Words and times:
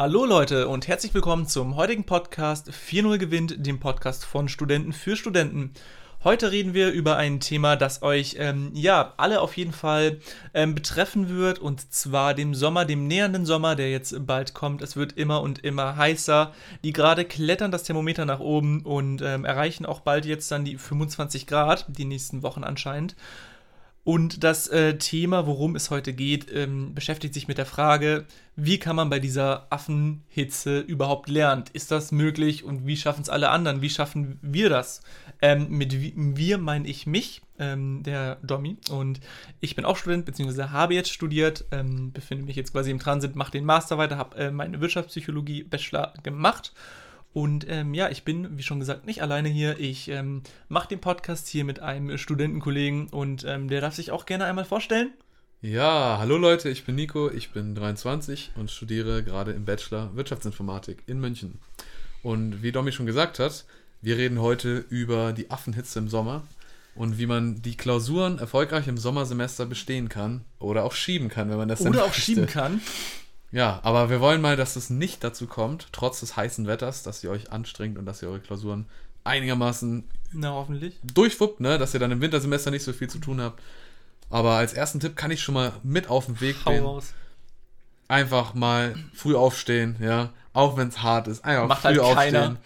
Hallo 0.00 0.24
Leute 0.24 0.68
und 0.68 0.86
herzlich 0.86 1.12
willkommen 1.12 1.48
zum 1.48 1.74
heutigen 1.74 2.04
Podcast 2.04 2.70
4.0 2.70 3.18
gewinnt, 3.18 3.66
dem 3.66 3.80
Podcast 3.80 4.24
von 4.24 4.48
Studenten 4.48 4.92
für 4.92 5.16
Studenten. 5.16 5.72
Heute 6.22 6.52
reden 6.52 6.72
wir 6.72 6.92
über 6.92 7.16
ein 7.16 7.40
Thema, 7.40 7.74
das 7.74 8.00
euch 8.02 8.36
ähm, 8.38 8.70
ja 8.74 9.14
alle 9.16 9.40
auf 9.40 9.56
jeden 9.56 9.72
Fall 9.72 10.20
ähm, 10.54 10.76
betreffen 10.76 11.28
wird 11.28 11.58
und 11.58 11.92
zwar 11.92 12.34
dem 12.34 12.54
Sommer, 12.54 12.84
dem 12.84 13.08
nähernden 13.08 13.44
Sommer, 13.44 13.74
der 13.74 13.90
jetzt 13.90 14.24
bald 14.24 14.54
kommt. 14.54 14.82
Es 14.82 14.94
wird 14.94 15.14
immer 15.14 15.42
und 15.42 15.64
immer 15.64 15.96
heißer. 15.96 16.52
Die 16.84 16.92
Grade 16.92 17.24
klettern 17.24 17.72
das 17.72 17.82
Thermometer 17.82 18.24
nach 18.24 18.38
oben 18.38 18.82
und 18.82 19.20
ähm, 19.20 19.44
erreichen 19.44 19.84
auch 19.84 19.98
bald 19.98 20.26
jetzt 20.26 20.48
dann 20.52 20.64
die 20.64 20.78
25 20.78 21.48
Grad, 21.48 21.86
die 21.88 22.04
nächsten 22.04 22.44
Wochen 22.44 22.62
anscheinend. 22.62 23.16
Und 24.08 24.42
das 24.42 24.68
äh, 24.68 24.96
Thema, 24.96 25.46
worum 25.46 25.76
es 25.76 25.90
heute 25.90 26.14
geht, 26.14 26.50
ähm, 26.50 26.94
beschäftigt 26.94 27.34
sich 27.34 27.46
mit 27.46 27.58
der 27.58 27.66
Frage, 27.66 28.24
wie 28.56 28.78
kann 28.78 28.96
man 28.96 29.10
bei 29.10 29.18
dieser 29.18 29.66
Affenhitze 29.68 30.80
überhaupt 30.80 31.28
lernen? 31.28 31.64
Ist 31.74 31.90
das 31.90 32.10
möglich 32.10 32.64
und 32.64 32.86
wie 32.86 32.96
schaffen 32.96 33.20
es 33.20 33.28
alle 33.28 33.50
anderen? 33.50 33.82
Wie 33.82 33.90
schaffen 33.90 34.38
wir 34.40 34.70
das? 34.70 35.02
Ähm, 35.42 35.66
mit 35.68 35.94
wir 35.94 36.56
meine 36.56 36.88
ich 36.88 37.06
mich, 37.06 37.42
ähm, 37.58 38.02
der 38.02 38.36
Domi. 38.36 38.78
Und 38.88 39.20
ich 39.60 39.76
bin 39.76 39.84
auch 39.84 39.98
Student, 39.98 40.24
beziehungsweise 40.24 40.72
habe 40.72 40.94
jetzt 40.94 41.12
studiert, 41.12 41.66
ähm, 41.70 42.10
befinde 42.10 42.44
mich 42.44 42.56
jetzt 42.56 42.72
quasi 42.72 42.90
im 42.90 43.00
Transit, 43.00 43.36
mache 43.36 43.52
den 43.52 43.66
Master 43.66 43.98
weiter, 43.98 44.16
habe 44.16 44.38
äh, 44.38 44.50
meine 44.50 44.80
Wirtschaftspsychologie-Bachelor 44.80 46.14
gemacht 46.22 46.72
und 47.38 47.66
ähm, 47.68 47.94
ja, 47.94 48.08
ich 48.08 48.24
bin, 48.24 48.58
wie 48.58 48.64
schon 48.64 48.80
gesagt, 48.80 49.06
nicht 49.06 49.22
alleine 49.22 49.48
hier. 49.48 49.78
Ich 49.78 50.08
ähm, 50.08 50.42
mache 50.68 50.88
den 50.88 51.00
Podcast 51.00 51.46
hier 51.46 51.64
mit 51.64 51.78
einem 51.78 52.18
Studentenkollegen 52.18 53.06
und 53.10 53.44
ähm, 53.46 53.68
der 53.68 53.80
darf 53.80 53.94
sich 53.94 54.10
auch 54.10 54.26
gerne 54.26 54.44
einmal 54.44 54.64
vorstellen. 54.64 55.12
Ja, 55.62 56.16
hallo 56.18 56.36
Leute, 56.36 56.68
ich 56.68 56.84
bin 56.84 56.96
Nico, 56.96 57.30
ich 57.30 57.50
bin 57.50 57.76
23 57.76 58.50
und 58.56 58.72
studiere 58.72 59.22
gerade 59.22 59.52
im 59.52 59.64
Bachelor 59.64 60.16
Wirtschaftsinformatik 60.16 61.04
in 61.06 61.20
München. 61.20 61.60
Und 62.24 62.60
wie 62.64 62.72
Domi 62.72 62.90
schon 62.90 63.06
gesagt 63.06 63.38
hat, 63.38 63.66
wir 64.02 64.16
reden 64.16 64.40
heute 64.40 64.84
über 64.88 65.32
die 65.32 65.48
Affenhitze 65.48 66.00
im 66.00 66.08
Sommer 66.08 66.42
und 66.96 67.18
wie 67.18 67.26
man 67.26 67.62
die 67.62 67.76
Klausuren 67.76 68.40
erfolgreich 68.40 68.88
im 68.88 68.98
Sommersemester 68.98 69.64
bestehen 69.64 70.08
kann 70.08 70.44
oder 70.58 70.82
auch 70.82 70.92
schieben 70.92 71.28
kann, 71.28 71.50
wenn 71.50 71.58
man 71.58 71.68
das 71.68 71.82
Oder 71.82 72.02
auch 72.02 72.08
möchte. 72.08 72.20
schieben 72.20 72.46
kann. 72.48 72.80
Ja, 73.50 73.80
aber 73.82 74.10
wir 74.10 74.20
wollen 74.20 74.40
mal, 74.40 74.56
dass 74.56 74.76
es 74.76 74.90
nicht 74.90 75.24
dazu 75.24 75.46
kommt, 75.46 75.88
trotz 75.92 76.20
des 76.20 76.36
heißen 76.36 76.66
Wetters, 76.66 77.02
dass 77.02 77.24
ihr 77.24 77.30
euch 77.30 77.50
anstrengt 77.50 77.98
und 77.98 78.04
dass 78.04 78.22
ihr 78.22 78.28
eure 78.28 78.40
Klausuren 78.40 78.86
einigermaßen 79.24 80.04
Na, 80.32 80.52
hoffentlich. 80.52 80.96
durchwuppt, 81.02 81.60
ne? 81.60 81.78
dass 81.78 81.94
ihr 81.94 82.00
dann 82.00 82.10
im 82.10 82.20
Wintersemester 82.20 82.70
nicht 82.70 82.84
so 82.84 82.92
viel 82.92 83.08
zu 83.08 83.18
tun 83.18 83.40
habt. 83.40 83.62
Aber 84.30 84.52
als 84.52 84.74
ersten 84.74 85.00
Tipp 85.00 85.16
kann 85.16 85.30
ich 85.30 85.42
schon 85.42 85.54
mal 85.54 85.72
mit 85.82 86.10
auf 86.10 86.26
den 86.26 86.40
Weg 86.40 86.56
Hau 86.66 86.70
gehen. 86.70 86.84
Raus. 86.84 87.14
Einfach 88.08 88.54
mal 88.54 88.94
früh 89.14 89.34
aufstehen, 89.34 89.96
ja. 90.00 90.30
Auch 90.58 90.76
wenn 90.76 90.88
es 90.88 91.00
hart 91.00 91.28
ist. 91.28 91.44
Einfach 91.44 91.68
Macht 91.68 91.82
früh 91.82 91.86
halt 91.86 91.98
aufstehen. 92.00 92.58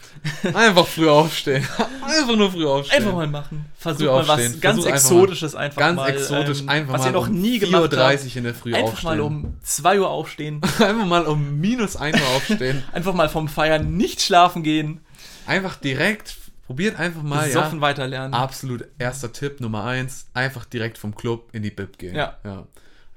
Einfach 0.54 0.86
früh 0.86 1.08
aufstehen. 1.10 1.68
einfach 2.00 2.36
nur 2.36 2.50
früh 2.50 2.66
aufstehen. 2.66 3.02
Einfach 3.02 3.12
mal 3.12 3.26
machen. 3.26 3.66
Versuch 3.76 4.06
mal 4.06 4.26
was 4.26 4.60
ganz 4.62 4.86
Exotisches 4.86 5.54
einfach 5.54 5.78
ganz 5.78 5.96
mal. 5.96 6.10
Ganz 6.10 6.22
exotisch 6.22 6.60
ähm, 6.62 6.68
einfach 6.70 6.94
was 6.94 7.00
mal. 7.02 7.06
ihr 7.08 7.12
noch 7.12 7.28
nie 7.28 7.58
gemacht 7.58 7.94
habt. 7.94 8.36
in 8.36 8.44
der 8.44 8.54
Früh 8.54 8.74
einfach 8.74 8.92
aufstehen. 8.92 9.10
mal 9.10 9.20
um 9.20 9.56
2 9.62 10.00
Uhr 10.00 10.08
aufstehen. 10.08 10.60
einfach 10.78 11.04
mal 11.04 11.26
um 11.26 11.60
minus 11.60 11.96
1 11.96 12.18
Uhr 12.18 12.26
aufstehen. 12.28 12.82
einfach 12.92 13.12
mal 13.12 13.28
vom 13.28 13.46
Feiern 13.48 13.94
nicht 13.94 14.22
schlafen 14.22 14.62
gehen. 14.62 15.02
Einfach 15.46 15.76
direkt 15.76 16.36
Probiert 16.64 16.98
einfach 16.98 17.22
mal. 17.22 17.44
Besoffen 17.44 17.80
ja, 17.80 17.82
weiterlernen. 17.82 18.32
Absolut 18.32 18.86
erster 18.98 19.30
Tipp 19.30 19.60
Nummer 19.60 19.84
1. 19.84 20.28
Einfach 20.32 20.64
direkt 20.64 20.96
vom 20.96 21.14
Club 21.14 21.50
in 21.52 21.62
die 21.62 21.70
Bib 21.70 21.98
gehen. 21.98 22.14
Ja. 22.14 22.38
ja. 22.42 22.66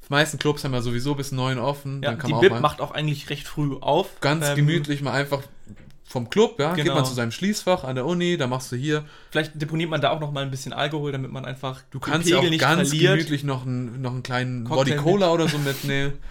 Die 0.07 0.13
meisten 0.13 0.37
Clubs 0.37 0.63
haben 0.63 0.73
ja 0.73 0.81
sowieso 0.81 1.15
bis 1.15 1.31
neun 1.31 1.57
offen. 1.57 2.01
Ja, 2.03 2.13
die 2.13 2.33
Bib 2.33 2.59
macht 2.59 2.81
auch 2.81 2.91
eigentlich 2.91 3.29
recht 3.29 3.47
früh 3.47 3.75
auf. 3.81 4.19
Ganz 4.21 4.47
ähm, 4.47 4.55
gemütlich 4.55 5.01
mal 5.01 5.13
einfach 5.13 5.41
vom 6.07 6.29
Club, 6.29 6.59
ja, 6.59 6.73
genau. 6.73 6.83
geht 6.83 6.93
man 6.93 7.05
zu 7.05 7.13
seinem 7.13 7.31
Schließfach 7.31 7.83
an 7.83 7.95
der 7.95 8.05
Uni, 8.05 8.37
da 8.37 8.47
machst 8.47 8.71
du 8.71 8.75
hier. 8.75 9.03
Vielleicht 9.31 9.59
deponiert 9.59 9.89
man 9.89 10.01
da 10.01 10.11
auch 10.11 10.19
noch 10.19 10.31
mal 10.31 10.43
ein 10.43 10.51
bisschen 10.51 10.71
Alkohol, 10.71 11.11
damit 11.11 11.31
man 11.31 11.45
einfach 11.45 11.81
du 11.89 11.99
kannst 11.99 12.29
ja 12.29 12.38
auch 12.38 12.57
ganz 12.57 12.89
verliert. 12.89 13.13
gemütlich 13.15 13.44
noch 13.44 13.65
einen, 13.65 14.01
noch 14.01 14.11
einen 14.11 14.23
kleinen 14.23 14.65
Cocktail 14.65 14.95
Body 14.95 15.03
Cola 15.03 15.25
mit. 15.25 15.35
oder 15.35 15.47
so 15.49 15.57
mitnehmen. 15.57 16.13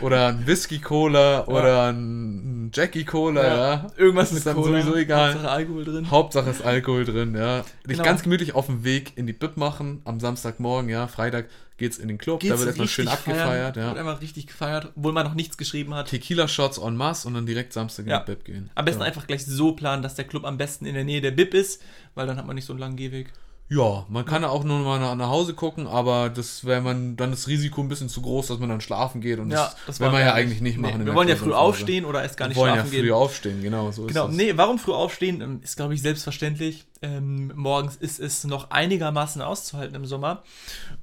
Oder 0.00 0.28
ein 0.28 0.46
Whisky 0.46 0.78
Cola 0.78 1.32
ja. 1.32 1.46
oder 1.46 1.92
ein 1.92 2.70
Jackie 2.72 3.04
Cola, 3.04 3.42
ja. 3.42 3.56
ja. 3.56 3.86
Irgendwas 3.98 4.32
ist 4.32 4.46
dann 4.46 4.54
Cola. 4.54 4.80
sowieso 4.80 4.96
egal. 4.96 5.34
Hauptsache 5.34 5.50
Alkohol 5.50 5.84
drin. 5.84 6.10
Hauptsache 6.10 6.50
ist 6.50 6.62
Alkohol 6.64 7.04
drin, 7.04 7.34
ja. 7.34 7.58
Dich 7.60 7.98
genau. 7.98 8.04
ganz 8.04 8.22
gemütlich 8.22 8.54
auf 8.54 8.64
dem 8.64 8.82
Weg 8.82 9.12
in 9.16 9.26
die 9.26 9.34
Bib 9.34 9.58
machen 9.58 10.00
am 10.06 10.18
Samstagmorgen, 10.18 10.88
ja. 10.88 11.06
Freitag 11.06 11.50
geht's 11.80 11.98
in 11.98 12.06
den 12.06 12.18
Club, 12.18 12.40
geht's 12.40 12.52
da 12.52 12.58
wird 12.58 12.68
erstmal 12.68 12.86
schön 12.86 13.08
abgefeiert, 13.08 13.76
ja. 13.76 13.88
Wird 13.88 13.98
einfach 13.98 14.20
richtig 14.20 14.46
gefeiert, 14.46 14.92
obwohl 14.94 15.12
man 15.12 15.26
noch 15.26 15.34
nichts 15.34 15.56
geschrieben 15.56 15.94
hat. 15.94 16.08
Tequila-Shots 16.08 16.78
en 16.78 16.94
masse 16.94 17.26
und 17.26 17.34
dann 17.34 17.46
direkt 17.46 17.72
Samstag 17.72 18.04
in 18.04 18.10
ja. 18.10 18.20
die 18.20 18.32
Bib 18.32 18.44
gehen. 18.44 18.70
Am 18.76 18.84
besten 18.84 19.02
einfach 19.02 19.26
gleich 19.26 19.44
so 19.44 19.72
planen, 19.72 20.02
dass 20.02 20.14
der 20.14 20.26
Club 20.26 20.44
am 20.44 20.58
besten 20.58 20.86
in 20.86 20.94
der 20.94 21.04
Nähe 21.04 21.20
der 21.20 21.32
Bib 21.32 21.54
ist, 21.54 21.82
weil 22.14 22.26
dann 22.28 22.36
hat 22.36 22.46
man 22.46 22.54
nicht 22.54 22.66
so 22.66 22.72
einen 22.72 22.80
langen 22.80 22.96
Gehweg. 22.96 23.32
Ja, 23.72 24.04
man 24.08 24.24
kann 24.24 24.42
ja. 24.42 24.48
auch 24.48 24.64
nur 24.64 24.80
mal 24.80 24.98
nach, 24.98 25.14
nach 25.14 25.28
Hause 25.28 25.54
gucken, 25.54 25.86
aber 25.86 26.28
das 26.28 26.64
wäre 26.64 26.80
man 26.80 27.16
dann 27.16 27.30
das 27.30 27.46
Risiko 27.46 27.80
ein 27.80 27.88
bisschen 27.88 28.08
zu 28.08 28.20
groß, 28.20 28.48
dass 28.48 28.58
man 28.58 28.68
dann 28.68 28.80
schlafen 28.80 29.20
geht 29.20 29.38
und 29.38 29.52
ja, 29.52 29.66
das, 29.66 29.76
das 29.86 30.00
will 30.00 30.10
man 30.10 30.22
ja 30.22 30.34
eigentlich 30.34 30.60
nicht 30.60 30.76
machen. 30.76 30.98
Nee, 30.98 31.06
wir 31.06 31.14
wollen 31.14 31.28
ja 31.28 31.36
früh 31.36 31.52
aufstehen 31.52 32.04
oder 32.04 32.20
erst 32.20 32.36
gar 32.36 32.48
nicht 32.48 32.56
schlafen 32.56 32.90
gehen. 32.90 32.90
Wir 32.90 32.98
wollen 32.98 33.06
ja 33.06 33.14
früh 33.14 33.24
aufstehen, 33.24 33.62
genau 33.62 33.92
so 33.92 34.06
genau. 34.06 34.26
ist 34.26 34.32
Genau, 34.32 34.42
nee, 34.42 34.56
warum 34.56 34.80
früh 34.80 34.92
aufstehen 34.92 35.40
ähm, 35.40 35.60
ist 35.62 35.76
glaube 35.76 35.94
ich 35.94 36.02
selbstverständlich. 36.02 36.88
Ähm, 37.00 37.52
morgens 37.54 37.94
ist 37.94 38.18
es 38.18 38.42
noch 38.42 38.72
einigermaßen 38.72 39.40
auszuhalten 39.40 39.94
im 39.94 40.04
Sommer 40.04 40.42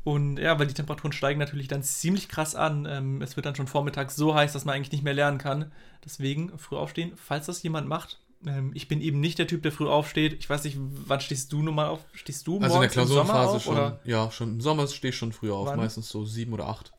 und 0.04 0.38
ja, 0.38 0.60
weil 0.60 0.68
die 0.68 0.74
Temperaturen 0.74 1.14
steigen 1.14 1.40
natürlich 1.40 1.70
dann 1.70 1.84
ziemlich 1.84 2.28
krass 2.28 2.54
an. 2.54 2.86
Ähm, 2.86 3.22
es 3.22 3.38
wird 3.38 3.46
dann 3.46 3.56
schon 3.56 3.68
vormittags 3.68 4.18
so 4.18 4.36
heiß, 4.36 4.52
dass 4.52 4.66
man 4.66 4.76
eigentlich 4.76 4.92
nicht 4.92 5.06
mehr 5.06 5.14
lernen 5.14 5.38
kann. 5.38 5.72
Deswegen 6.04 6.52
früh 6.58 6.76
aufstehen, 6.76 7.14
falls 7.16 7.46
das 7.46 7.64
jemand 7.64 7.88
macht, 7.88 8.20
ähm, 8.46 8.72
ich 8.74 8.88
bin 8.88 9.02
eben 9.02 9.20
nicht 9.20 9.40
der 9.40 9.48
Typ, 9.48 9.64
der 9.64 9.72
früh 9.72 9.88
aufsteht. 9.88 10.34
Ich 10.40 10.50
weiß 10.50 10.64
nicht, 10.64 10.78
wann 10.80 11.22
stehst 11.22 11.52
du 11.52 11.62
normal 11.62 11.88
auf? 11.88 12.00
Stehst 12.14 12.46
du 12.48 12.60
Also 12.60 12.76
in 12.76 12.82
der 12.82 12.90
Klausurenphase 12.90 13.60
schon. 13.60 13.74
Oder? 13.74 14.00
Ja, 14.04 14.32
schon. 14.32 14.54
Im 14.54 14.62
Sommer 14.62 14.88
stehe 14.88 15.10
ich 15.10 15.18
schon 15.18 15.32
früh 15.32 15.52
auf. 15.52 15.68
Wann? 15.68 15.78
Meistens 15.78 16.10
so 16.10 16.26
sieben 16.26 16.54
oder 16.54 16.68
acht. 16.68 16.92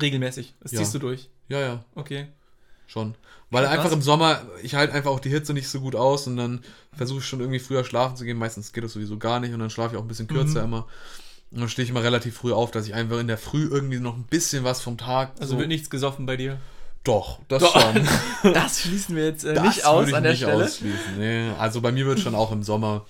Regelmäßig. 0.00 0.54
Das 0.60 0.72
ja. 0.72 0.78
ziehst 0.80 0.94
du 0.94 0.98
durch. 0.98 1.28
Ja, 1.48 1.60
ja. 1.60 1.84
Okay. 1.94 2.28
Schon. 2.86 3.14
Weil 3.50 3.64
ja, 3.64 3.70
einfach 3.70 3.92
im 3.92 4.02
Sommer, 4.02 4.42
ich 4.62 4.74
halte 4.74 4.94
einfach 4.94 5.10
auch 5.10 5.20
die 5.20 5.30
Hitze 5.30 5.52
nicht 5.52 5.68
so 5.68 5.80
gut 5.80 5.94
aus 5.94 6.26
und 6.26 6.36
dann 6.36 6.62
versuche 6.92 7.20
ich 7.20 7.26
schon 7.26 7.40
irgendwie 7.40 7.58
früher 7.58 7.84
schlafen 7.84 8.16
zu 8.16 8.24
gehen. 8.24 8.36
Meistens 8.36 8.72
geht 8.72 8.84
das 8.84 8.92
sowieso 8.92 9.18
gar 9.18 9.40
nicht 9.40 9.52
und 9.52 9.60
dann 9.60 9.70
schlafe 9.70 9.94
ich 9.94 9.98
auch 9.98 10.04
ein 10.04 10.08
bisschen 10.08 10.28
kürzer 10.28 10.60
mhm. 10.60 10.66
immer. 10.72 10.86
Und 11.52 11.60
dann 11.60 11.68
stehe 11.68 11.84
ich 11.84 11.90
immer 11.90 12.02
relativ 12.02 12.36
früh 12.36 12.52
auf, 12.52 12.70
dass 12.70 12.86
ich 12.86 12.94
einfach 12.94 13.18
in 13.18 13.26
der 13.26 13.38
Früh 13.38 13.68
irgendwie 13.68 13.98
noch 13.98 14.16
ein 14.16 14.24
bisschen 14.24 14.62
was 14.62 14.80
vom 14.80 14.98
Tag. 14.98 15.32
Also 15.40 15.54
so 15.54 15.58
wird 15.58 15.68
nichts 15.68 15.90
gesoffen 15.90 16.26
bei 16.26 16.36
dir? 16.36 16.60
Doch, 17.04 17.38
das 17.48 17.62
Doch. 17.62 17.80
schon. 17.80 18.08
das 18.52 18.80
schließen 18.80 19.16
wir 19.16 19.24
jetzt 19.24 19.44
äh, 19.44 19.60
nicht 19.60 19.86
aus 19.86 20.12
an 20.12 20.22
der 20.22 20.32
nicht 20.32 20.42
Stelle. 20.42 20.64
Ausschließen. 20.64 21.18
Nee, 21.18 21.50
also 21.58 21.80
bei 21.80 21.92
mir 21.92 22.06
wird 22.06 22.20
schon 22.20 22.34
auch 22.34 22.52
im 22.52 22.62
Sommer 22.62 23.06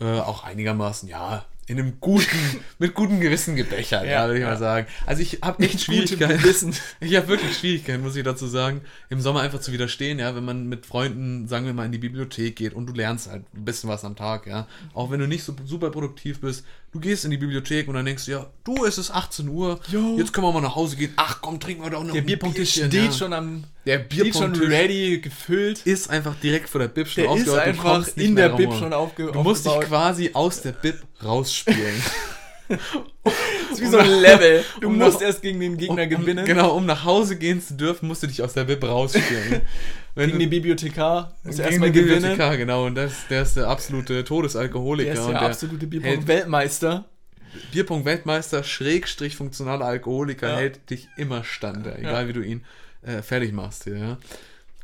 äh, 0.00 0.20
auch 0.20 0.44
einigermaßen, 0.44 1.08
ja, 1.08 1.44
in 1.66 1.78
einem 1.78 2.00
guten, 2.00 2.38
mit 2.78 2.94
gutem 2.94 3.20
Gewissen 3.20 3.56
gebechert, 3.56 4.04
ja, 4.04 4.10
ja 4.10 4.26
würde 4.26 4.38
ich 4.38 4.42
ja. 4.42 4.50
mal 4.50 4.58
sagen. 4.58 4.86
Also 5.06 5.22
ich 5.22 5.38
habe 5.42 5.62
echt 5.64 5.80
Schwierigkeiten. 5.80 6.74
Ich 7.00 7.16
habe 7.16 7.28
wirklich 7.28 7.56
Schwierigkeiten, 7.56 8.02
muss 8.02 8.16
ich 8.16 8.24
dazu 8.24 8.46
sagen, 8.46 8.82
im 9.08 9.20
Sommer 9.20 9.40
einfach 9.40 9.60
zu 9.60 9.72
widerstehen, 9.72 10.18
ja, 10.18 10.34
wenn 10.34 10.44
man 10.44 10.68
mit 10.68 10.86
Freunden, 10.86 11.48
sagen 11.48 11.66
wir 11.66 11.72
mal, 11.72 11.86
in 11.86 11.92
die 11.92 11.98
Bibliothek 11.98 12.56
geht 12.56 12.74
und 12.74 12.86
du 12.86 12.92
lernst 12.92 13.30
halt 13.30 13.44
ein 13.54 13.64
bisschen 13.64 13.88
was 13.88 14.04
am 14.04 14.16
Tag, 14.16 14.46
ja. 14.46 14.66
Auch 14.92 15.10
wenn 15.10 15.20
du 15.20 15.26
nicht 15.26 15.44
so 15.44 15.54
super 15.64 15.90
produktiv 15.90 16.40
bist, 16.40 16.64
du 16.92 17.00
gehst 17.00 17.24
in 17.24 17.30
die 17.30 17.36
Bibliothek 17.36 17.88
und 17.88 17.94
dann 17.94 18.06
denkst 18.06 18.26
du, 18.26 18.32
ja, 18.32 18.46
du, 18.64 18.84
es 18.84 18.98
ist 18.98 19.10
18 19.10 19.48
Uhr, 19.48 19.80
Yo. 19.90 20.16
jetzt 20.18 20.32
können 20.32 20.46
wir 20.46 20.52
mal 20.52 20.60
nach 20.60 20.76
Hause 20.76 20.96
gehen. 20.96 21.12
Ach 21.16 21.40
komm, 21.40 21.60
trinken 21.60 21.82
wir 21.82 21.90
doch 21.90 22.04
noch 22.04 22.12
Der 22.12 22.22
Bierpunkt 22.22 22.58
steht 22.66 22.92
ja. 22.92 23.12
schon 23.12 23.32
am 23.32 23.64
der 23.86 23.98
Bierpunkt 23.98 24.56
schon 24.56 24.70
ready 24.70 25.20
gefüllt. 25.20 25.80
Ist 25.84 26.08
einfach 26.08 26.34
direkt 26.36 26.70
vor 26.70 26.80
der 26.80 26.88
Bib 26.88 27.06
schon 27.06 27.24
der 27.24 27.32
aufgehört. 27.32 27.58
Ist 27.58 27.68
einfach 27.68 28.08
in 28.16 28.34
der 28.34 28.48
Bib 28.50 28.72
schon 28.72 28.92
aufgehört. 28.92 29.34
Du 29.34 29.42
musst 29.42 29.66
dich 29.66 29.80
quasi 29.80 30.30
aus 30.32 30.62
der 30.62 30.72
Bib 30.72 31.02
rausspielen. 31.54 32.02
das 32.68 33.72
ist 33.72 33.80
wie 33.80 33.86
so 33.86 33.98
ein 33.98 34.10
Level. 34.20 34.64
Du 34.80 34.88
um 34.88 34.98
musst 34.98 35.20
nach, 35.20 35.26
erst 35.26 35.42
gegen 35.42 35.60
den 35.60 35.76
Gegner 35.76 36.04
um, 36.04 36.08
gewinnen. 36.08 36.46
Genau, 36.46 36.74
um 36.76 36.86
nach 36.86 37.04
Hause 37.04 37.36
gehen 37.36 37.60
zu 37.60 37.74
dürfen, 37.74 38.08
musst 38.08 38.22
du 38.22 38.26
dich 38.26 38.42
aus 38.42 38.54
der 38.54 38.64
Bib 38.64 38.82
rausspielen. 38.82 39.60
Wenn 40.14 40.26
gegen 40.26 40.38
du, 40.38 40.44
die 40.44 40.50
Bibliothekar 40.50 41.34
musst 41.42 41.58
du 41.58 41.62
erstmal 41.62 41.90
gewinnen. 41.90 42.22
Bibliothekar, 42.22 42.56
genau. 42.56 42.86
Und 42.86 42.94
das, 42.94 43.26
der 43.28 43.42
ist 43.42 43.56
der 43.56 43.68
absolute 43.68 44.24
Todesalkoholiker. 44.24 45.12
Der 45.12 45.20
ist 45.20 45.28
der, 45.28 45.42
absolute 45.42 45.86
Bierpunkt-Weltmeister. 45.86 47.04
Bierpunkt-Weltmeister, 47.72 48.64
Schrägstrich 48.64 49.36
funktionaler 49.36 49.84
Alkoholiker, 49.84 50.48
ja. 50.50 50.56
hält 50.56 50.90
dich 50.90 51.08
immer 51.16 51.44
stand, 51.44 51.86
egal 51.86 52.22
ja. 52.22 52.28
wie 52.28 52.32
du 52.32 52.40
ihn 52.40 52.64
äh, 53.02 53.22
fertig 53.22 53.52
machst 53.52 53.84
hier, 53.84 53.96
ja. 53.96 54.18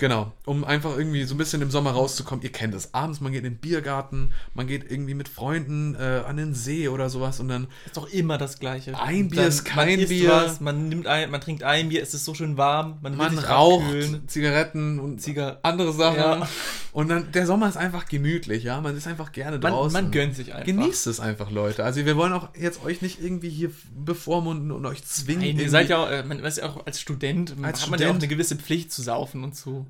Genau, 0.00 0.32
um 0.46 0.64
einfach 0.64 0.96
irgendwie 0.96 1.24
so 1.24 1.34
ein 1.34 1.38
bisschen 1.38 1.60
im 1.60 1.70
Sommer 1.70 1.90
rauszukommen. 1.90 2.42
Ihr 2.42 2.50
kennt 2.50 2.74
es. 2.74 2.94
Abends, 2.94 3.20
man 3.20 3.32
geht 3.32 3.44
in 3.44 3.52
den 3.52 3.58
Biergarten, 3.58 4.32
man 4.54 4.66
geht 4.66 4.90
irgendwie 4.90 5.12
mit 5.12 5.28
Freunden 5.28 5.94
äh, 5.94 6.22
an 6.26 6.38
den 6.38 6.54
See 6.54 6.88
oder 6.88 7.10
sowas 7.10 7.38
und 7.38 7.48
dann. 7.48 7.66
Ist 7.84 7.98
doch 7.98 8.10
immer 8.10 8.38
das 8.38 8.58
Gleiche. 8.58 8.98
Ein 8.98 9.28
Bier 9.28 9.42
dann, 9.42 9.48
ist 9.48 9.64
kein 9.64 10.00
man 10.00 10.08
Bier. 10.08 10.30
Was, 10.30 10.60
man 10.60 10.88
nimmt 10.88 11.06
ein, 11.06 11.30
man 11.30 11.42
trinkt 11.42 11.64
ein 11.64 11.90
Bier, 11.90 12.02
es 12.02 12.14
ist 12.14 12.24
so 12.24 12.32
schön 12.32 12.56
warm. 12.56 12.98
Man, 13.02 13.14
man 13.14 13.38
raucht 13.38 13.84
abkühlen. 13.84 14.26
Zigaretten 14.26 14.98
und 14.98 15.20
Ziga 15.20 15.58
andere 15.62 15.92
Sachen. 15.92 16.16
Ja. 16.16 16.48
Und 16.92 17.08
dann, 17.08 17.30
der 17.32 17.46
Sommer 17.46 17.68
ist 17.68 17.76
einfach 17.76 18.06
gemütlich, 18.06 18.64
ja. 18.64 18.80
Man 18.80 18.96
ist 18.96 19.06
einfach 19.06 19.32
gerne 19.32 19.60
draußen. 19.60 19.92
Man, 19.92 20.04
man 20.04 20.12
gönnt 20.12 20.34
sich 20.34 20.54
einfach. 20.54 20.64
Genießt 20.64 21.08
es 21.08 21.20
einfach, 21.20 21.50
Leute. 21.50 21.84
Also 21.84 22.06
wir 22.06 22.16
wollen 22.16 22.32
auch 22.32 22.48
jetzt 22.58 22.82
euch 22.82 23.02
nicht 23.02 23.22
irgendwie 23.22 23.50
hier 23.50 23.70
bevormunden 23.94 24.72
und 24.72 24.86
euch 24.86 25.04
zwingen. 25.04 25.56
Nein, 25.56 25.58
ihr 25.58 25.68
seid 25.68 25.90
ja 25.90 25.98
auch, 25.98 26.10
äh, 26.10 26.22
man 26.22 26.40
ist 26.40 26.56
ja 26.56 26.64
auch 26.64 26.86
als 26.86 27.00
Student, 27.00 27.54
als 27.62 27.82
hat 27.82 27.90
man 27.90 28.00
ja 28.00 28.08
auch 28.10 28.14
eine 28.14 28.28
gewisse 28.28 28.56
Pflicht 28.56 28.92
zu 28.92 29.02
saufen 29.02 29.44
und 29.44 29.54
zu 29.54 29.86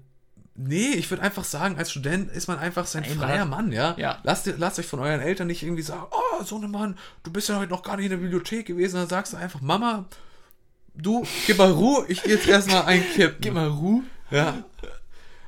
Nee, 0.63 0.91
ich 0.91 1.11
würde 1.11 1.23
einfach 1.23 1.45
sagen, 1.45 1.79
als 1.79 1.91
Student 1.91 2.31
ist 2.31 2.47
man 2.47 2.59
einfach 2.59 2.87
sein 2.87 3.03
Nein, 3.03 3.19
freier 3.19 3.45
Mann, 3.47 3.73
ja? 3.73 3.95
ja. 3.97 4.19
Lasst, 4.25 4.47
lasst 4.59 4.79
euch 4.79 4.87
von 4.87 5.01
euren 5.01 5.21
Eltern 5.21 5.47
nicht 5.47 5.63
irgendwie 5.63 5.83
sagen, 5.83 6.05
oh, 6.11 6.45
so 6.45 6.57
ein 6.57 6.71
Mann, 6.71 6.99
du 7.23 7.33
bist 7.33 7.49
ja 7.49 7.59
heute 7.59 7.71
noch 7.71 7.83
gar 7.83 7.97
nicht 7.97 8.07
in 8.07 8.11
der 8.11 8.19
Bibliothek 8.19 8.67
gewesen. 8.67 8.97
Dann 8.97 9.09
sagst 9.09 9.33
du 9.33 9.39
einfach, 9.39 9.63
Mama, 9.63 10.05
du, 10.95 11.27
gib 11.47 11.57
mal 11.57 11.71
Ruhe, 11.71 12.05
ich 12.09 12.23
gehe 12.23 12.35
jetzt 12.35 12.47
erstmal 12.47 12.83
einkippen. 12.83 13.39
Gib 13.41 13.55
mal 13.55 13.69
Ruhe. 13.69 14.03
Ja. 14.31 14.63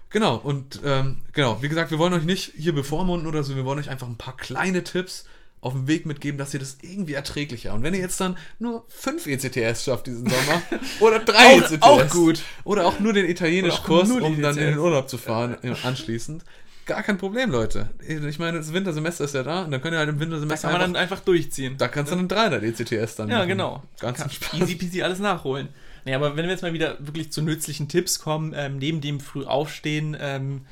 Genau, 0.09 0.37
und 0.37 0.81
ähm, 0.85 1.19
genau, 1.33 1.63
wie 1.63 1.69
gesagt, 1.69 1.91
wir 1.91 1.99
wollen 1.99 2.15
euch 2.15 2.25
nicht 2.25 2.53
hier 2.57 2.75
bevormunden 2.75 3.27
oder 3.27 3.43
so, 3.43 3.55
wir 3.55 3.65
wollen 3.65 3.79
euch 3.79 3.91
einfach 3.91 4.07
ein 4.07 4.19
paar 4.19 4.37
kleine 4.37 4.83
Tipps 4.83 5.27
auf 5.63 5.73
den 5.73 5.87
Weg 5.87 6.05
mitgeben, 6.07 6.37
dass 6.39 6.53
ihr 6.53 6.61
das 6.61 6.79
irgendwie 6.83 7.15
erträglicher. 7.15 7.73
Und 7.73 7.85
wenn 7.85 7.95
ihr 7.95 8.01
jetzt 8.01 8.21
dann 8.21 8.37
nur 8.59 8.85
fünf 8.89 9.27
ECTS 9.27 9.85
schafft 9.85 10.09
diesen 10.09 10.29
Sommer 10.29 10.61
oder 11.01 11.21
drei 11.21 11.55
auch, 11.63 11.71
ECTS 11.71 11.83
auch 11.83 12.09
gut 12.11 12.43
oder 12.65 12.85
auch 12.85 12.99
nur 12.99 13.13
den 13.13 13.27
Italienischkurs, 13.27 14.11
um 14.11 14.23
ECTS. 14.25 14.43
dann 14.43 14.59
in 14.59 14.67
den 14.67 14.79
Urlaub 14.79 15.09
zu 15.09 15.19
fahren 15.19 15.57
anschließend, 15.85 16.45
gar 16.85 17.05
kein 17.05 17.17
Problem, 17.17 17.53
Leute. 17.53 17.91
Ich 18.07 18.41
meine, 18.41 18.59
das 18.59 18.73
Wintersemester 18.73 19.25
ist 19.25 19.35
ja 19.37 19.45
da 19.45 19.63
und 19.63 19.71
dann 19.71 19.81
könnt 19.81 19.95
ihr 19.95 19.99
halt 19.99 20.09
im 20.09 20.19
Wintersemester 20.19 20.69
da 20.69 20.73
kann 20.73 20.73
man 20.73 20.83
einfach, 20.83 20.93
dann 20.95 21.03
einfach 21.03 21.25
durchziehen. 21.25 21.77
Da 21.79 21.87
kannst 21.87 22.11
du 22.11 22.17
dann 22.17 22.27
300 22.27 22.63
ECTS 22.65 23.15
dann 23.17 23.29
Ja, 23.29 23.39
machen. 23.39 23.49
genau. 23.49 23.83
Ganz 24.01 24.19
kann 24.19 24.31
easy 24.61 24.75
peasy 24.75 25.03
alles 25.03 25.21
nachholen. 25.21 25.69
Nee, 26.05 26.15
aber 26.15 26.37
wenn 26.37 26.47
wir 26.47 26.51
jetzt 26.51 26.63
mal 26.63 26.73
wieder 26.73 26.97
wirklich 26.99 27.31
zu 27.31 27.41
nützlichen 27.41 27.87
Tipps 27.89 28.19
kommen, 28.19 28.53
ähm, 28.57 28.79
neben 28.79 29.01
dem 29.01 29.21
früh 29.21 29.45
aufstehen, 29.45 30.17
ähm, 30.21 30.63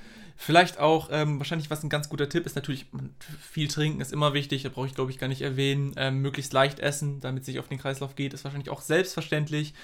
Vielleicht 0.43 0.79
auch, 0.79 1.11
ähm, 1.13 1.39
wahrscheinlich 1.39 1.69
was 1.69 1.83
ein 1.85 1.91
ganz 1.91 2.09
guter 2.09 2.27
Tipp 2.27 2.47
ist, 2.47 2.57
natürlich 2.57 2.87
viel 3.43 3.69
trinken 3.69 4.01
ist 4.01 4.11
immer 4.11 4.33
wichtig, 4.33 4.63
da 4.63 4.71
brauche 4.71 4.87
ich 4.87 4.95
glaube 4.95 5.11
ich 5.11 5.19
gar 5.19 5.29
nicht 5.29 5.43
erwähnen. 5.43 5.93
Ähm, 5.99 6.23
möglichst 6.23 6.55
leicht 6.55 6.81
essen, 6.81 7.21
damit 7.21 7.43
es 7.43 7.47
sich 7.47 7.59
auf 7.59 7.69
den 7.69 7.77
Kreislauf 7.77 8.17
geht, 8.17 8.33
ist 8.33 8.43
wahrscheinlich 8.45 8.71
auch 8.71 8.81
selbstverständlich. 8.81 9.75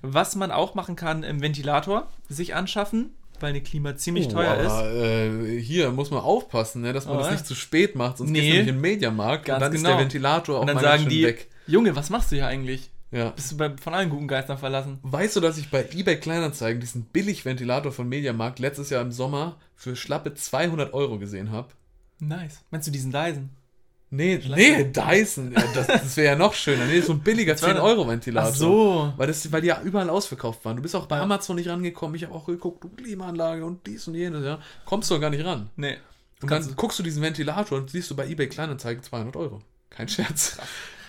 Was 0.00 0.34
man 0.34 0.50
auch 0.52 0.74
machen 0.74 0.96
kann, 0.96 1.22
im 1.22 1.42
Ventilator 1.42 2.10
sich 2.30 2.54
anschaffen, 2.54 3.10
weil 3.40 3.50
eine 3.50 3.60
Klima 3.60 3.94
ziemlich 3.96 4.28
oh, 4.28 4.30
teuer 4.30 4.52
aber, 4.52 4.62
ist. 4.62 5.02
Äh, 5.02 5.60
hier 5.60 5.90
muss 5.90 6.10
man 6.10 6.20
aufpassen, 6.20 6.80
ne, 6.80 6.94
dass 6.94 7.04
man 7.04 7.18
oh, 7.18 7.20
das 7.20 7.32
nicht 7.32 7.46
zu 7.46 7.54
spät 7.54 7.94
macht, 7.94 8.16
sonst 8.16 8.30
nee, 8.30 8.40
geht 8.40 8.48
nämlich 8.48 8.68
in 8.68 8.74
den 8.74 8.80
Mediamarkt 8.80 9.50
und 9.50 9.60
dann 9.60 9.70
genau. 9.70 9.74
ist 9.74 9.86
der 9.86 9.98
Ventilator 9.98 10.56
auch 10.56 10.60
und 10.62 10.68
dann 10.68 10.76
mal 10.76 10.82
sagen 10.82 11.10
die, 11.10 11.24
weg. 11.24 11.50
Junge, 11.66 11.94
was 11.94 12.08
machst 12.08 12.32
du 12.32 12.36
hier 12.36 12.46
eigentlich? 12.46 12.88
Ja. 13.10 13.30
Bist 13.30 13.52
du 13.52 13.56
bei, 13.56 13.76
von 13.76 13.94
allen 13.94 14.10
guten 14.10 14.28
Geistern 14.28 14.58
verlassen? 14.58 14.98
Weißt 15.02 15.36
du, 15.36 15.40
dass 15.40 15.58
ich 15.58 15.70
bei 15.70 15.88
eBay 15.92 16.18
Kleinanzeigen 16.18 16.80
diesen 16.80 17.04
Billig-Ventilator 17.04 17.92
von 17.92 18.08
Mediamarkt 18.08 18.58
letztes 18.58 18.90
Jahr 18.90 19.02
im 19.02 19.12
Sommer 19.12 19.56
für 19.74 19.96
schlappe 19.96 20.34
200 20.34 20.92
Euro 20.92 21.18
gesehen 21.18 21.50
habe? 21.50 21.68
Nice. 22.18 22.62
Meinst 22.70 22.88
du 22.88 22.92
diesen 22.92 23.12
Dyson? 23.12 23.50
Nee, 24.08 24.40
nee, 24.48 24.84
Dyson. 24.84 25.52
Das, 25.74 25.86
das 25.88 26.16
wäre 26.16 26.28
ja 26.28 26.36
noch 26.36 26.54
schöner. 26.54 26.86
Nee, 26.86 27.00
so 27.00 27.12
ein 27.12 27.20
billiger 27.20 27.54
10-Euro-Ventilator. 27.56 28.50
Ach 28.52 28.56
so. 28.56 29.12
Weil, 29.16 29.26
das, 29.26 29.50
weil 29.50 29.60
die 29.60 29.68
ja 29.68 29.80
überall 29.82 30.08
ausverkauft 30.10 30.64
waren. 30.64 30.76
Du 30.76 30.82
bist 30.82 30.94
auch 30.94 31.06
bei 31.06 31.18
Amazon 31.20 31.56
nicht 31.56 31.68
rangekommen. 31.68 32.14
Ich 32.14 32.22
habe 32.22 32.34
auch 32.34 32.46
geguckt, 32.46 32.84
du 32.84 32.88
Klimaanlage 32.88 33.64
und 33.64 33.86
dies 33.86 34.06
und 34.06 34.14
jenes, 34.14 34.44
ja. 34.44 34.60
Kommst 34.84 35.10
du 35.10 35.18
gar 35.18 35.30
nicht 35.30 35.44
ran. 35.44 35.70
Nee. 35.76 35.96
Und 36.40 36.50
dann 36.50 36.76
guckst 36.76 36.98
du 36.98 37.02
diesen 37.02 37.22
Ventilator 37.22 37.78
und 37.78 37.90
siehst 37.90 38.10
du 38.10 38.16
bei 38.16 38.28
eBay 38.28 38.48
Kleinanzeigen 38.48 39.02
200 39.02 39.36
Euro. 39.36 39.60
Kein 39.90 40.08
Scherz. 40.08 40.58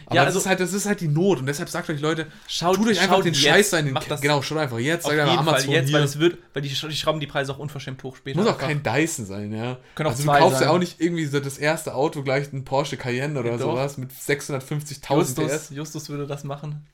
Aber 0.07 0.15
ja, 0.15 0.23
also, 0.23 0.35
das, 0.35 0.43
ist 0.43 0.49
halt, 0.49 0.59
das 0.61 0.73
ist 0.73 0.85
halt 0.85 1.01
die 1.01 1.09
Not 1.09 1.39
und 1.39 1.47
deshalb 1.47 1.67
sagt 1.67 1.89
euch 1.89 1.99
Leute, 1.99 2.27
schaut, 2.47 2.77
tut 2.77 2.87
euch 2.87 3.01
einfach 3.01 3.21
den 3.21 3.35
Scheiß 3.35 3.73
ein. 3.73 3.93
Genau, 4.21 4.41
schaut 4.41 4.57
einfach 4.57 4.79
jetzt. 4.79 5.05
Auf 5.05 5.11
jeden 5.11 5.27
Amazon 5.27 5.45
Fall 5.45 5.73
jetzt, 5.73 5.89
hier. 5.89 5.97
weil 5.97 6.03
es 6.03 6.17
wird, 6.17 6.37
weil 6.53 6.61
die, 6.61 6.69
die 6.69 6.95
schrauben 6.95 7.19
die 7.19 7.27
Preise 7.27 7.51
auch 7.51 7.59
unverschämt 7.59 8.01
hoch 8.03 8.15
später. 8.15 8.39
Muss 8.39 8.47
auch 8.47 8.57
kein 8.57 8.81
Dyson 8.81 9.25
sein, 9.25 9.51
ja. 9.51 9.77
Können 9.95 10.07
auch 10.07 10.11
also 10.11 10.23
du 10.23 10.31
kaufst 10.31 10.59
sein. 10.59 10.69
ja 10.69 10.73
auch 10.73 10.79
nicht 10.79 11.01
irgendwie 11.01 11.25
so 11.25 11.41
das 11.41 11.57
erste 11.57 11.93
Auto 11.93 12.23
gleich 12.23 12.53
ein 12.53 12.63
Porsche 12.63 12.95
Cayenne 12.95 13.37
oder 13.37 13.51
ja, 13.51 13.57
sowas 13.57 13.97
mit 13.97 14.11
650.000 14.11 15.45
PS. 15.45 15.69
Justus 15.71 16.07
würde 16.07 16.25
das 16.25 16.45
machen. 16.45 16.87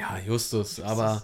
Ja, 0.00 0.18
Justus, 0.26 0.80
aber 0.80 1.22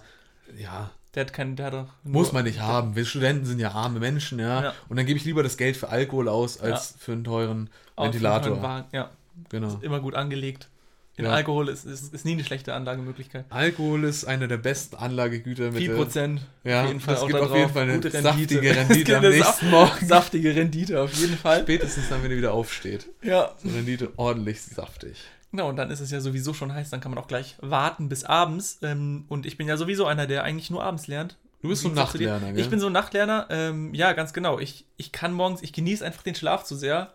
ja. 0.57 0.91
Der 1.13 1.25
hat 1.25 1.33
keinen, 1.33 1.57
der 1.57 1.65
hat 1.65 1.73
doch. 1.73 1.87
Muss 2.03 2.31
man 2.31 2.45
nicht 2.45 2.61
haben. 2.61 2.95
Wir 2.95 3.05
Studenten 3.05 3.45
sind 3.45 3.59
ja 3.59 3.71
arme 3.71 3.99
Menschen, 3.99 4.39
ja. 4.39 4.63
ja. 4.63 4.73
Und 4.87 4.95
dann 4.95 5.05
gebe 5.05 5.19
ich 5.19 5.25
lieber 5.25 5.43
das 5.43 5.57
Geld 5.57 5.75
für 5.75 5.89
Alkohol 5.89 6.29
aus, 6.29 6.59
als 6.59 6.91
ja. 6.91 6.95
für 6.99 7.11
einen 7.11 7.25
teuren 7.25 7.69
Ventilator. 7.97 8.53
Einen 8.53 8.61
teuren 8.61 8.85
ja. 8.93 9.09
Genau. 9.49 9.67
Ist 9.67 9.83
immer 9.83 9.99
gut 9.99 10.15
angelegt. 10.15 10.69
In 11.15 11.25
ja. 11.25 11.31
Alkohol 11.31 11.69
ist, 11.69 11.85
ist, 11.85 12.11
ist 12.11 12.25
nie 12.25 12.31
eine 12.31 12.43
schlechte 12.43 12.73
Anlagemöglichkeit. 12.73 13.45
Alkohol 13.49 14.03
ist 14.05 14.25
eine 14.25 14.47
der 14.47 14.57
besten 14.57 14.95
Anlagegüter. 14.95 15.65
Mit 15.65 15.83
4 15.83 15.95
Prozent. 15.95 16.41
Ja, 16.63 16.81
auf 16.81 16.87
jeden 16.87 16.99
Fall 16.99 17.13
das 17.13 17.27
gibt 17.27 17.39
auf 17.39 17.55
jeden 17.55 17.69
Fall 17.69 17.83
eine 17.83 17.93
Gute 17.93 18.09
saftige 18.09 18.75
Rendite 18.75 19.17
am 19.17 19.23
nächsten 19.23 19.69
Morgen. 19.69 20.07
Saftige 20.07 20.55
Rendite 20.55 20.99
auf 20.99 21.13
jeden 21.13 21.37
Fall. 21.37 21.61
Spätestens 21.61 22.09
dann, 22.09 22.23
wenn 22.23 22.31
ihr 22.31 22.37
wieder 22.37 22.53
aufsteht. 22.53 23.09
Ja. 23.21 23.51
So 23.61 23.69
Rendite 23.69 24.11
ordentlich 24.17 24.59
saftig. 24.63 25.17
Genau, 25.51 25.69
und 25.69 25.75
dann 25.75 25.91
ist 25.91 25.99
es 25.99 26.09
ja 26.09 26.19
sowieso 26.19 26.55
schon 26.55 26.73
heiß, 26.73 26.89
dann 26.89 26.99
kann 26.99 27.11
man 27.11 27.23
auch 27.23 27.27
gleich 27.27 27.57
warten 27.61 28.09
bis 28.09 28.23
abends. 28.23 28.79
Ähm, 28.81 29.25
und 29.29 29.45
ich 29.45 29.55
bin 29.55 29.67
ja 29.67 29.77
sowieso 29.77 30.07
einer, 30.07 30.25
der 30.25 30.43
eigentlich 30.43 30.71
nur 30.71 30.83
abends 30.83 31.05
lernt. 31.05 31.37
Du 31.61 31.69
bist 31.69 31.83
so 31.83 31.89
ein 31.89 31.93
Nachtlerner, 31.93 32.53
gell? 32.53 32.59
Ich 32.59 32.71
bin 32.71 32.79
so 32.79 32.87
ein 32.87 32.91
Nachtlerner, 32.91 33.45
ähm, 33.51 33.93
ja, 33.93 34.13
ganz 34.13 34.33
genau. 34.33 34.59
Ich, 34.59 34.87
ich 34.97 35.11
kann 35.11 35.31
morgens, 35.31 35.61
ich 35.61 35.73
genieße 35.73 36.03
einfach 36.03 36.23
den 36.23 36.33
Schlaf 36.33 36.63
zu 36.63 36.75
sehr. 36.75 37.13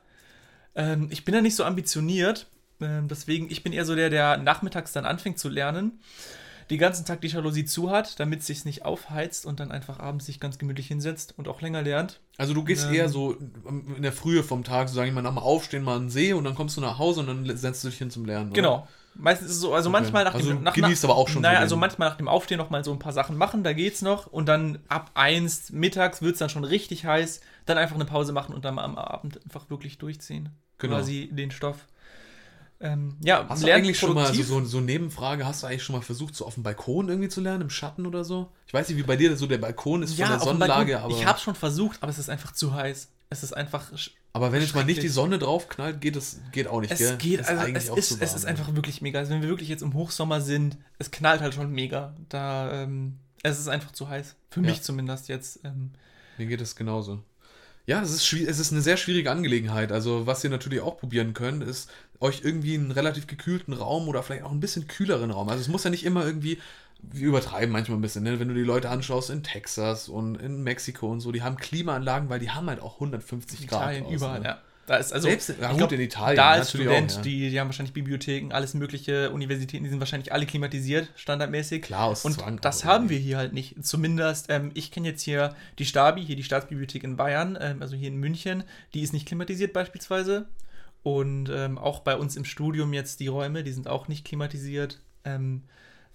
Ähm, 0.77 1.09
ich 1.11 1.25
bin 1.25 1.35
ja 1.35 1.41
nicht 1.41 1.57
so 1.57 1.65
ambitioniert 1.65 2.47
ähm, 2.81 3.09
deswegen, 3.09 3.51
ich 3.51 3.63
bin 3.63 3.73
eher 3.73 3.85
so 3.85 3.95
der, 3.95 4.11
der 4.11 4.37
nachmittags 4.39 4.93
dann 4.93 5.05
anfängt 5.05 5.39
zu 5.39 5.49
lernen, 5.49 6.01
den 6.71 6.79
ganzen 6.79 7.07
Tag 7.07 7.23
die 7.23 7.29
Jalousie 7.29 7.65
zu 7.65 7.91
hat, 7.91 8.21
damit 8.21 8.41
es 8.41 8.47
sich 8.47 8.65
nicht 8.65 8.85
aufheizt 8.85 9.47
und 9.47 9.59
dann 9.59 9.73
einfach 9.73 9.99
abends 10.01 10.27
sich 10.27 10.39
ganz 10.39 10.59
gemütlich 10.59 10.87
hinsetzt 10.87 11.35
und 11.37 11.49
auch 11.49 11.63
länger 11.63 11.83
lernt. 11.83 12.21
Also 12.37 12.53
du 12.53 12.63
gehst 12.63 12.87
ähm, 12.87 12.95
eher 12.95 13.09
so 13.09 13.37
in 13.97 14.03
der 14.03 14.13
Frühe 14.13 14.43
vom 14.43 14.65
Tag, 14.65 14.89
so 14.89 14.95
sage 14.95 15.09
ich 15.09 15.15
mal, 15.15 15.23
nach 15.23 15.31
dem 15.31 15.39
Aufstehen 15.39 15.83
mal 15.83 15.97
einen 15.97 16.11
See 16.11 16.35
und 16.35 16.45
dann 16.45 16.55
kommst 16.55 16.77
du 16.77 16.81
nach 16.81 16.99
Hause 16.99 17.21
und 17.21 17.27
dann 17.27 17.57
setzt 17.57 17.85
du 17.85 17.89
dich 17.89 17.99
hin 17.99 18.11
zum 18.11 18.27
Lernen. 18.27 18.53
Genau. 18.53 18.75
Oder? 18.75 18.89
Meistens 19.15 19.49
ist 19.49 19.57
es 19.57 19.63
so, 19.63 19.75
also 19.75 19.89
okay. 19.89 20.01
manchmal 20.01 20.25
nach 20.25 20.35
also 20.35 20.53
dem 20.53 20.63
nach, 20.63 20.75
genießt 20.75 21.05
aber 21.05 21.17
auch 21.17 21.29
schon. 21.29 21.43
Naja, 21.43 21.59
also 21.59 21.77
manchmal 21.77 22.11
nach 22.11 22.17
dem 22.17 22.29
Aufstehen 22.29 22.59
noch 22.59 22.71
mal 22.71 22.85
so 22.85 22.93
ein 22.93 23.01
paar 23.01 23.13
Sachen 23.13 23.37
machen, 23.37 23.65
da 23.65 23.73
geht's 23.73 24.01
noch 24.01 24.27
und 24.29 24.47
dann 24.47 24.79
ab 24.89 25.11
eins 25.15 25.73
mittags 25.73 26.23
wird 26.23 26.35
es 26.35 26.39
dann 26.39 26.51
schon 26.51 26.63
richtig 26.63 27.05
heiß, 27.05 27.41
dann 27.67 27.79
einfach 27.79 27.97
eine 27.97 28.05
Pause 28.05 28.33
machen 28.33 28.55
und 28.55 28.65
dann 28.65 28.79
am 28.79 28.97
Abend 28.97 29.43
einfach 29.45 29.71
wirklich 29.71 29.99
durchziehen. 29.99 30.51
Genau. 30.79 30.97
Quasi 30.97 31.31
den 31.33 31.51
Stoff. 31.51 31.89
Ähm, 32.81 33.17
ja, 33.25 33.45
hast 33.49 33.65
du 33.65 33.73
eigentlich 33.73 33.99
schon 33.99 34.15
mal 34.15 34.33
so, 34.33 34.43
so, 34.43 34.65
so 34.65 34.81
Nebenfrage, 34.81 35.45
hast 35.45 35.63
du 35.63 35.67
eigentlich 35.67 35.83
schon 35.83 35.97
mal 35.97 36.03
versucht, 36.03 36.37
so 36.37 36.47
auf 36.47 36.55
dem 36.55 36.63
Balkon 36.63 37.09
irgendwie 37.09 37.29
zu 37.29 37.41
lernen, 37.41 37.63
im 37.63 37.71
Schatten 37.71 38.07
oder 38.07 38.25
so? 38.25 38.53
Ich 38.67 38.75
weiß 38.75 38.89
nicht, 38.89 38.99
wie 38.99 39.03
bei 39.03 39.17
dir 39.17 39.37
so 39.37 39.47
der 39.47 39.59
Balkon 39.59 40.05
ist 40.05 40.17
ja, 40.17 40.27
von 40.27 40.37
der 40.37 40.45
Sonnenlage, 40.45 40.93
Balkon, 40.93 41.11
aber. 41.11 41.21
Ich 41.21 41.27
habe 41.27 41.39
schon 41.41 41.57
versucht, 41.57 42.03
aber 42.03 42.11
es 42.11 42.19
ist 42.19 42.31
einfach 42.31 42.53
zu 42.53 42.75
heiß. 42.75 43.09
Es 43.31 43.43
ist 43.43 43.53
einfach. 43.53 43.91
Aber 44.33 44.53
wenn 44.53 44.63
jetzt 44.63 44.75
mal 44.75 44.85
nicht 44.85 45.03
die 45.03 45.09
Sonne 45.09 45.39
drauf 45.39 45.69
knallt, 45.69 46.01
geht 46.01 46.17
es 46.17 46.41
geht 46.53 46.69
auch 46.69 46.81
nicht, 46.81 46.93
es 46.93 46.99
gell? 46.99 47.17
Geht, 47.17 47.47
also 47.47 47.97
es, 47.97 48.11
ist, 48.11 48.23
es 48.23 48.35
ist 48.35 48.45
einfach 48.47 48.75
wirklich 48.75 49.03
mega. 49.03 49.19
Also 49.19 49.33
wenn 49.33 49.43
wir 49.43 49.49
wirklich 49.49 49.69
jetzt 49.69 49.83
im 49.83 49.95
Hochsommer 49.95 50.41
sind, 50.41 50.79
es 50.99 51.11
knallt 51.11 51.41
halt 51.41 51.55
schon 51.55 51.73
mega. 51.73 52.15
Da, 52.29 52.73
ähm, 52.73 53.19
es 53.43 53.59
ist 53.59 53.69
einfach 53.69 53.93
zu 53.93 54.09
heiß. 54.09 54.37
Für 54.51 54.61
ja. 54.61 54.67
mich 54.67 54.83
zumindest 54.83 55.29
jetzt. 55.29 55.61
Ähm, 55.65 55.91
Mir 56.39 56.47
geht 56.47 56.61
es 56.61 56.77
genauso. 56.77 57.23
Ja, 57.89 58.03
es 58.03 58.11
ist, 58.11 58.33
es 58.35 58.59
ist 58.59 58.71
eine 58.71 58.83
sehr 58.83 58.99
schwierige 58.99 59.31
Angelegenheit. 59.31 59.93
Also, 59.93 60.27
was 60.27 60.45
ihr 60.45 60.51
natürlich 60.51 60.83
auch 60.83 60.99
probieren 60.99 61.33
könnt, 61.33 61.63
ist 61.65 61.91
euch 62.21 62.41
irgendwie 62.43 62.75
einen 62.75 62.91
relativ 62.91 63.27
gekühlten 63.27 63.73
Raum 63.73 64.09
oder 64.09 64.23
vielleicht 64.23 64.45
auch 64.45 64.53
ein 64.53 64.61
bisschen 64.61 64.89
kühleren 64.89 65.31
Raum. 65.31 65.49
Also, 65.49 65.61
es 65.61 65.69
muss 65.69 65.85
ja 65.85 65.91
nicht 65.91 66.05
immer 66.05 66.25
irgendwie, 66.25 66.59
wir 67.01 67.29
übertreiben 67.29 67.71
manchmal 67.71 67.99
ein 67.99 68.03
bisschen, 68.03 68.25
ne? 68.25 68.41
wenn 68.41 68.49
du 68.49 68.55
die 68.55 68.63
Leute 68.63 68.91
anschaust 68.91 69.31
in 69.31 69.43
Texas 69.43 70.09
und 70.09 70.37
in 70.37 70.63
Mexiko 70.63 71.11
und 71.11 71.21
so, 71.21 71.33
die 71.33 71.43
haben 71.43 71.57
Klimaanlagen, 71.57 72.29
weil 72.29 72.41
die 72.41 72.51
haben 72.51 72.69
halt 72.69 72.81
auch 72.81 72.95
150 72.95 73.65
Italien, 73.65 73.69
Grad. 73.69 73.83
Italien, 73.83 74.15
überall, 74.15 74.41
ne? 74.41 74.47
ja. 74.47 74.59
Da 74.89 74.97
ist 74.97 75.13
also, 75.13 75.29
Selbst, 75.29 75.51
ja, 75.61 75.69
gut, 75.69 75.77
glaub, 75.77 75.93
in 75.93 76.01
Italien. 76.01 76.37
Da 76.37 76.53
als 76.53 76.71
Student, 76.71 77.13
auch, 77.13 77.17
ja. 77.17 77.23
die, 77.23 77.51
die 77.51 77.61
haben 77.61 77.69
wahrscheinlich 77.69 77.93
Bibliotheken, 77.93 78.53
alles 78.53 78.73
mögliche, 78.73 79.31
Universitäten, 79.31 79.85
die 79.85 79.91
sind 79.91 80.01
wahrscheinlich 80.01 80.33
alle 80.33 80.47
klimatisiert, 80.47 81.11
standardmäßig. 81.15 81.83
Klar, 81.83 82.07
aus 82.07 82.25
Und 82.25 82.33
Zwang, 82.33 82.59
das 82.63 82.87
haben 82.87 83.11
wir 83.11 83.19
hier 83.19 83.37
halt 83.37 83.53
nicht. 83.53 83.85
Zumindest, 83.85 84.47
ähm, 84.49 84.71
ich 84.73 84.91
kenne 84.91 85.09
jetzt 85.09 85.21
hier 85.21 85.55
die 85.79 85.85
Stabi, 85.85 86.25
hier 86.25 86.37
die 86.37 86.43
Staatsbibliothek 86.43 87.05
in 87.05 87.17
Bayern, 87.17 87.59
ähm, 87.61 87.83
also 87.83 87.97
hier 87.97 88.09
in 88.09 88.17
München, 88.17 88.65
die 88.95 89.03
ist 89.03 89.13
nicht 89.13 89.27
klimatisiert 89.27 89.75
beispielsweise. 89.75 90.47
Und 91.03 91.49
ähm, 91.51 91.79
auch 91.79 92.01
bei 92.01 92.17
uns 92.17 92.37
im 92.37 92.45
Studium 92.45 92.93
jetzt 92.93 93.21
die 93.21 93.29
Räume, 93.29 93.65
die 93.65 93.73
sind 93.73 93.89
auch 93.89 94.09
nicht 94.09 94.25
klimatisiert. 94.25 95.01
Ähm, 95.25 95.63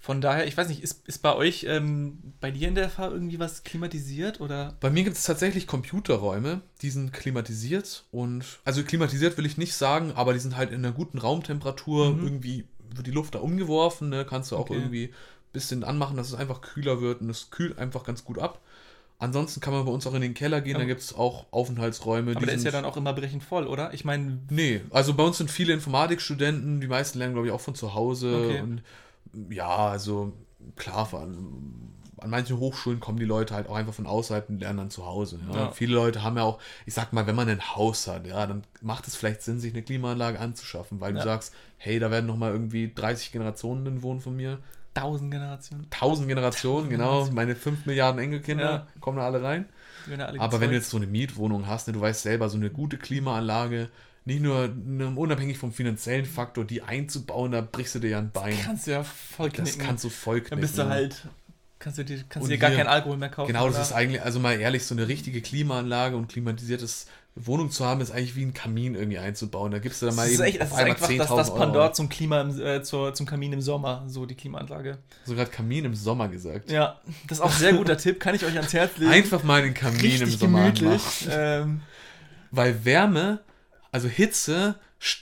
von 0.04 0.20
daher, 0.20 0.46
ich 0.46 0.58
weiß 0.58 0.68
nicht, 0.68 0.84
ist, 0.84 1.08
ist 1.08 1.20
bei 1.20 1.34
euch, 1.34 1.66
ähm, 1.70 2.34
bei 2.42 2.52
dir 2.52 2.68
in 2.68 2.75
der 2.75 2.90
FH 2.90 3.08
irgendwie 3.08 3.40
was 3.40 3.63
klimatisiert 3.63 4.42
oder? 4.42 4.75
Bei 4.82 4.90
mir 4.90 5.06
gibt 5.06 5.16
es 5.16 5.24
tatsächlich 5.24 5.66
Computerräume, 5.66 6.60
die 6.82 6.90
sind 6.90 7.13
klimatisiert 7.13 8.04
und, 8.12 8.44
also 8.66 8.84
klimatisiert 8.84 9.38
will 9.38 9.46
ich 9.46 9.58
nicht 9.58 9.74
sagen, 9.74 10.12
aber 10.12 10.34
die 10.34 10.40
sind 10.40 10.58
halt 10.58 10.72
in 10.72 10.84
einer 10.84 10.92
guten 10.92 11.20
Raumtemperatur, 11.20 12.16
mhm. 12.16 12.24
irgendwie 12.24 12.68
wird 12.94 13.08
die 13.08 13.12
Luft 13.12 13.36
da 13.36 13.40
umgeworfen, 13.40 14.10
ne? 14.10 14.25
kannst 14.25 14.52
du 14.52 14.58
auch 14.58 14.70
okay. 14.70 14.74
irgendwie 14.74 15.06
ein 15.06 15.54
bisschen 15.54 15.86
anmachen, 15.86 16.18
dass 16.18 16.28
es 16.28 16.36
einfach 16.36 16.60
kühler 16.60 17.00
wird 17.00 17.22
und 17.22 17.30
es 17.30 17.50
kühlt 17.50 17.78
einfach 17.78 18.04
ganz 18.04 18.25
gut 18.25 18.40
ab. 18.40 18.60
Ansonsten 19.24 19.62
kann 19.62 19.72
man 19.72 19.86
bei 19.86 19.92
uns 19.92 20.06
auch 20.06 20.13
in 20.15 20.22
den 20.22 20.34
Keller 20.34 20.60
gehen, 20.60 20.77
da 20.77 20.84
gibt 20.84 21.00
es 21.00 21.15
auch 21.15 21.46
Aufenthaltsräume. 21.51 22.36
Aber 22.36 22.46
der 22.46 22.56
ist 22.56 22.65
ja 22.65 22.72
dann 22.72 22.84
auch 22.84 22.98
immer 22.98 23.13
brechend 23.13 23.42
voll, 23.42 23.68
oder? 23.68 23.94
Ich 23.94 24.03
meine. 24.03 24.39
Nee, 24.50 24.82
also 24.89 25.13
bei 25.13 25.24
uns 25.24 25.38
sind 25.38 25.50
viele 25.50 25.72
Informatikstudenten, 25.72 26.82
die 26.82 26.88
meisten 26.88 27.20
lernen, 27.20 27.34
glaube 27.34 27.48
ich, 27.48 27.53
auch 27.53 27.62
von 27.62 27.74
zu 27.74 27.94
Hause 27.94 28.36
okay. 28.36 28.60
und 28.60 28.82
ja, 29.50 29.88
also 29.88 30.34
klar, 30.75 31.08
an, 31.13 31.94
an 32.18 32.30
manchen 32.30 32.58
Hochschulen 32.58 33.00
kommen 33.00 33.18
die 33.18 33.24
Leute 33.24 33.56
halt 33.56 33.70
auch 33.70 33.75
einfach 33.75 33.94
von 33.94 34.08
außerhalb 34.08 34.50
und 34.50 34.60
lernen 34.60 34.80
dann 34.80 34.89
zu 34.89 35.06
Hause. 35.06 35.39
Ja. 35.48 35.56
Ja. 35.56 35.72
Viele 35.72 35.96
Leute 35.96 36.22
haben 36.22 36.36
ja 36.36 36.44
auch, 36.44 36.60
ich 36.86 36.94
sag 36.94 37.13
mal, 37.13 37.25
wenn 37.25 37.36
man 37.36 37.48
ein 37.48 37.75
Haus 37.77 38.08
hat, 38.08 38.27
ja, 38.27 38.46
dann 38.46 38.65
macht 38.82 39.08
es 39.08 39.15
vielleicht 39.15 39.42
Sinn, 39.42 39.62
sich 39.62 39.72
eine 39.72 39.84
Klimaanlage 39.84 40.38
anzuschaffen, 40.38 41.00
weil 41.00 41.13
ja. 41.13 41.22
du 41.22 41.25
sagst, 41.25 41.53
hey, 41.77 41.98
da 41.98 42.12
werden 42.12 42.25
nochmal 42.25 42.51
irgendwie 42.51 42.92
30 42.94 43.32
Generationen 43.32 44.01
wohnen 44.01 44.20
von 44.20 44.36
mir. 44.36 44.60
Tausend 44.94 45.32
Generationen. 45.32 45.90
Tausend 45.90 46.28
Generationen, 46.28 46.90
genau. 46.90 47.28
Meine 47.32 47.56
fünf 47.56 47.86
Milliarden 47.86 48.22
Enkelkinder 48.22 48.88
kommen 49.00 49.18
da 49.18 49.26
alle 49.26 49.42
rein. 49.42 49.66
Aber 50.38 50.60
wenn 50.60 50.70
du 50.70 50.76
jetzt 50.76 50.90
so 50.90 50.98
eine 50.98 51.08
Mietwohnung 51.08 51.68
hast, 51.68 51.88
ne, 51.88 51.94
du 51.94 52.02
weißt 52.02 52.22
selber, 52.22 52.50
so 52.50 52.58
eine 52.58 52.70
gute 52.70 52.98
Klimaanlage, 52.98 53.90
nicht 54.26 54.42
nur 54.42 54.68
ne, 54.68 55.08
unabhängig 55.16 55.58
vom 55.58 55.74
finanziellen 55.74 56.26
Faktor, 56.26 56.66
die 56.66 56.82
einzubauen, 56.82 57.52
da 57.52 57.62
brichst 57.62 57.96
du 57.96 58.00
dir 58.00 58.12
ja 58.12 58.20
ein 58.20 58.32
Bein. 58.32 58.56
Das 58.56 58.66
kannst 58.66 58.88
du 58.88 58.92
ja 58.92 59.04
voll 59.04 59.50
knicken. 59.50 59.66
Das 59.66 59.80
kannst 59.80 60.04
du 60.04 60.10
voll 60.10 60.42
knicken. 60.42 60.50
Dann 60.52 60.62
bist 60.62 60.78
du 60.78 60.88
halt 60.88 61.28
kannst 61.84 62.00
du 62.00 62.06
dir, 62.06 62.24
kannst 62.30 62.50
dir 62.50 62.58
gar 62.58 62.72
keinen 62.72 62.88
Alkohol 62.88 63.18
mehr 63.18 63.30
kaufen. 63.30 63.48
Genau, 63.48 63.66
das 63.66 63.76
oder? 63.76 63.84
ist 63.84 63.92
eigentlich, 63.92 64.22
also 64.22 64.40
mal 64.40 64.60
ehrlich, 64.60 64.86
so 64.86 64.96
eine 64.96 65.08
richtige 65.08 65.42
Klimaanlage 65.42 66.16
und 66.16 66.28
klimatisiertes 66.28 67.08
Wohnung 67.36 67.72
zu 67.72 67.84
haben, 67.84 68.00
ist 68.02 68.12
eigentlich 68.12 68.36
wie 68.36 68.44
ein 68.44 68.54
Kamin 68.54 68.94
irgendwie 68.94 69.18
einzubauen. 69.18 69.72
Da 69.72 69.80
gibst 69.80 70.02
du 70.02 70.06
dann 70.06 70.16
mal 70.16 70.24
das 70.24 70.34
eben 70.34 70.44
echt, 70.44 70.62
das 70.62 70.72
auf 70.72 70.78
ist 70.78 70.84
einmal 70.84 70.96
einfach 70.96 71.18
das, 71.18 71.48
das 71.48 71.56
Pandor 71.56 71.94
zum 71.94 72.08
Klima 72.08 72.42
im, 72.42 72.62
äh, 72.62 72.84
zur, 72.84 73.13
zum 73.13 73.25
Kamin 73.25 73.54
im 73.54 73.62
Sommer, 73.62 74.04
so 74.08 74.25
die 74.25 74.36
Klimaanlage. 74.36 75.00
So 75.25 75.34
gerade 75.34 75.50
Kamin 75.50 75.86
im 75.86 75.96
Sommer 75.96 76.28
gesagt. 76.28 76.72
Ja, 76.72 77.00
das 77.28 77.40
ist 77.40 77.44
auch 77.44 77.52
ein 77.52 77.60
sehr 77.60 77.74
guter 77.74 77.98
Tipp, 77.98 78.20
kann 78.20 78.36
ich 78.36 78.46
euch 78.46 78.56
ans 78.56 78.74
Herz 78.74 78.98
legen. 78.98 79.12
Einfach 79.12 79.44
mal 79.44 79.63
den 79.63 79.74
Kamin 79.74 80.00
Richtig 80.00 80.22
im 80.22 80.30
Sommer 80.30 80.72
gemütlich. 80.72 81.28
Ähm, 81.30 81.82
Weil 82.52 82.86
Wärme, 82.86 83.40
also 83.92 84.08
Hitze, 84.08 84.75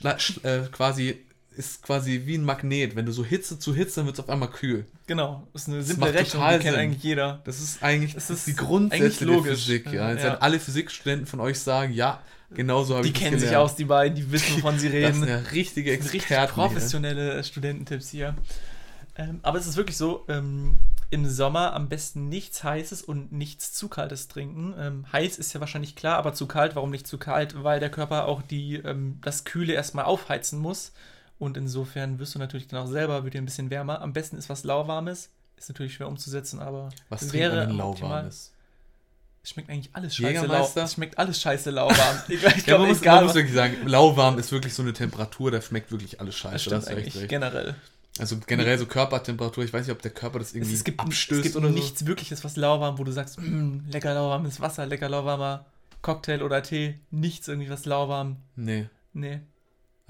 äh, 0.03 0.59
quasi 0.71 1.25
ist 1.55 1.83
quasi 1.83 2.23
wie 2.25 2.37
ein 2.37 2.43
Magnet. 2.43 2.95
Wenn 2.95 3.05
du 3.05 3.11
so 3.11 3.25
Hitze 3.25 3.59
zu 3.59 3.73
Hitze, 3.75 3.97
dann 3.97 4.05
wird 4.05 4.15
es 4.15 4.19
auf 4.23 4.29
einmal 4.29 4.49
kühl. 4.49 4.85
Genau, 5.07 5.47
das 5.53 5.63
ist 5.63 5.67
eine 5.69 5.83
simple 5.83 6.13
Rechnung, 6.13 6.43
die 6.49 6.59
kennt 6.59 6.77
eigentlich 6.77 7.03
jeder. 7.03 7.41
Das 7.43 7.59
ist 7.59 7.83
eigentlich 7.83 8.13
das 8.13 8.29
ist 8.29 8.47
die 8.47 8.55
Grundsätze 8.55 9.25
der 9.25 9.43
Physik. 9.43 9.91
Ja. 9.91 10.11
Jetzt 10.11 10.23
ja. 10.23 10.37
alle 10.37 10.59
Physikstudenten 10.59 11.27
von 11.27 11.39
euch 11.39 11.59
sagen, 11.59 11.93
ja, 11.93 12.21
genau 12.53 12.83
so 12.83 12.95
habe 12.95 13.05
ich 13.05 13.13
das 13.13 13.19
Die 13.19 13.25
kennen 13.25 13.39
sich 13.39 13.55
aus, 13.55 13.75
die 13.75 13.85
beiden, 13.85 14.15
die 14.15 14.31
wissen, 14.31 14.57
wovon 14.57 14.79
sie 14.79 14.87
reden. 14.89 15.21
Das 15.21 15.29
sind 15.29 15.29
ja 15.29 15.51
richtige 15.51 15.91
Experten. 15.91 16.15
Richtig 16.15 16.47
professionelle 16.53 17.33
hier. 17.33 17.43
Studententipps 17.43 18.09
hier. 18.09 18.35
Ähm, 19.17 19.39
aber 19.43 19.59
es 19.59 19.67
ist 19.67 19.75
wirklich 19.75 19.97
so, 19.97 20.25
ähm, 20.29 20.77
im 21.11 21.27
Sommer 21.27 21.73
am 21.73 21.89
besten 21.89 22.29
nichts 22.29 22.63
Heißes 22.63 23.01
und 23.01 23.33
nichts 23.33 23.73
zu 23.73 23.89
Kaltes 23.89 24.29
trinken. 24.29 24.73
Ähm, 24.79 25.05
heiß 25.11 25.37
ist 25.37 25.51
ja 25.51 25.59
wahrscheinlich 25.59 25.97
klar, 25.97 26.17
aber 26.17 26.33
zu 26.33 26.47
kalt, 26.47 26.75
warum 26.75 26.89
nicht 26.89 27.05
zu 27.05 27.17
kalt? 27.17 27.61
Weil 27.63 27.81
der 27.81 27.91
Körper 27.91 28.25
auch 28.25 28.41
die, 28.41 28.75
ähm, 28.75 29.19
das 29.21 29.43
Kühle 29.43 29.73
erstmal 29.73 30.05
aufheizen 30.05 30.57
muss. 30.59 30.93
Und 31.41 31.57
insofern 31.57 32.19
wirst 32.19 32.35
du 32.35 32.39
natürlich 32.39 32.67
dann 32.67 32.83
auch 32.83 32.87
selber, 32.87 33.23
wird 33.23 33.33
dir 33.33 33.41
ein 33.41 33.45
bisschen 33.45 33.71
wärmer. 33.71 33.99
Am 34.01 34.13
besten 34.13 34.37
ist 34.37 34.47
was 34.47 34.63
lauwarmes. 34.63 35.29
Ist 35.57 35.69
natürlich 35.69 35.95
schwer 35.95 36.07
umzusetzen, 36.07 36.59
aber 36.59 36.89
was 37.09 37.33
wäre 37.33 37.65
denn 37.65 37.75
lauwarmes? 37.75 38.53
Es 39.41 39.49
schmeckt 39.49 39.71
eigentlich 39.71 39.89
alles 39.93 40.15
scheiße 40.15 40.45
lauwarm. 40.45 40.85
Es 40.85 40.93
schmeckt 40.93 41.17
alles 41.17 41.41
scheiße 41.41 41.71
lauwarm. 41.71 42.21
ich, 42.27 42.43
ich 42.43 42.67
ja, 42.67 42.77
man, 42.77 42.89
muss, 42.89 43.03
man 43.03 43.23
muss 43.23 43.33
wirklich 43.33 43.55
sagen, 43.55 43.87
lauwarm 43.87 44.37
ist 44.37 44.51
wirklich 44.51 44.75
so 44.75 44.83
eine 44.83 44.93
Temperatur, 44.93 45.49
da 45.49 45.63
schmeckt 45.63 45.91
wirklich 45.91 46.19
alles 46.19 46.35
scheiße. 46.35 46.69
Das, 46.69 46.85
das 46.85 46.95
eigentlich 46.95 47.15
recht. 47.15 47.29
generell. 47.29 47.73
Also 48.19 48.37
generell 48.45 48.77
so 48.77 48.85
Körpertemperatur, 48.85 49.63
ich 49.63 49.73
weiß 49.73 49.87
nicht, 49.87 49.95
ob 49.95 50.01
der 50.03 50.11
Körper 50.11 50.37
das 50.37 50.53
irgendwie 50.53 50.75
es, 50.75 50.83
gibt, 50.83 50.99
abstößt 50.99 51.39
es 51.39 51.43
gibt 51.43 51.55
oder 51.55 51.71
nichts 51.71 52.01
so. 52.01 52.05
wirkliches, 52.05 52.43
was 52.43 52.55
lauwarm, 52.55 52.99
wo 52.99 53.03
du 53.03 53.11
sagst, 53.11 53.39
mm, 53.39 53.89
lecker 53.89 54.13
lauwarmes 54.13 54.61
Wasser, 54.61 54.85
lecker 54.85 55.09
lauwarmer 55.09 55.65
Cocktail 56.03 56.43
oder 56.43 56.61
Tee, 56.61 56.99
nichts 57.09 57.47
irgendwie 57.47 57.71
was 57.71 57.85
lauwarm. 57.85 58.37
Nee. 58.55 58.89
Nee. 59.13 59.39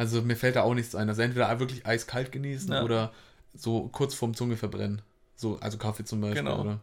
Also 0.01 0.23
mir 0.23 0.35
fällt 0.35 0.55
da 0.55 0.63
auch 0.63 0.73
nichts 0.73 0.95
ein. 0.95 1.09
Also 1.09 1.21
entweder 1.21 1.59
wirklich 1.59 1.85
eiskalt 1.85 2.31
genießen 2.31 2.71
ja. 2.71 2.81
oder 2.81 3.11
so 3.53 3.87
kurz 3.89 4.15
vorm 4.15 4.33
Zunge 4.33 4.57
verbrennen. 4.57 5.03
So, 5.35 5.59
also 5.59 5.77
Kaffee 5.77 6.05
zum 6.05 6.21
Beispiel, 6.21 6.41
genau. 6.41 6.59
oder? 6.61 6.79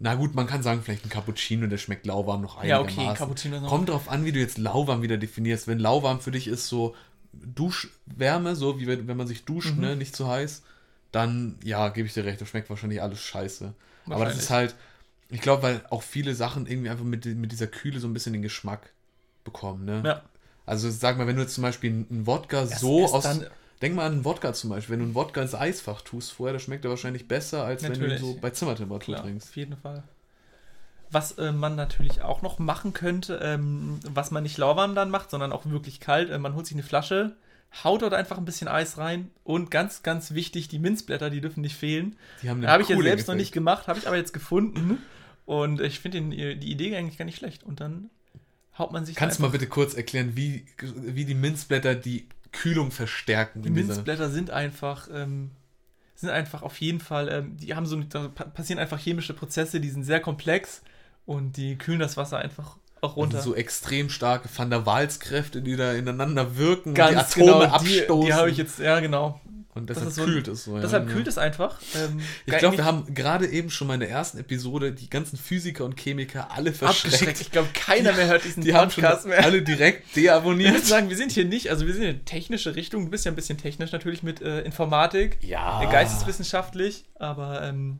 Na 0.00 0.16
gut, 0.16 0.34
man 0.34 0.48
kann 0.48 0.60
sagen, 0.60 0.82
vielleicht 0.82 1.04
ein 1.04 1.10
Cappuccino, 1.10 1.68
der 1.68 1.78
schmeckt 1.78 2.06
lauwarm 2.06 2.42
noch 2.42 2.56
einigermaßen. 2.56 2.98
Ja, 2.98 3.04
okay, 3.04 3.16
Cappuccino 3.16 3.60
noch. 3.60 3.68
Kommt 3.68 3.88
drauf 3.88 4.08
an, 4.08 4.24
wie 4.24 4.32
du 4.32 4.40
jetzt 4.40 4.58
lauwarm 4.58 5.00
wieder 5.00 5.16
definierst. 5.16 5.68
Wenn 5.68 5.78
lauwarm 5.78 6.20
für 6.20 6.32
dich 6.32 6.48
ist 6.48 6.66
so 6.66 6.96
Duschwärme, 7.32 8.56
so 8.56 8.80
wie 8.80 8.88
wenn, 8.88 9.16
man 9.16 9.28
sich 9.28 9.44
duscht, 9.44 9.76
mhm. 9.76 9.82
ne, 9.82 9.94
nicht 9.96 10.16
zu 10.16 10.26
heiß, 10.26 10.64
dann 11.12 11.56
ja, 11.62 11.88
gebe 11.90 12.08
ich 12.08 12.14
dir 12.14 12.24
recht, 12.24 12.40
das 12.40 12.48
schmeckt 12.48 12.68
wahrscheinlich 12.68 13.00
alles 13.00 13.20
scheiße. 13.20 13.74
Aber 14.06 14.24
das 14.24 14.36
ist 14.36 14.50
halt, 14.50 14.74
ich 15.28 15.40
glaube, 15.40 15.62
weil 15.62 15.82
auch 15.90 16.02
viele 16.02 16.34
Sachen 16.34 16.66
irgendwie 16.66 16.90
einfach 16.90 17.04
mit, 17.04 17.26
mit 17.26 17.52
dieser 17.52 17.68
Kühle 17.68 18.00
so 18.00 18.08
ein 18.08 18.12
bisschen 18.12 18.32
den 18.32 18.42
Geschmack 18.42 18.90
bekommen, 19.44 19.84
ne? 19.84 20.02
Ja. 20.04 20.22
Also 20.66 20.90
sag 20.90 21.18
mal, 21.18 21.26
wenn 21.26 21.36
du 21.36 21.42
jetzt 21.42 21.54
zum 21.54 21.62
Beispiel 21.62 21.90
einen 21.90 22.26
Wodka 22.26 22.60
erst, 22.60 22.80
so 22.80 23.04
aus. 23.04 23.26
Denk 23.82 23.96
mal 23.96 24.06
an 24.06 24.12
einen 24.12 24.24
Wodka 24.24 24.52
zum 24.54 24.70
Beispiel. 24.70 24.94
Wenn 24.94 25.00
du 25.00 25.04
einen 25.06 25.14
Wodka 25.14 25.42
ins 25.42 25.54
Eisfach 25.54 26.00
tust 26.00 26.32
vorher, 26.32 26.54
das 26.54 26.62
schmeckt 26.62 26.84
er 26.84 26.90
wahrscheinlich 26.90 27.28
besser, 27.28 27.64
als 27.64 27.82
natürlich. 27.82 28.00
wenn 28.00 28.08
du 28.08 28.14
ihn 28.14 28.34
so 28.34 28.40
bei 28.40 28.50
Zimmertemperatur 28.50 29.16
trinkst. 29.16 29.48
Auf 29.48 29.56
jeden 29.56 29.76
Fall. 29.76 30.04
Was 31.10 31.32
äh, 31.32 31.52
man 31.52 31.76
natürlich 31.76 32.22
auch 32.22 32.40
noch 32.40 32.58
machen 32.58 32.92
könnte, 32.92 33.40
ähm, 33.42 34.00
was 34.08 34.30
man 34.30 34.42
nicht 34.42 34.56
lauwarm 34.56 34.94
dann 34.94 35.10
macht, 35.10 35.30
sondern 35.30 35.52
auch 35.52 35.66
wirklich 35.66 36.00
kalt. 36.00 36.30
Äh, 36.30 36.38
man 36.38 36.54
holt 36.54 36.66
sich 36.66 36.76
eine 36.76 36.82
Flasche, 36.82 37.36
haut 37.82 38.02
dort 38.02 38.14
einfach 38.14 38.38
ein 38.38 38.44
bisschen 38.44 38.68
Eis 38.68 38.96
rein 38.96 39.30
und 39.42 39.70
ganz, 39.70 40.02
ganz 40.02 40.32
wichtig, 40.32 40.68
die 40.68 40.78
Minzblätter, 40.78 41.28
die 41.28 41.40
dürfen 41.40 41.60
nicht 41.60 41.76
fehlen. 41.76 42.16
Die 42.42 42.48
haben 42.48 42.66
habe 42.66 42.82
ich 42.82 42.88
jetzt 42.88 42.98
selbst 42.98 43.12
Effekt. 43.12 43.28
noch 43.28 43.34
nicht 43.34 43.52
gemacht, 43.52 43.86
habe 43.86 43.98
ich 43.98 44.06
aber 44.06 44.16
jetzt 44.16 44.32
gefunden. 44.32 44.98
Und 45.46 45.82
ich 45.82 46.00
finde 46.00 46.20
die 46.56 46.70
Idee 46.70 46.96
eigentlich 46.96 47.18
gar 47.18 47.26
nicht 47.26 47.36
schlecht. 47.36 47.64
Und 47.64 47.80
dann 47.80 48.08
haut 48.78 48.92
man 48.92 49.04
sich. 49.04 49.16
Kannst 49.16 49.38
du 49.38 49.42
mal 49.42 49.50
bitte 49.50 49.66
kurz 49.66 49.94
erklären, 49.94 50.36
wie, 50.36 50.66
wie 50.80 51.24
die 51.24 51.34
Minzblätter 51.34 51.94
die 51.94 52.28
Kühlung 52.52 52.90
verstärken? 52.90 53.62
Die 53.62 53.70
Minzblätter 53.70 54.30
sind 54.30 54.50
einfach. 54.50 55.08
Ähm, 55.12 55.50
sind 56.16 56.30
einfach 56.30 56.62
auf 56.62 56.80
jeden 56.80 57.00
Fall, 57.00 57.28
ähm, 57.28 57.56
die 57.56 57.74
haben 57.74 57.86
so, 57.86 58.00
da 58.00 58.28
passieren 58.28 58.78
einfach 58.78 58.98
chemische 58.98 59.34
Prozesse, 59.34 59.80
die 59.80 59.90
sind 59.90 60.04
sehr 60.04 60.20
komplex 60.20 60.82
und 61.26 61.56
die 61.56 61.76
kühlen 61.76 61.98
das 61.98 62.16
Wasser 62.16 62.38
einfach 62.38 62.76
auch 63.00 63.16
runter. 63.16 63.38
Also 63.38 63.50
so 63.50 63.56
extrem 63.56 64.08
starke 64.08 64.48
Van 64.54 64.70
der 64.70 64.86
Waals-Kräfte, 64.86 65.62
die 65.62 65.76
da 65.76 65.92
ineinander 65.92 66.56
wirken 66.56 66.94
Ganz 66.94 67.34
die 67.34 67.42
Atome 67.42 67.64
genau, 67.64 67.74
abstoßen. 67.74 68.20
Die, 68.20 68.26
die 68.26 68.32
habe 68.32 68.50
ich 68.50 68.56
jetzt, 68.56 68.78
ja 68.78 69.00
genau. 69.00 69.40
Und 69.74 69.90
deshalb 69.90 70.10
so 70.10 70.24
kühlt 70.24 70.46
es 70.46 70.64
so. 70.64 70.76
Ja. 70.76 70.82
Deshalb 70.82 71.08
kühlt 71.08 71.26
es 71.26 71.36
einfach. 71.36 71.80
Ähm, 71.96 72.20
ich 72.46 72.56
glaube, 72.58 72.76
wir 72.76 72.84
haben 72.84 73.12
gerade 73.12 73.46
eben 73.48 73.70
schon 73.70 73.88
mal 73.88 73.94
in 73.94 74.00
der 74.00 74.10
ersten 74.10 74.38
Episode 74.38 74.92
die 74.92 75.10
ganzen 75.10 75.36
Physiker 75.36 75.84
und 75.84 75.98
Chemiker 75.98 76.52
alle 76.52 76.72
verschreckt. 76.72 77.40
Ich 77.40 77.50
glaube, 77.50 77.68
keiner 77.74 78.12
mehr 78.12 78.28
hört 78.28 78.44
diesen 78.44 78.62
die 78.62 78.70
Podcast 78.70 79.22
haben 79.24 79.30
mehr. 79.30 79.44
Alle 79.44 79.62
direkt 79.62 80.14
deabonniert. 80.14 80.74
Ich 80.74 80.80
muss 80.80 80.88
sagen, 80.88 81.08
wir 81.08 81.16
sind 81.16 81.32
hier 81.32 81.44
nicht, 81.44 81.70
also 81.70 81.86
wir 81.86 81.94
sind 81.94 82.04
in 82.04 82.24
technische 82.24 82.76
Richtung. 82.76 83.04
Du 83.06 83.10
bist 83.10 83.24
ja 83.24 83.32
ein 83.32 83.34
bisschen 83.34 83.58
technisch 83.58 83.90
natürlich 83.90 84.22
mit 84.22 84.40
äh, 84.40 84.60
Informatik. 84.62 85.38
Ja. 85.40 85.82
Äh, 85.82 85.90
geisteswissenschaftlich, 85.90 87.04
aber 87.16 87.62
ähm, 87.62 87.98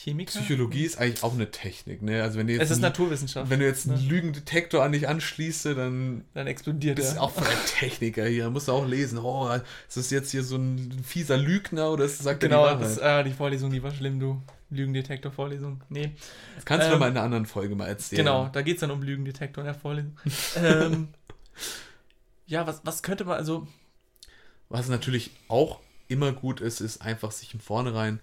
Chemiker? 0.00 0.38
Psychologie 0.38 0.84
ist 0.84 0.98
eigentlich 0.98 1.24
auch 1.24 1.34
eine 1.34 1.50
Technik, 1.50 2.02
ne? 2.02 2.22
Also 2.22 2.38
wenn 2.38 2.46
du 2.46 2.52
jetzt 2.52 2.62
es 2.62 2.70
ist 2.70 2.80
Naturwissenschaft. 2.80 3.50
Wenn 3.50 3.58
du 3.58 3.66
jetzt 3.66 3.88
einen 3.88 4.00
ne? 4.00 4.08
Lügendetektor 4.08 4.84
an 4.84 4.92
dich 4.92 5.08
anschließt, 5.08 5.66
dann 5.66 6.24
dann 6.34 6.46
explodiert 6.46 7.00
er. 7.00 7.04
ist 7.04 7.18
auch 7.18 7.32
der 7.32 7.64
Techniker 7.66 8.24
hier. 8.24 8.48
Musst 8.48 8.68
du 8.68 8.72
auch 8.72 8.86
lesen. 8.86 9.18
Oh, 9.18 9.50
ist 9.88 9.96
das 9.96 10.10
jetzt 10.10 10.30
hier 10.30 10.44
so 10.44 10.56
ein 10.56 11.02
fieser 11.02 11.36
Lügner 11.36 11.90
oder 11.90 12.04
ist, 12.04 12.18
sagt 12.18 12.40
genau, 12.40 12.64
er 12.66 12.76
die? 12.76 12.84
Genau, 12.84 13.00
äh, 13.00 13.24
die 13.24 13.32
Vorlesung, 13.32 13.72
die 13.72 13.82
war 13.82 13.90
schlimm, 13.90 14.20
du. 14.20 14.40
Lügendetektor-Vorlesung. 14.70 15.82
Nee. 15.88 16.12
Das 16.54 16.64
kannst 16.64 16.86
ähm, 16.86 16.92
du 16.92 16.98
mal 16.98 17.08
in 17.08 17.16
einer 17.16 17.24
anderen 17.24 17.46
Folge 17.46 17.74
mal 17.74 17.86
erzählen. 17.86 18.18
Genau, 18.18 18.48
da 18.52 18.62
geht 18.62 18.76
es 18.76 18.80
dann 18.82 18.90
um 18.90 19.02
Lügendetektor 19.02 19.62
in 19.62 19.66
der 19.66 19.74
Vorlesung. 19.74 20.16
ähm, 20.56 21.08
ja, 22.46 22.66
was, 22.66 22.82
was 22.84 23.02
könnte 23.02 23.24
man 23.24 23.36
also. 23.36 23.66
Was 24.68 24.88
natürlich 24.88 25.30
auch 25.48 25.80
immer 26.06 26.32
gut 26.32 26.60
ist, 26.60 26.80
ist 26.80 27.02
einfach 27.02 27.32
sich 27.32 27.54
im 27.54 27.60
Vornherein 27.60 28.20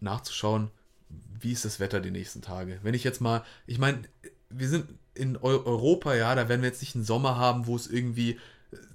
nachzuschauen, 0.00 0.70
wie 1.40 1.52
ist 1.52 1.64
das 1.64 1.80
Wetter 1.80 2.00
die 2.00 2.10
nächsten 2.10 2.42
Tage? 2.42 2.78
Wenn 2.82 2.94
ich 2.94 3.04
jetzt 3.04 3.20
mal, 3.20 3.44
ich 3.66 3.78
meine, 3.78 4.02
wir 4.50 4.68
sind 4.68 4.86
in 5.14 5.36
Europa, 5.36 6.14
ja, 6.14 6.34
da 6.34 6.48
werden 6.48 6.62
wir 6.62 6.68
jetzt 6.68 6.80
nicht 6.80 6.94
einen 6.94 7.04
Sommer 7.04 7.36
haben, 7.36 7.66
wo 7.66 7.76
es 7.76 7.86
irgendwie 7.86 8.38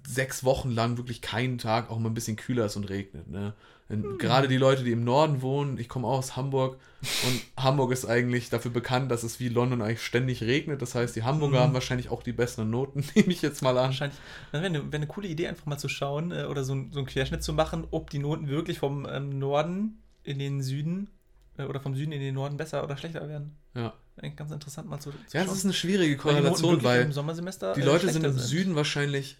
sechs 0.05 0.43
Wochen 0.43 0.71
lang 0.71 0.97
wirklich 0.97 1.21
keinen 1.21 1.57
Tag 1.57 1.89
auch 1.89 1.99
mal 1.99 2.09
ein 2.09 2.13
bisschen 2.13 2.35
kühler 2.35 2.65
ist 2.65 2.75
und 2.75 2.89
regnet. 2.89 3.29
Ne? 3.29 3.53
Mhm. 3.89 4.17
Gerade 4.17 4.47
die 4.47 4.57
Leute, 4.57 4.83
die 4.83 4.91
im 4.91 5.03
Norden 5.03 5.41
wohnen, 5.41 5.77
ich 5.77 5.89
komme 5.89 6.07
auch 6.07 6.19
aus 6.19 6.35
Hamburg 6.35 6.77
und 7.25 7.41
Hamburg 7.63 7.91
ist 7.91 8.05
eigentlich 8.05 8.49
dafür 8.49 8.71
bekannt, 8.71 9.11
dass 9.11 9.23
es 9.23 9.39
wie 9.39 9.49
London 9.49 9.81
eigentlich 9.81 10.01
ständig 10.01 10.43
regnet. 10.43 10.81
Das 10.81 10.95
heißt, 10.95 11.15
die 11.15 11.23
Hamburger 11.23 11.59
mhm. 11.59 11.63
haben 11.63 11.73
wahrscheinlich 11.73 12.09
auch 12.09 12.23
die 12.23 12.33
besseren 12.33 12.69
Noten, 12.69 13.03
nehme 13.15 13.31
ich 13.31 13.41
jetzt 13.41 13.61
mal 13.61 13.77
an. 13.77 13.87
Wahrscheinlich. 13.87 14.19
Das 14.51 14.61
wäre 14.61 14.73
eine, 14.73 14.91
wär 14.91 14.97
eine 14.97 15.07
coole 15.07 15.27
Idee, 15.27 15.47
einfach 15.47 15.65
mal 15.65 15.77
zu 15.77 15.89
schauen 15.89 16.31
äh, 16.31 16.43
oder 16.43 16.63
so, 16.63 16.73
so 16.91 16.99
einen 16.99 17.07
Querschnitt 17.07 17.43
zu 17.43 17.53
machen, 17.53 17.87
ob 17.91 18.09
die 18.09 18.19
Noten 18.19 18.47
wirklich 18.47 18.79
vom 18.79 19.07
ähm, 19.09 19.39
Norden 19.39 20.01
in 20.23 20.39
den 20.39 20.61
Süden 20.61 21.07
äh, 21.07 21.18
oder 21.67 21.79
vom 21.79 21.95
Süden 21.95 22.11
in 22.11 22.21
den 22.21 22.35
Norden 22.35 22.57
besser 22.57 22.83
oder 22.83 22.97
schlechter 22.97 23.27
werden. 23.27 23.55
Ja. 23.73 23.93
Ganz 24.35 24.51
interessant 24.51 24.89
mal 24.89 24.99
zu, 24.99 25.11
zu 25.11 25.17
Ja, 25.37 25.43
das 25.43 25.53
ist 25.53 25.63
eine 25.63 25.73
schwierige 25.73 26.17
Korrelation, 26.17 26.83
weil 26.83 27.05
die 27.05 27.81
Leute 27.81 28.09
sind 28.11 28.25
im 28.25 28.33
sind. 28.33 28.41
Süden 28.41 28.75
wahrscheinlich 28.75 29.37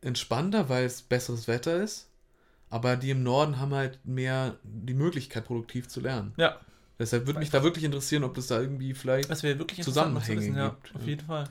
entspannter, 0.00 0.68
weil 0.68 0.84
es 0.84 1.02
besseres 1.02 1.48
Wetter 1.48 1.82
ist, 1.82 2.08
aber 2.70 2.96
die 2.96 3.10
im 3.10 3.22
Norden 3.22 3.58
haben 3.58 3.74
halt 3.74 3.98
mehr 4.04 4.56
die 4.64 4.94
Möglichkeit, 4.94 5.44
produktiv 5.44 5.88
zu 5.88 6.00
lernen. 6.00 6.34
Ja. 6.36 6.58
Deshalb 6.98 7.26
würde 7.26 7.38
mich 7.38 7.50
da 7.50 7.62
wirklich 7.62 7.84
interessieren, 7.84 8.24
ob 8.24 8.34
das 8.34 8.48
da 8.48 8.60
irgendwie 8.60 8.92
vielleicht 8.92 9.30
Zusammenhänge 9.82 10.40
wissen, 10.40 10.56
ja, 10.56 10.76
Auf 10.94 11.06
jeden 11.06 11.24
Fall. 11.24 11.48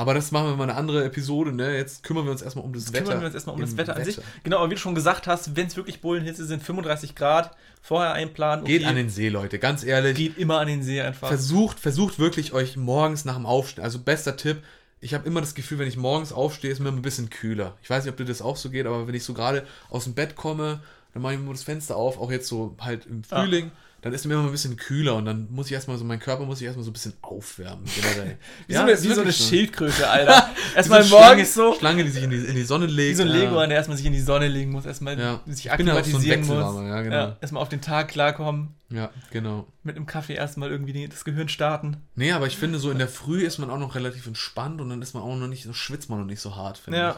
Aber 0.00 0.14
das 0.14 0.30
machen 0.30 0.46
wir 0.48 0.56
mal 0.56 0.62
eine 0.62 0.76
andere 0.76 1.04
Episode, 1.04 1.52
ne? 1.52 1.76
Jetzt 1.76 2.04
kümmern 2.04 2.24
wir 2.24 2.30
uns 2.30 2.40
erstmal 2.40 2.64
um 2.64 2.72
das 2.72 2.84
Jetzt 2.84 2.94
Wetter. 2.94 3.04
Kümmern 3.04 3.20
wir 3.20 3.26
uns 3.26 3.34
erstmal 3.34 3.54
um 3.54 3.60
das 3.60 3.76
Wetter 3.76 3.92
an 3.96 4.00
Wetter. 4.00 4.12
sich. 4.12 4.24
Genau, 4.44 4.56
aber 4.56 4.70
wie 4.70 4.74
du 4.74 4.80
schon 4.80 4.94
gesagt 4.94 5.26
hast, 5.26 5.56
wenn 5.56 5.66
es 5.66 5.76
wirklich 5.76 6.00
Bullenhitze 6.00 6.46
sind, 6.46 6.62
35 6.62 7.14
Grad, 7.14 7.54
vorher 7.82 8.14
einplanen. 8.14 8.64
Okay. 8.64 8.78
Geht 8.78 8.86
an 8.86 8.96
den 8.96 9.10
See, 9.10 9.28
Leute, 9.28 9.58
ganz 9.58 9.84
ehrlich. 9.84 10.16
Geht 10.16 10.38
immer 10.38 10.58
an 10.58 10.68
den 10.68 10.82
See 10.82 11.02
einfach. 11.02 11.28
Versucht, 11.28 11.78
versucht 11.78 12.18
wirklich 12.18 12.54
euch 12.54 12.78
morgens 12.78 13.26
nach 13.26 13.34
dem 13.34 13.44
Aufstehen, 13.44 13.84
also 13.84 13.98
bester 13.98 14.38
Tipp, 14.38 14.62
ich 15.02 15.12
habe 15.12 15.26
immer 15.26 15.40
das 15.40 15.54
Gefühl, 15.54 15.78
wenn 15.78 15.88
ich 15.88 15.98
morgens 15.98 16.32
aufstehe, 16.32 16.70
ist 16.70 16.80
mir 16.80 16.88
ein 16.88 17.02
bisschen 17.02 17.28
kühler. 17.28 17.76
Ich 17.82 17.90
weiß 17.90 18.04
nicht, 18.04 18.10
ob 18.10 18.16
dir 18.16 18.24
das 18.24 18.40
auch 18.40 18.56
so 18.56 18.70
geht, 18.70 18.86
aber 18.86 19.06
wenn 19.06 19.14
ich 19.14 19.24
so 19.24 19.34
gerade 19.34 19.66
aus 19.90 20.04
dem 20.04 20.14
Bett 20.14 20.34
komme, 20.34 20.80
dann 21.12 21.20
mache 21.20 21.34
ich 21.34 21.40
mir 21.40 21.52
das 21.52 21.62
Fenster 21.62 21.96
auf, 21.96 22.18
auch 22.18 22.30
jetzt 22.30 22.48
so 22.48 22.74
halt 22.80 23.04
im 23.04 23.22
Frühling. 23.22 23.66
Ja 23.66 23.72
dann 24.02 24.12
ist 24.12 24.24
mir 24.24 24.34
immer 24.34 24.44
ein 24.44 24.50
bisschen 24.50 24.76
kühler 24.76 25.16
und 25.16 25.26
dann 25.26 25.48
muss 25.50 25.66
ich 25.66 25.72
erstmal 25.72 25.98
so, 25.98 26.04
mein 26.04 26.20
Körper 26.20 26.44
muss 26.46 26.60
ich 26.60 26.66
erstmal 26.66 26.84
so 26.84 26.90
ein 26.90 26.94
bisschen 26.94 27.12
aufwärmen. 27.20 27.84
Generell. 27.84 28.38
wie, 28.66 28.72
ja, 28.72 28.80
so, 28.80 28.86
eine, 28.86 29.02
wie 29.02 29.14
so 29.14 29.20
eine 29.20 29.32
Schildkröte, 29.32 30.08
Alter. 30.10 30.48
erstmal 30.74 31.02
so 31.02 31.18
morgens 31.18 31.54
so. 31.54 31.74
Schlange, 31.78 32.04
die 32.04 32.10
sich 32.10 32.22
in 32.22 32.30
die, 32.30 32.38
in 32.38 32.54
die 32.54 32.62
Sonne 32.62 32.86
legt. 32.86 33.10
Wie 33.10 33.14
so 33.14 33.22
ein 33.22 33.28
Lego, 33.28 33.60
ja. 33.60 33.66
der 33.66 33.76
erstmal 33.76 33.96
sich 33.96 34.06
in 34.06 34.12
die 34.12 34.20
Sonne 34.20 34.48
legen 34.48 34.70
muss, 34.70 34.86
erstmal 34.86 35.18
ja. 35.18 35.40
sich 35.46 35.70
akklimatisieren 35.70 36.44
so 36.44 36.54
muss. 36.54 36.74
Ja, 36.88 37.02
genau. 37.02 37.16
ja, 37.16 37.36
erstmal 37.40 37.62
auf 37.62 37.68
den 37.68 37.82
Tag 37.82 38.08
klarkommen. 38.08 38.74
Ja, 38.88 39.10
genau. 39.30 39.66
Mit 39.82 39.96
einem 39.96 40.06
Kaffee 40.06 40.34
erstmal 40.34 40.70
irgendwie 40.70 41.06
das 41.06 41.24
Gehirn 41.24 41.48
starten. 41.48 41.98
Nee, 42.14 42.32
aber 42.32 42.46
ich 42.46 42.56
finde, 42.56 42.78
so 42.78 42.90
in 42.90 42.98
der 42.98 43.08
Früh 43.08 43.44
ist 43.44 43.58
man 43.58 43.70
auch 43.70 43.78
noch 43.78 43.94
relativ 43.94 44.26
entspannt 44.26 44.80
und 44.80 44.88
dann 44.88 45.02
ist 45.02 45.14
man 45.14 45.22
auch 45.22 45.36
noch 45.36 45.46
nicht, 45.46 45.64
so 45.64 45.72
schwitzt 45.72 46.10
man 46.10 46.18
noch 46.18 46.26
nicht 46.26 46.40
so 46.40 46.56
hart, 46.56 46.78
finde 46.78 46.98
ja. 46.98 47.10
ich. 47.10 47.16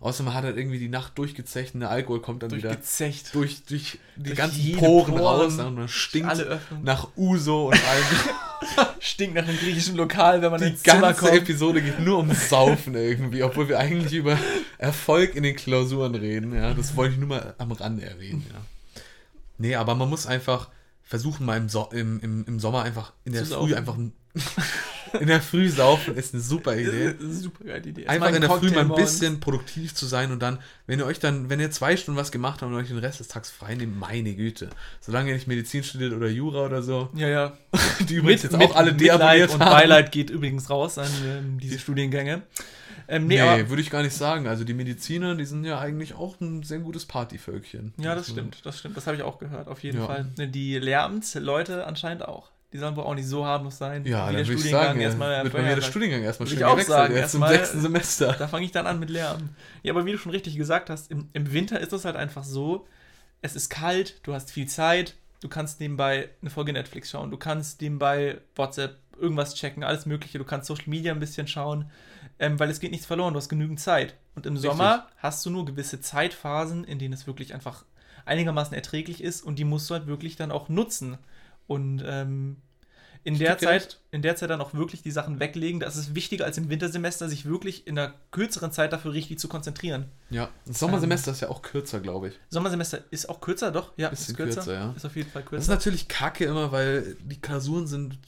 Außer 0.00 0.22
man 0.22 0.34
hat 0.34 0.44
halt 0.44 0.56
irgendwie 0.56 0.78
die 0.78 0.88
Nacht 0.88 1.18
durchgezecht 1.18 1.74
und 1.74 1.80
der 1.80 1.90
Alkohol 1.90 2.20
kommt 2.20 2.44
dann 2.44 2.52
wieder 2.52 2.76
durch, 3.32 3.64
durch 3.64 3.98
die 4.16 4.22
durch 4.22 4.36
ganzen 4.36 4.76
Poren, 4.76 5.16
Poren 5.16 5.24
raus 5.24 5.58
und 5.58 5.74
man 5.74 5.88
stinkt 5.88 6.46
nach 6.82 7.08
Uso 7.16 7.68
und 7.68 7.74
allem. 7.74 8.88
stinkt 9.00 9.34
nach 9.34 9.46
einem 9.46 9.58
griechischen 9.58 9.96
Lokal, 9.96 10.40
wenn 10.40 10.52
man 10.52 10.60
die 10.60 10.68
ins 10.68 10.84
Zimmer 10.84 11.14
kommt. 11.14 11.32
Die 11.32 11.36
ganze 11.36 11.40
Episode 11.40 11.82
geht 11.82 11.98
nur 11.98 12.18
um 12.18 12.32
Saufen 12.32 12.94
irgendwie, 12.94 13.42
obwohl 13.42 13.68
wir 13.68 13.80
eigentlich 13.80 14.12
über 14.12 14.38
Erfolg 14.78 15.34
in 15.34 15.42
den 15.42 15.56
Klausuren 15.56 16.14
reden. 16.14 16.54
Ja, 16.54 16.74
das 16.74 16.94
wollte 16.94 17.14
ich 17.14 17.18
nur 17.18 17.28
mal 17.28 17.54
am 17.58 17.72
Rande 17.72 18.04
erwähnen. 18.04 18.46
Ja. 18.52 18.60
Nee, 19.58 19.74
aber 19.74 19.96
man 19.96 20.08
muss 20.08 20.28
einfach 20.28 20.68
versuchen, 21.02 21.44
mal 21.44 21.56
im, 21.56 21.68
so 21.68 21.88
im, 21.90 22.20
im, 22.20 22.44
im 22.46 22.60
Sommer 22.60 22.82
einfach 22.82 23.12
in 23.24 23.32
der 23.32 23.44
Früh 23.44 23.74
einfach 23.74 23.96
in 25.20 25.26
der 25.26 25.40
Früh 25.40 25.68
saufen 25.68 26.16
ist 26.16 26.34
eine 26.34 26.42
super 26.42 26.76
Idee. 26.76 27.14
Super 27.18 27.64
geile 27.64 27.88
Idee. 27.88 28.06
Einfach 28.06 28.32
in 28.32 28.40
der 28.40 28.50
Früh 28.50 28.70
mal 28.70 28.80
ein 28.80 28.94
bisschen 28.94 29.40
produktiv 29.40 29.94
zu 29.94 30.06
sein 30.06 30.32
und 30.32 30.40
dann, 30.40 30.58
wenn 30.86 30.98
ihr 30.98 31.06
euch 31.06 31.18
dann, 31.18 31.50
wenn 31.50 31.60
ihr 31.60 31.70
zwei 31.70 31.96
Stunden 31.96 32.18
was 32.18 32.32
gemacht 32.32 32.62
habt 32.62 32.70
und 32.70 32.78
euch 32.78 32.88
den 32.88 32.98
Rest 32.98 33.20
des 33.20 33.28
Tages 33.28 33.50
frei 33.50 33.74
nehmt, 33.74 33.98
meine 33.98 34.34
Güte. 34.34 34.70
Solange 35.00 35.30
ihr 35.30 35.34
nicht 35.34 35.48
Medizin 35.48 35.82
studiert 35.82 36.12
oder 36.12 36.28
Jura 36.28 36.64
oder 36.64 36.82
so. 36.82 37.08
Ja, 37.14 37.28
ja. 37.28 37.58
Die 38.08 38.14
übrigens 38.14 38.42
mit, 38.42 38.52
jetzt 38.52 38.62
auch 38.62 38.76
alle 38.76 38.94
deabonniert 38.94 39.52
und 39.54 39.60
haben. 39.60 39.70
Beileid 39.70 40.12
geht 40.12 40.30
übrigens 40.30 40.70
raus 40.70 40.98
an 40.98 41.10
ähm, 41.26 41.58
diese 41.60 41.78
Studiengänge. 41.78 42.42
Ähm, 43.10 43.26
nee, 43.26 43.40
nee 43.40 43.68
würde 43.70 43.80
ich 43.80 43.90
gar 43.90 44.02
nicht 44.02 44.14
sagen. 44.14 44.46
Also 44.46 44.64
die 44.64 44.74
Mediziner, 44.74 45.34
die 45.34 45.46
sind 45.46 45.64
ja 45.64 45.78
eigentlich 45.78 46.14
auch 46.14 46.38
ein 46.40 46.62
sehr 46.62 46.78
gutes 46.78 47.06
Partyvölkchen. 47.06 47.94
Ja, 47.96 48.14
das 48.14 48.28
stimmt, 48.28 48.58
das 48.64 48.78
stimmt. 48.78 48.96
Das 48.96 49.06
habe 49.06 49.16
ich 49.16 49.22
auch 49.22 49.38
gehört, 49.38 49.66
auf 49.68 49.82
jeden 49.82 49.98
ja. 49.98 50.06
Fall. 50.06 50.26
Die 50.36 50.78
Lehramtsleute 50.78 51.86
anscheinend 51.86 52.28
auch. 52.28 52.50
Die 52.72 52.78
sollen 52.78 52.96
wohl 52.96 53.04
auch 53.04 53.14
nicht 53.14 53.26
so 53.26 53.46
harmlos 53.46 53.78
sein. 53.78 54.04
Ja, 54.04 54.28
wie 54.30 54.36
der 54.36 54.44
Studiengang 54.44 54.70
sagen, 54.70 55.00
erstmal. 55.00 55.42
Wird 55.42 55.52
bei 55.54 55.62
mir 55.62 55.74
der 55.74 55.82
Studiengang 55.82 56.22
erstmal 56.22 56.48
schön 56.48 56.58
gewechselt 56.58 56.86
sagen, 56.86 57.14
jetzt 57.14 57.34
im 57.34 57.46
sechsten 57.46 57.80
Semester. 57.80 58.34
Da 58.38 58.46
fange 58.46 58.66
ich 58.66 58.72
dann 58.72 58.86
an 58.86 58.98
mit 58.98 59.08
Lehramt. 59.10 59.50
Ja, 59.82 59.92
aber 59.92 60.04
wie 60.04 60.12
du 60.12 60.18
schon 60.18 60.32
richtig 60.32 60.56
gesagt 60.56 60.90
hast, 60.90 61.10
im, 61.10 61.28
im 61.32 61.52
Winter 61.52 61.80
ist 61.80 61.92
es 61.92 62.04
halt 62.04 62.16
einfach 62.16 62.44
so, 62.44 62.86
es 63.40 63.56
ist 63.56 63.70
kalt, 63.70 64.20
du 64.24 64.34
hast 64.34 64.50
viel 64.50 64.66
Zeit, 64.66 65.14
du 65.40 65.48
kannst 65.48 65.80
nebenbei 65.80 66.28
eine 66.42 66.50
Folge 66.50 66.72
Netflix 66.72 67.10
schauen, 67.10 67.30
du 67.30 67.36
kannst 67.38 67.80
nebenbei 67.80 68.38
WhatsApp 68.54 68.98
irgendwas 69.18 69.54
checken, 69.54 69.82
alles 69.82 70.06
mögliche, 70.06 70.38
du 70.38 70.44
kannst 70.44 70.66
Social 70.66 70.88
Media 70.88 71.12
ein 71.12 71.20
bisschen 71.20 71.48
schauen 71.48 71.90
ähm, 72.38 72.58
weil 72.58 72.70
es 72.70 72.80
geht 72.80 72.90
nichts 72.90 73.06
verloren, 73.06 73.34
du 73.34 73.38
hast 73.38 73.48
genügend 73.48 73.80
Zeit. 73.80 74.14
Und 74.34 74.46
im 74.46 74.54
Richtig. 74.54 74.70
Sommer 74.70 75.08
hast 75.16 75.44
du 75.44 75.50
nur 75.50 75.64
gewisse 75.64 76.00
Zeitphasen, 76.00 76.84
in 76.84 76.98
denen 76.98 77.14
es 77.14 77.26
wirklich 77.26 77.54
einfach 77.54 77.84
einigermaßen 78.24 78.74
erträglich 78.74 79.22
ist 79.22 79.42
und 79.42 79.58
die 79.58 79.64
musst 79.64 79.88
du 79.90 79.94
halt 79.94 80.06
wirklich 80.06 80.36
dann 80.36 80.52
auch 80.52 80.68
nutzen. 80.68 81.18
Und 81.68 82.02
ähm, 82.04 82.56
in 83.24 83.38
der 83.38 83.58
Zeit, 83.58 84.00
in 84.10 84.22
der 84.22 84.36
Zeit 84.36 84.50
dann 84.50 84.60
auch 84.60 84.74
wirklich 84.74 85.02
die 85.02 85.10
Sachen 85.10 85.38
weglegen. 85.38 85.80
Das 85.80 85.96
ist 85.96 86.14
wichtiger 86.14 86.44
als 86.44 86.56
im 86.56 86.70
Wintersemester, 86.70 87.28
sich 87.28 87.44
wirklich 87.44 87.86
in 87.86 87.98
einer 87.98 88.14
kürzeren 88.30 88.72
Zeit 88.72 88.92
dafür 88.92 89.12
richtig 89.12 89.38
zu 89.38 89.48
konzentrieren. 89.48 90.06
Ja, 90.30 90.48
das 90.64 90.78
Sommersemester 90.78 91.28
ähm, 91.28 91.34
ist 91.34 91.40
ja 91.42 91.48
auch 91.50 91.62
kürzer, 91.62 92.00
glaube 92.00 92.28
ich. 92.28 92.34
Sommersemester 92.48 93.00
ist 93.10 93.28
auch 93.28 93.40
kürzer, 93.40 93.70
doch? 93.70 93.92
Ja, 93.96 94.08
ist 94.08 94.34
kürzer. 94.34 94.62
kürzer. 94.62 94.74
ja. 94.74 94.92
Ist 94.96 95.04
auf 95.04 95.14
jeden 95.14 95.30
Fall 95.30 95.42
kürzer. 95.42 95.56
Das 95.56 95.64
ist 95.64 95.70
natürlich 95.70 96.08
kacke 96.08 96.44
immer, 96.44 96.72
weil 96.72 97.16
die 97.22 97.40
Klausuren 97.40 97.86
sind 97.86 98.18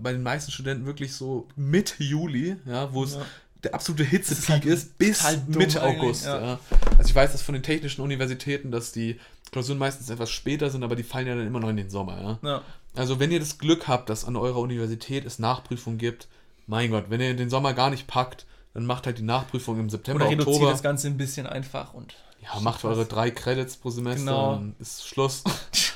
bei 0.00 0.12
den 0.12 0.22
meisten 0.22 0.50
Studenten 0.50 0.86
wirklich 0.86 1.12
so 1.12 1.48
Mitte 1.56 2.02
Juli, 2.02 2.56
ja, 2.66 2.92
wo 2.92 3.04
es 3.04 3.14
ja. 3.14 3.26
der 3.64 3.74
absolute 3.74 4.04
Hitzepeak 4.04 4.38
ist, 4.38 4.48
halt 4.48 4.64
ist, 4.64 4.98
bis 4.98 5.24
Mitte 5.48 5.82
August. 5.82 6.24
Ja. 6.24 6.40
ja. 6.40 6.60
Also 6.98 7.08
ich 7.08 7.14
weiß 7.14 7.32
das 7.32 7.42
von 7.42 7.54
den 7.54 7.62
technischen 7.62 8.02
Universitäten, 8.02 8.70
dass 8.70 8.92
die 8.92 9.18
Klausuren 9.50 9.78
meistens 9.78 10.10
etwas 10.10 10.30
später 10.30 10.70
sind, 10.70 10.82
aber 10.84 10.96
die 10.96 11.02
fallen 11.02 11.26
ja 11.26 11.34
dann 11.34 11.46
immer 11.46 11.60
noch 11.60 11.68
in 11.68 11.76
den 11.76 11.90
Sommer. 11.90 12.38
Ja? 12.42 12.62
Also 12.94 13.18
wenn 13.18 13.30
ihr 13.30 13.40
das 13.40 13.58
Glück 13.58 13.88
habt, 13.88 14.08
dass 14.08 14.24
an 14.24 14.36
eurer 14.36 14.58
Universität 14.58 15.24
es 15.24 15.38
Nachprüfungen 15.38 15.98
gibt, 15.98 16.28
mein 16.66 16.90
Gott, 16.90 17.06
wenn 17.08 17.20
ihr 17.20 17.34
den 17.34 17.50
Sommer 17.50 17.74
gar 17.74 17.90
nicht 17.90 18.06
packt, 18.06 18.46
dann 18.74 18.86
macht 18.86 19.06
halt 19.06 19.18
die 19.18 19.22
Nachprüfung 19.22 19.80
im 19.80 19.90
September, 19.90 20.22
Oder 20.22 20.30
reduziert 20.30 20.54
Oktober. 20.54 20.70
das 20.70 20.82
Ganze 20.82 21.08
ein 21.08 21.16
bisschen 21.16 21.46
einfach 21.46 21.94
und 21.94 22.14
ja, 22.42 22.58
macht 22.60 22.84
eure 22.84 23.04
drei 23.04 23.30
Credits 23.30 23.76
pro 23.76 23.90
Semester 23.90 24.20
genau. 24.20 24.54
und 24.54 24.80
ist 24.80 25.06
Schluss. 25.06 25.42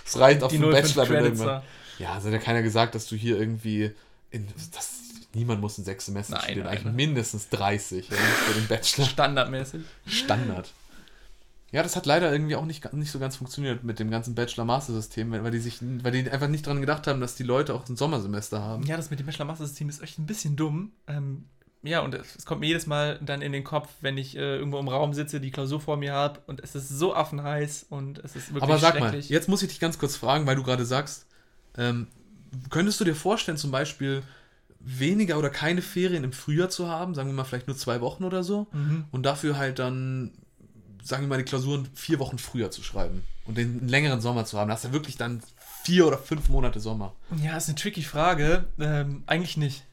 Es 0.06 0.20
reicht 0.20 0.42
auf 0.42 0.52
den 0.52 0.60
Bachelor 0.60 1.10
irgendwann. 1.10 1.62
Ja, 1.98 2.18
es 2.18 2.24
hat 2.24 2.32
ja 2.32 2.38
keiner 2.38 2.62
gesagt, 2.62 2.94
dass 2.94 3.06
du 3.06 3.16
hier 3.16 3.38
irgendwie 3.38 3.90
in, 4.30 4.46
das, 4.72 4.90
niemand 5.32 5.60
muss 5.60 5.78
ein 5.78 5.84
sechs 5.84 6.06
Semester 6.06 6.34
nein, 6.34 6.42
studieren, 6.42 6.64
nein, 6.66 6.72
eigentlich 6.72 6.84
nein. 6.84 6.94
mindestens 6.94 7.48
30 7.48 8.10
ja, 8.10 8.16
für 8.16 8.54
den 8.54 8.68
Bachelor. 8.68 9.06
Standardmäßig. 9.06 9.80
Standard. 10.06 10.70
Ja, 11.74 11.82
das 11.82 11.96
hat 11.96 12.06
leider 12.06 12.30
irgendwie 12.30 12.54
auch 12.54 12.66
nicht, 12.66 12.92
nicht 12.92 13.10
so 13.10 13.18
ganz 13.18 13.34
funktioniert 13.34 13.82
mit 13.82 13.98
dem 13.98 14.08
ganzen 14.08 14.36
Bachelor-Master-System, 14.36 15.32
weil 15.32 15.50
die 15.50 15.58
sich, 15.58 15.80
weil 15.82 16.12
die 16.12 16.30
einfach 16.30 16.46
nicht 16.46 16.64
dran 16.64 16.80
gedacht 16.80 17.08
haben, 17.08 17.20
dass 17.20 17.34
die 17.34 17.42
Leute 17.42 17.74
auch 17.74 17.88
ein 17.88 17.96
Sommersemester 17.96 18.62
haben. 18.62 18.84
Ja, 18.84 18.96
das 18.96 19.10
mit 19.10 19.18
dem 19.18 19.26
Bachelor-Master-System 19.26 19.88
ist 19.88 20.00
echt 20.00 20.20
ein 20.20 20.26
bisschen 20.26 20.54
dumm. 20.54 20.92
Ähm, 21.08 21.46
ja, 21.82 21.98
und 21.98 22.14
es 22.14 22.46
kommt 22.46 22.60
mir 22.60 22.68
jedes 22.68 22.86
Mal 22.86 23.18
dann 23.20 23.42
in 23.42 23.50
den 23.50 23.64
Kopf, 23.64 23.88
wenn 24.02 24.16
ich 24.16 24.36
äh, 24.36 24.56
irgendwo 24.56 24.78
im 24.78 24.86
Raum 24.86 25.14
sitze, 25.14 25.40
die 25.40 25.50
Klausur 25.50 25.80
vor 25.80 25.96
mir 25.96 26.12
habe 26.12 26.38
und 26.46 26.62
es 26.62 26.76
ist 26.76 26.90
so 26.90 27.12
affenheiß 27.12 27.86
und 27.90 28.20
es 28.20 28.36
ist 28.36 28.54
wirklich 28.54 28.62
Aber 28.62 28.78
sag 28.78 29.00
mal, 29.00 29.18
jetzt 29.18 29.48
muss 29.48 29.60
ich 29.64 29.68
dich 29.68 29.80
ganz 29.80 29.98
kurz 29.98 30.14
fragen, 30.14 30.46
weil 30.46 30.54
du 30.54 30.62
gerade 30.62 30.84
sagst, 30.84 31.26
ähm, 31.76 32.06
könntest 32.70 33.00
du 33.00 33.04
dir 33.04 33.16
vorstellen, 33.16 33.58
zum 33.58 33.72
Beispiel 33.72 34.22
weniger 34.78 35.38
oder 35.38 35.50
keine 35.50 35.82
Ferien 35.82 36.22
im 36.22 36.32
Frühjahr 36.32 36.70
zu 36.70 36.88
haben, 36.88 37.16
sagen 37.16 37.30
wir 37.30 37.34
mal 37.34 37.42
vielleicht 37.42 37.66
nur 37.66 37.76
zwei 37.76 38.00
Wochen 38.00 38.22
oder 38.22 38.44
so, 38.44 38.68
mhm. 38.70 39.06
und 39.10 39.24
dafür 39.24 39.58
halt 39.58 39.80
dann, 39.80 40.30
sagen 41.04 41.22
wir 41.24 41.28
mal, 41.28 41.38
die 41.38 41.44
Klausuren 41.44 41.88
vier 41.94 42.18
Wochen 42.18 42.38
früher 42.38 42.70
zu 42.70 42.82
schreiben 42.82 43.22
und 43.44 43.58
den 43.58 43.86
längeren 43.86 44.20
Sommer 44.20 44.44
zu 44.46 44.58
haben? 44.58 44.68
Da 44.68 44.74
hast 44.74 44.86
du 44.86 44.92
wirklich 44.92 45.16
dann 45.16 45.42
vier 45.84 46.06
oder 46.06 46.18
fünf 46.18 46.48
Monate 46.48 46.80
Sommer. 46.80 47.14
Ja, 47.42 47.56
ist 47.56 47.68
eine 47.68 47.76
tricky 47.76 48.02
Frage. 48.02 48.64
Ähm, 48.80 49.22
eigentlich 49.26 49.56
nicht. 49.56 49.84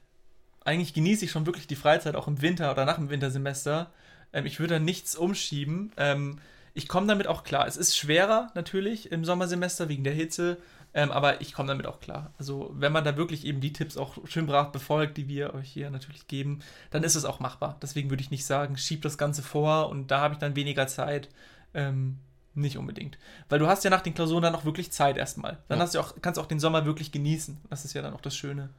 Eigentlich 0.63 0.93
genieße 0.93 1.25
ich 1.25 1.31
schon 1.31 1.45
wirklich 1.45 1.67
die 1.67 1.75
Freizeit 1.75 2.15
auch 2.15 2.27
im 2.27 2.41
Winter 2.41 2.71
oder 2.71 2.85
nach 2.85 2.95
dem 2.95 3.09
Wintersemester. 3.09 3.91
Ähm, 4.31 4.45
ich 4.45 4.59
würde 4.59 4.75
da 4.75 4.79
nichts 4.79 5.15
umschieben. 5.15 5.91
Ähm, 5.97 6.39
ich 6.73 6.87
komme 6.87 7.07
damit 7.07 7.27
auch 7.27 7.43
klar. 7.43 7.67
Es 7.67 7.75
ist 7.75 7.97
schwerer 7.97 8.49
natürlich 8.55 9.11
im 9.11 9.25
Sommersemester 9.25 9.89
wegen 9.89 10.05
der 10.05 10.13
Hitze. 10.13 10.57
Ähm, 10.93 11.11
aber 11.11 11.39
ich 11.39 11.53
komme 11.53 11.69
damit 11.69 11.85
auch 11.85 11.99
klar. 11.99 12.33
Also, 12.37 12.71
wenn 12.73 12.91
man 12.91 13.05
da 13.05 13.15
wirklich 13.15 13.45
eben 13.45 13.61
die 13.61 13.71
Tipps 13.71 13.95
auch 13.95 14.17
schön 14.27 14.45
brav 14.45 14.71
befolgt, 14.71 15.17
die 15.17 15.27
wir 15.27 15.53
euch 15.53 15.69
hier 15.69 15.89
natürlich 15.89 16.27
geben, 16.27 16.59
dann 16.89 17.03
ist 17.03 17.15
es 17.15 17.23
auch 17.23 17.39
machbar. 17.39 17.77
Deswegen 17.81 18.09
würde 18.09 18.21
ich 18.21 18.31
nicht 18.31 18.45
sagen, 18.45 18.77
schieb 18.77 19.01
das 19.01 19.17
Ganze 19.17 19.41
vor 19.41 19.89
und 19.89 20.11
da 20.11 20.19
habe 20.19 20.33
ich 20.33 20.39
dann 20.39 20.55
weniger 20.55 20.87
Zeit. 20.87 21.29
Ähm, 21.73 22.19
nicht 22.53 22.77
unbedingt. 22.77 23.17
Weil 23.47 23.59
du 23.59 23.67
hast 23.67 23.83
ja 23.85 23.89
nach 23.89 24.01
den 24.01 24.13
Klausuren 24.13 24.43
dann 24.43 24.55
auch 24.55 24.65
wirklich 24.65 24.91
Zeit 24.91 25.15
erstmal. 25.15 25.59
Dann 25.69 25.77
ja. 25.77 25.85
hast 25.85 25.95
du 25.95 25.99
auch, 25.99 26.15
kannst 26.21 26.37
du 26.37 26.41
auch 26.41 26.47
den 26.47 26.59
Sommer 26.59 26.85
wirklich 26.85 27.13
genießen. 27.13 27.57
Das 27.69 27.85
ist 27.85 27.93
ja 27.93 28.01
dann 28.01 28.13
auch 28.13 28.19
das 28.19 28.35
Schöne. 28.35 28.69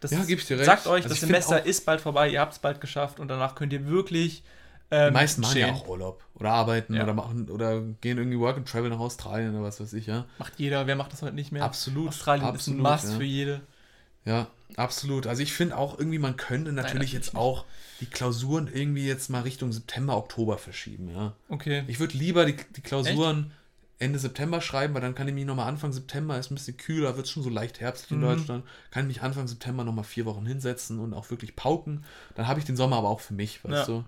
Das 0.00 0.10
ja, 0.10 0.22
ich 0.26 0.46
dir 0.46 0.58
recht. 0.58 0.66
Sagt 0.66 0.86
euch, 0.86 1.04
also 1.04 1.08
das 1.10 1.20
Semester 1.20 1.64
ist 1.64 1.84
bald 1.86 2.00
vorbei, 2.00 2.28
ihr 2.28 2.40
habt 2.40 2.54
es 2.54 2.58
bald 2.58 2.80
geschafft 2.80 3.20
und 3.20 3.28
danach 3.28 3.54
könnt 3.54 3.72
ihr 3.72 3.86
wirklich 3.86 4.42
ähm, 4.90 5.08
die 5.08 5.14
meisten 5.14 5.40
machen 5.40 5.58
ja 5.58 5.72
auch 5.72 5.88
Urlaub 5.88 6.24
oder 6.34 6.50
arbeiten 6.50 6.94
ja. 6.94 7.02
oder 7.02 7.14
machen 7.14 7.50
oder 7.50 7.80
gehen 7.80 8.18
irgendwie 8.18 8.38
Work 8.38 8.58
and 8.58 8.68
Travel 8.68 8.90
nach 8.90 8.98
Australien 8.98 9.54
oder 9.54 9.64
was 9.64 9.80
weiß 9.80 9.92
ich, 9.94 10.06
ja. 10.06 10.26
Macht 10.38 10.54
jeder, 10.58 10.86
wer 10.86 10.96
macht 10.96 11.12
das 11.12 11.22
heute 11.22 11.34
nicht 11.34 11.52
mehr? 11.52 11.64
Absolut. 11.64 12.08
Australien 12.08 12.44
absolut, 12.44 12.80
ist 12.80 12.86
ein 12.86 12.92
Must 12.92 13.12
ja. 13.12 13.18
für 13.18 13.24
jede. 13.24 13.60
Ja, 14.24 14.48
absolut. 14.76 15.26
Also 15.26 15.42
ich 15.42 15.52
finde 15.52 15.76
auch 15.76 15.98
irgendwie, 15.98 16.18
man 16.18 16.36
könnte 16.36 16.72
natürlich, 16.72 17.12
Nein, 17.12 17.22
jetzt 17.22 17.36
auch 17.36 17.64
die 18.00 18.06
Klausuren 18.06 18.70
irgendwie 18.72 19.06
jetzt 19.06 19.30
mal 19.30 19.42
Richtung 19.42 19.72
September, 19.72 20.16
Oktober 20.16 20.58
verschieben, 20.58 21.10
ja. 21.10 21.34
Okay. 21.48 21.84
Ich 21.86 22.00
würde 22.00 22.16
lieber 22.16 22.44
die, 22.44 22.56
die 22.76 22.80
Klausuren 22.80 23.46
Echt? 23.46 23.50
Ende 23.98 24.18
September 24.18 24.60
schreiben, 24.60 24.94
weil 24.94 25.02
dann 25.02 25.14
kann 25.14 25.28
ich 25.28 25.34
mich 25.34 25.44
nochmal 25.44 25.68
Anfang 25.68 25.92
September, 25.92 26.38
ist 26.38 26.50
ein 26.50 26.56
bisschen 26.56 26.76
kühler, 26.76 27.16
wird 27.16 27.28
schon 27.28 27.42
so 27.42 27.50
leicht 27.50 27.80
herbstlich 27.80 28.12
in 28.12 28.18
mhm. 28.18 28.22
Deutschland, 28.22 28.64
kann 28.90 29.04
ich 29.04 29.16
mich 29.16 29.22
Anfang 29.22 29.46
September 29.46 29.84
nochmal 29.84 30.04
vier 30.04 30.24
Wochen 30.24 30.46
hinsetzen 30.46 30.98
und 30.98 31.14
auch 31.14 31.30
wirklich 31.30 31.54
pauken. 31.54 32.04
Dann 32.34 32.48
habe 32.48 32.58
ich 32.58 32.66
den 32.66 32.76
Sommer 32.76 32.96
aber 32.96 33.08
auch 33.08 33.20
für 33.20 33.34
mich, 33.34 33.62
weißt 33.64 33.88
ja. 33.88 33.94
du 33.94 34.04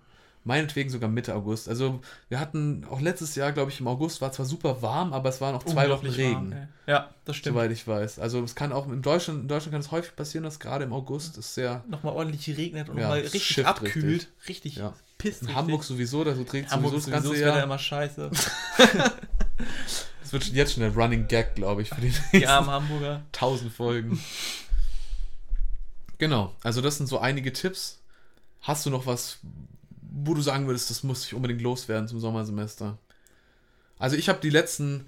meinetwegen 0.47 0.91
sogar 0.91 1.11
Mitte 1.11 1.35
August. 1.35 1.69
Also 1.69 2.01
wir 2.29 2.39
hatten 2.39 2.87
auch 2.89 3.01
letztes 3.01 3.35
Jahr, 3.35 3.51
glaube 3.51 3.73
ich, 3.73 3.81
im 3.81 3.89
August 3.89 4.21
war 4.21 4.31
zwar 4.31 4.47
super 4.47 4.81
warm, 4.81 5.13
aber 5.13 5.29
es 5.29 5.41
waren 5.41 5.53
noch 5.53 5.65
zwei 5.65 5.91
Wochen 5.91 6.07
Regen. 6.07 6.53
Warm, 6.53 6.69
ja, 6.87 7.11
das 7.25 7.37
stimmt. 7.37 7.57
Soweit 7.57 7.73
ich 7.73 7.87
weiß. 7.87 8.21
Also 8.21 8.43
es 8.45 8.55
kann 8.55 8.73
auch 8.73 8.87
in 8.87 9.03
Deutschland, 9.03 9.43
in 9.43 9.49
Deutschland 9.49 9.73
kann 9.73 9.81
es 9.81 9.91
häufig 9.91 10.15
passieren, 10.15 10.45
dass 10.45 10.61
gerade 10.61 10.85
im 10.85 10.93
August 10.93 11.37
es 11.37 11.55
sehr 11.55 11.85
nochmal 11.89 12.15
ordentlich 12.15 12.57
regnet 12.57 12.89
und 12.89 12.97
ja, 12.97 13.03
nochmal 13.03 13.21
richtig 13.21 13.67
abkühlt, 13.67 14.29
richtig, 14.49 14.49
richtig 14.49 14.77
ja. 14.77 14.95
pisst. 15.19 15.43
In 15.43 15.55
Hamburg 15.55 15.83
sowieso, 15.83 16.23
da 16.23 16.37
so 16.37 16.47
Hamburg 16.47 16.93
sowieso 16.93 17.11
das 17.11 17.11
ganze 17.11 17.37
Jahr. 17.37 17.63
immer 17.65 17.79
scheiße. 17.79 18.31
das 20.23 20.33
wird 20.33 20.47
jetzt 20.47 20.75
schon 20.75 20.85
ein 20.85 20.93
Running 20.93 21.27
Gag, 21.27 21.57
glaube 21.57 21.83
ich, 21.83 21.89
für 21.89 22.01
die 22.01 22.07
nächsten 22.07 22.39
die 22.39 22.47
armen 22.47 22.71
Hamburger. 22.71 23.23
tausend 23.33 23.73
Folgen. 23.73 24.21
genau, 26.19 26.55
also 26.63 26.81
das 26.81 26.99
sind 26.99 27.09
so 27.09 27.19
einige 27.19 27.53
Tipps. 27.53 27.99
Hast 28.61 28.87
du 28.87 28.91
noch 28.91 29.07
was, 29.07 29.39
wo 30.25 30.35
du 30.35 30.41
sagen 30.41 30.67
würdest, 30.67 30.91
das 30.91 31.03
muss 31.03 31.27
ich 31.27 31.35
unbedingt 31.35 31.61
loswerden 31.61 32.09
zum 32.09 32.21
Sommersemester? 32.21 32.99
Also 33.99 34.17
ich 34.17 34.29
habe 34.29 34.41
die 34.41 34.51
letzten 34.51 35.07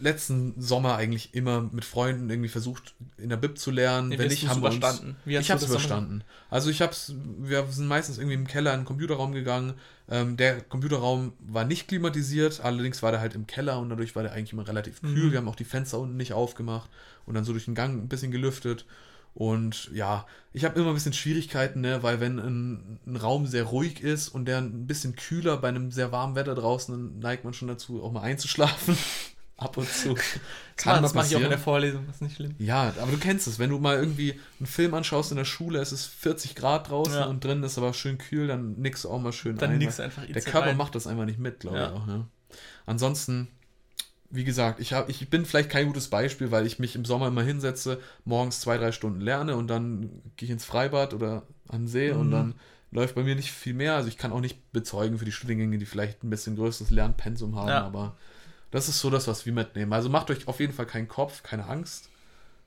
letzten 0.00 0.60
Sommer 0.60 0.96
eigentlich 0.96 1.34
immer 1.34 1.60
mit 1.60 1.84
Freunden 1.84 2.28
irgendwie 2.30 2.48
versucht, 2.48 2.94
in 3.16 3.28
der 3.28 3.36
Bib 3.36 3.58
zu 3.58 3.70
lernen. 3.70 4.10
Wie 4.10 4.18
Wenn 4.18 4.28
nicht, 4.28 4.48
haben 4.48 4.62
wir 4.62 4.72
überstanden? 4.72 5.16
uns, 5.24 5.34
ich 5.34 5.50
habe 5.50 5.62
es 5.62 5.68
überstanden. 5.68 6.24
Also 6.50 6.70
ich 6.70 6.82
hab's, 6.82 7.14
wir 7.38 7.66
sind 7.66 7.86
meistens 7.86 8.18
irgendwie 8.18 8.34
im 8.34 8.46
Keller 8.46 8.72
in 8.74 8.80
den 8.80 8.86
Computerraum 8.86 9.32
gegangen. 9.32 9.74
Ähm, 10.08 10.36
der 10.36 10.60
Computerraum 10.62 11.32
war 11.40 11.64
nicht 11.64 11.88
klimatisiert, 11.88 12.60
allerdings 12.60 13.02
war 13.02 13.10
der 13.10 13.20
halt 13.20 13.34
im 13.34 13.46
Keller 13.46 13.78
und 13.78 13.90
dadurch 13.90 14.16
war 14.16 14.22
der 14.22 14.32
eigentlich 14.32 14.52
immer 14.52 14.66
relativ 14.66 15.00
kühl. 15.00 15.26
Mhm. 15.26 15.32
Wir 15.32 15.38
haben 15.38 15.48
auch 15.48 15.56
die 15.56 15.64
Fenster 15.64 15.98
unten 15.98 16.16
nicht 16.16 16.32
aufgemacht 16.32 16.90
und 17.26 17.34
dann 17.34 17.44
so 17.44 17.52
durch 17.52 17.66
den 17.66 17.74
Gang 17.74 18.02
ein 18.02 18.08
bisschen 18.08 18.30
gelüftet. 18.30 18.84
Und 19.38 19.88
ja, 19.94 20.26
ich 20.52 20.64
habe 20.64 20.80
immer 20.80 20.88
ein 20.88 20.94
bisschen 20.94 21.12
Schwierigkeiten, 21.12 21.80
ne? 21.80 22.02
weil 22.02 22.18
wenn 22.18 22.40
ein, 22.40 22.98
ein 23.06 23.14
Raum 23.14 23.46
sehr 23.46 23.62
ruhig 23.62 24.00
ist 24.02 24.30
und 24.30 24.46
der 24.46 24.58
ein 24.58 24.88
bisschen 24.88 25.14
kühler 25.14 25.58
bei 25.58 25.68
einem 25.68 25.92
sehr 25.92 26.10
warmen 26.10 26.34
Wetter 26.34 26.56
draußen, 26.56 26.92
dann 26.92 27.18
neigt 27.20 27.44
man 27.44 27.54
schon 27.54 27.68
dazu, 27.68 28.02
auch 28.02 28.10
mal 28.10 28.22
einzuschlafen. 28.22 28.98
Ab 29.56 29.76
und 29.76 29.88
zu. 29.88 30.16
Kann 30.76 31.02
das 31.04 31.14
mache 31.14 31.28
ich 31.28 31.36
auch 31.36 31.40
in 31.40 31.50
der 31.50 31.58
Vorlesung, 31.58 32.04
das 32.06 32.16
ist 32.16 32.22
nicht 32.22 32.34
schlimm. 32.36 32.56
Ja, 32.58 32.92
aber 33.00 33.12
du 33.12 33.18
kennst 33.18 33.46
es, 33.46 33.60
wenn 33.60 33.70
du 33.70 33.78
mal 33.78 33.96
irgendwie 33.96 34.40
einen 34.58 34.66
Film 34.66 34.92
anschaust 34.94 35.30
in 35.30 35.36
der 35.36 35.44
Schule, 35.44 35.78
es 35.78 35.92
ist 35.92 36.06
40 36.06 36.56
Grad 36.56 36.90
draußen 36.90 37.14
Ja. 37.14 37.26
und 37.26 37.44
drin 37.44 37.62
ist 37.62 37.78
aber 37.78 37.94
schön 37.94 38.18
kühl, 38.18 38.48
dann 38.48 38.74
nix 38.74 39.06
auch 39.06 39.20
mal 39.20 39.32
schön 39.32 39.56
Dann 39.56 39.70
ein, 39.70 39.78
nix 39.78 39.98
weil 40.00 40.06
einfach 40.06 40.26
Der 40.26 40.42
Körper 40.42 40.68
rein. 40.70 40.76
macht 40.76 40.96
das 40.96 41.06
einfach 41.06 41.26
nicht 41.26 41.38
mit, 41.38 41.60
glaube 41.60 41.76
Ja. 41.76 41.86
ich 41.88 41.92
auch. 41.92 42.06
Ne? 42.06 42.26
Ansonsten, 42.86 43.46
wie 44.30 44.44
gesagt, 44.44 44.78
ich, 44.80 44.92
hab, 44.92 45.08
ich 45.08 45.30
bin 45.30 45.46
vielleicht 45.46 45.70
kein 45.70 45.86
gutes 45.86 46.08
Beispiel, 46.08 46.50
weil 46.50 46.66
ich 46.66 46.78
mich 46.78 46.94
im 46.94 47.04
Sommer 47.04 47.28
immer 47.28 47.42
hinsetze, 47.42 48.00
morgens 48.24 48.60
zwei, 48.60 48.76
drei 48.76 48.92
Stunden 48.92 49.20
lerne 49.20 49.56
und 49.56 49.68
dann 49.68 50.10
gehe 50.36 50.46
ich 50.46 50.50
ins 50.50 50.64
Freibad 50.66 51.14
oder 51.14 51.44
an 51.68 51.82
den 51.82 51.88
See 51.88 52.10
und 52.10 52.28
Mhm. 52.28 52.32
dann 52.32 52.54
läuft 52.90 53.14
bei 53.14 53.22
mir 53.22 53.34
nicht 53.34 53.50
viel 53.52 53.74
mehr. 53.74 53.94
Also 53.96 54.08
ich 54.08 54.18
kann 54.18 54.32
auch 54.32 54.40
nicht 54.40 54.72
bezeugen 54.72 55.18
für 55.18 55.24
die 55.24 55.32
Studiengänge, 55.32 55.78
die 55.78 55.86
vielleicht 55.86 56.22
ein 56.24 56.30
bisschen 56.30 56.56
größeres 56.56 56.90
Lernpensum 56.90 57.56
haben, 57.56 57.68
Ja. 57.68 57.84
aber 57.84 58.16
das 58.70 58.88
ist 58.88 59.00
so 59.00 59.08
das, 59.08 59.26
was 59.28 59.46
wir 59.46 59.52
mitnehmen. 59.52 59.92
Also 59.94 60.10
macht 60.10 60.30
euch 60.30 60.46
auf 60.46 60.60
jeden 60.60 60.74
Fall 60.74 60.86
keinen 60.86 61.08
Kopf, 61.08 61.42
keine 61.42 61.66
Angst 61.66 62.10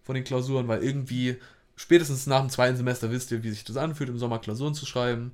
vor 0.02 0.16
den 0.16 0.24
Klausuren, 0.24 0.68
weil 0.68 0.84
irgendwie 0.84 1.38
spätestens 1.76 2.26
nach 2.26 2.40
dem 2.42 2.50
zweiten 2.50 2.76
Semester 2.78 3.12
wisst 3.12 3.32
ihr, 3.32 3.44
wie 3.44 3.52
sich 3.52 3.64
das 3.64 3.78
anfühlt, 3.78 4.10
im 4.10 4.18
Sommer 4.18 4.40
Klausuren 4.40 4.74
zu 4.74 4.86
schreiben. 4.88 5.32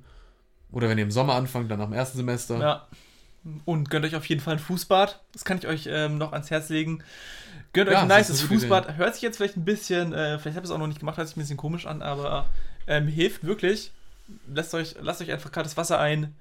Oder 0.70 0.90
wenn 0.90 0.98
ihr 0.98 1.04
im 1.04 1.10
Sommer 1.10 1.34
anfangt, 1.34 1.70
dann 1.70 1.78
nach 1.78 1.86
dem 1.86 1.94
ersten 1.94 2.18
Semester. 2.18 2.58
Ja. 2.60 2.86
Und 3.64 3.90
gönnt 3.90 4.04
euch 4.04 4.16
auf 4.16 4.24
jeden 4.26 4.40
Fall 4.40 4.54
ein 4.54 4.58
Fußbad. 4.58 5.20
Das 5.32 5.44
kann 5.44 5.58
ich 5.58 5.66
euch 5.66 5.88
ähm, 5.90 6.18
noch 6.18 6.32
ans 6.32 6.50
Herz 6.50 6.68
legen. 6.68 7.02
Gönnt 7.72 7.88
euch 7.88 7.94
Ja, 7.94 8.02
ein 8.02 8.08
nices 8.08 8.40
eine 8.40 8.48
gute 8.48 8.60
Fußbad. 8.60 8.96
Hört 8.96 9.14
sich 9.14 9.22
jetzt 9.22 9.36
vielleicht 9.36 9.56
ein 9.56 9.64
bisschen, 9.64 10.12
äh, 10.12 10.38
vielleicht 10.38 10.56
habt 10.56 10.66
ihr 10.66 10.70
es 10.70 10.70
auch 10.70 10.78
noch 10.78 10.86
nicht 10.86 11.00
gemacht, 11.00 11.16
hört 11.18 11.28
sich 11.28 11.36
ein 11.36 11.40
bisschen 11.40 11.56
komisch 11.56 11.86
an, 11.86 12.02
aber 12.02 12.46
ähm, 12.86 13.06
hilft 13.08 13.44
wirklich. 13.44 13.92
Lasst 14.52 14.74
euch, 14.74 14.94
lasst 15.00 15.20
euch 15.22 15.30
einfach 15.32 15.52
kaltes 15.52 15.76
Wasser 15.76 15.98
ein. 15.98 16.34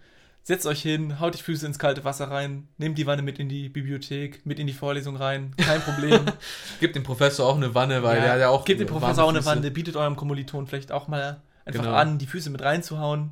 Setzt 0.43 0.65
euch 0.65 0.81
hin, 0.81 1.19
haut 1.19 1.35
die 1.37 1.43
Füße 1.43 1.65
ins 1.65 1.77
kalte 1.77 2.05
Wasser 2.05 2.31
rein, 2.31 2.69
nehmt 2.77 2.97
die 2.97 3.05
Wanne 3.05 3.21
mit 3.21 3.37
in 3.37 3.49
die 3.49 3.67
Bibliothek, 3.67 4.45
mit 4.45 4.59
in 4.59 4.67
die 4.67 4.71
Vorlesung 4.73 5.17
rein, 5.17 5.53
kein 5.57 5.81
Problem. 5.81 6.21
Gebt 6.79 6.95
dem 6.95 7.03
Professor 7.03 7.45
auch 7.45 7.57
eine 7.57 7.75
Wanne, 7.75 8.01
weil 8.01 8.17
Ja, 8.19 8.23
der 8.23 8.31
hat 8.33 8.39
ja 8.39 8.49
auch. 8.49 8.63
Gebt 8.63 8.79
dem 8.79 8.87
Professor 8.87 9.25
auch 9.25 9.29
eine. 9.29 9.43
Wanne, 9.43 9.71
bietet 9.71 9.97
eurem 9.97 10.15
Kommiliton 10.15 10.65
vielleicht 10.67 10.93
auch 10.93 11.09
mal 11.09 11.41
einfach 11.65 11.83
Genau. 11.83 11.95
an, 11.95 12.17
die 12.17 12.27
Füße 12.27 12.49
mit 12.49 12.61
reinzuhauen. 12.61 13.31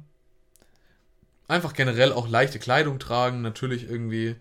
Einfach 1.47 1.73
generell 1.73 2.11
auch 2.13 2.27
leichte 2.27 2.59
Kleidung 2.59 2.99
tragen, 2.99 3.41
natürlich 3.41 3.89
irgendwie. 3.89 4.35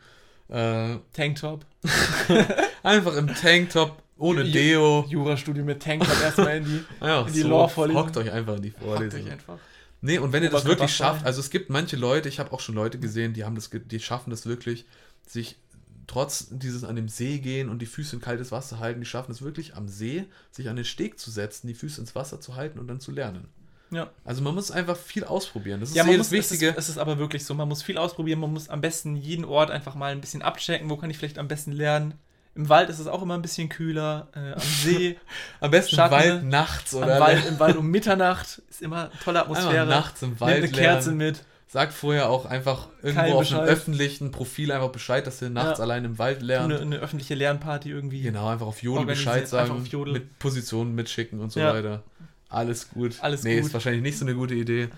Äh, 0.49 0.97
Tanktop. 1.13 1.65
einfach 2.83 3.17
im 3.17 3.29
Tanktop, 3.35 4.03
ohne 4.19 4.43
Ju- 4.43 4.53
Deo. 4.53 5.05
Jurastudium 5.09 5.67
mit 5.67 5.83
Tanktop 5.83 6.21
erstmal 6.23 6.59
in 6.59 6.65
die. 6.65 6.85
Ja, 7.01 7.27
in 7.27 7.33
die 7.33 7.43
Lore-Vorlesung. 7.43 8.03
Hockt 8.03 8.17
euch 8.17 8.31
einfach 8.31 8.57
in 8.57 8.63
die 8.63 8.71
Vorlesung. 8.71 9.21
euch 9.25 9.33
einfach. 9.33 9.59
Nee, 10.01 10.19
und 10.19 10.33
wenn 10.33 10.43
ihr 10.43 10.51
das 10.51 10.67
wirklich 10.67 10.95
schafft, 10.95 11.25
also 11.25 11.41
es 11.41 11.49
gibt 11.51 11.71
manche 11.71 11.97
Leute, 11.97 12.29
ich 12.29 12.39
habe 12.39 12.53
auch 12.53 12.61
schon 12.61 12.75
Leute 12.75 12.99
gesehen, 12.99 13.33
die 13.33 13.45
haben 13.45 13.55
das, 13.55 13.71
die 13.73 14.01
schaffen 14.01 14.29
das 14.31 14.45
wirklich, 14.45 14.85
sich 15.27 15.57
trotz 16.07 16.49
dieses 16.51 16.85
an 16.85 16.97
dem 16.97 17.09
See 17.09 17.39
gehen 17.39 17.71
und 17.71 17.79
die 17.81 17.87
Füße 17.87 18.17
in 18.17 18.21
kaltes 18.21 18.53
Wasser 18.53 18.79
halten, 18.81 19.01
die 19.01 19.07
schaffen 19.07 19.33
es 19.33 19.41
wirklich 19.41 19.75
am 19.77 19.89
See, 19.89 20.27
sich 20.51 20.69
an 20.69 20.77
den 20.77 20.85
Steg 20.85 21.19
zu 21.19 21.31
setzen, 21.31 21.67
die 21.69 21.75
Füße 21.75 22.03
ins 22.03 22.15
Wasser 22.15 22.39
zu 22.39 22.55
halten 22.55 22.79
und 22.79 22.87
dann 22.89 23.01
zu 23.01 23.13
lernen. 23.13 23.49
Ja. 23.91 24.11
Also 24.25 24.43
man 24.43 24.55
muss 24.55 24.71
einfach 24.71 24.97
viel 24.97 25.25
ausprobieren. 25.25 25.81
Das 25.81 25.91
ist 25.91 25.95
Ja, 25.97 26.03
eh 26.05 26.07
man 26.09 26.19
das 26.19 26.27
muss, 26.29 26.33
Wichtige. 26.33 26.71
Es 26.71 26.73
ist, 26.77 26.79
es 26.85 26.89
ist 26.91 26.99
aber 26.99 27.19
wirklich 27.19 27.45
so, 27.45 27.55
man 27.55 27.69
muss 27.69 27.83
viel 27.83 27.99
ausprobieren, 27.99 28.41
man 28.41 28.53
muss 28.53 28.69
am 28.69 28.81
besten 28.81 29.15
jeden 29.17 29.45
Ort 29.45 29.71
einfach 29.71 29.95
mal 29.95 30.13
ein 30.13 30.21
bisschen 30.21 30.43
abchecken, 30.43 30.91
wo 30.91 30.97
kann 30.97 31.11
ich 31.11 31.19
vielleicht 31.19 31.39
am 31.39 31.49
besten 31.49 31.73
lernen. 31.73 32.15
Im 32.57 32.69
Wald 32.69 32.89
ist 32.89 33.01
es 33.01 33.07
auch 33.09 33.21
immer 33.23 33.35
ein 33.35 33.43
bisschen 33.43 33.69
kühler, 33.69 34.29
äh, 34.35 34.53
am 34.53 34.61
See, 34.61 35.17
am 35.61 35.71
besten 35.73 35.97
Schatten, 35.97 36.13
Wald 36.15 36.45
nachts 36.45 36.95
am 36.95 37.03
oder 37.03 37.21
Wald, 37.21 37.45
im 37.47 37.59
Wald 37.59 37.77
um 37.77 37.89
Mitternacht 37.91 38.63
ist 38.71 38.81
immer 38.83 39.11
eine 39.11 39.11
tolle 39.25 39.41
Atmosphäre. 39.41 39.83
Einmal 39.83 39.87
nachts 39.99 40.23
im 40.23 40.39
Wald 40.41 40.57
eine 40.59 40.69
Kerze 40.69 41.09
lernen. 41.11 41.17
mit. 41.19 41.45
Sagt 41.67 41.93
vorher 41.93 42.31
auch 42.31 42.45
einfach 42.47 42.87
irgendwo 43.03 43.39
auf 43.39 43.51
einem 43.51 43.63
öffentlichen 43.63 44.31
Profil 44.31 44.71
einfach 44.71 44.91
Bescheid, 44.91 45.27
dass 45.27 45.43
ihr 45.43 45.51
nachts 45.51 45.79
Ja. 45.79 45.85
allein 45.85 46.05
im 46.05 46.19
Wald 46.21 46.39
Eine, 46.39 46.47
lernt. 46.47 46.73
eine 46.81 46.97
öffentliche 46.99 47.35
Lernparty 47.35 47.91
irgendwie. 47.91 48.23
Genau, 48.23 48.47
einfach 48.49 48.67
auf 48.67 48.81
Jodel 48.83 49.07
Bescheid 49.07 49.49
sagen, 49.49 49.71
einfach 49.71 49.83
auf 49.83 49.89
Jodel. 49.89 50.13
mit 50.13 50.39
Positionen 50.39 50.95
mitschicken 50.95 51.41
und 51.41 51.51
so 51.51 51.59
Ja. 51.59 51.75
weiter. 51.75 52.05
Alles 52.55 52.89
gut. 52.91 53.17
Alles 53.21 53.43
nee, 53.43 53.57
gut. 53.57 53.67
ist 53.67 53.75
wahrscheinlich 53.75 54.03
nicht 54.03 54.19
so 54.19 54.25
eine 54.25 54.35
gute 54.35 54.55
Idee. 54.55 54.89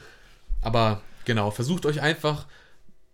Aber 0.63 1.01
genau, 1.25 1.51
versucht 1.51 1.87
euch 1.87 2.01
einfach, 2.01 2.47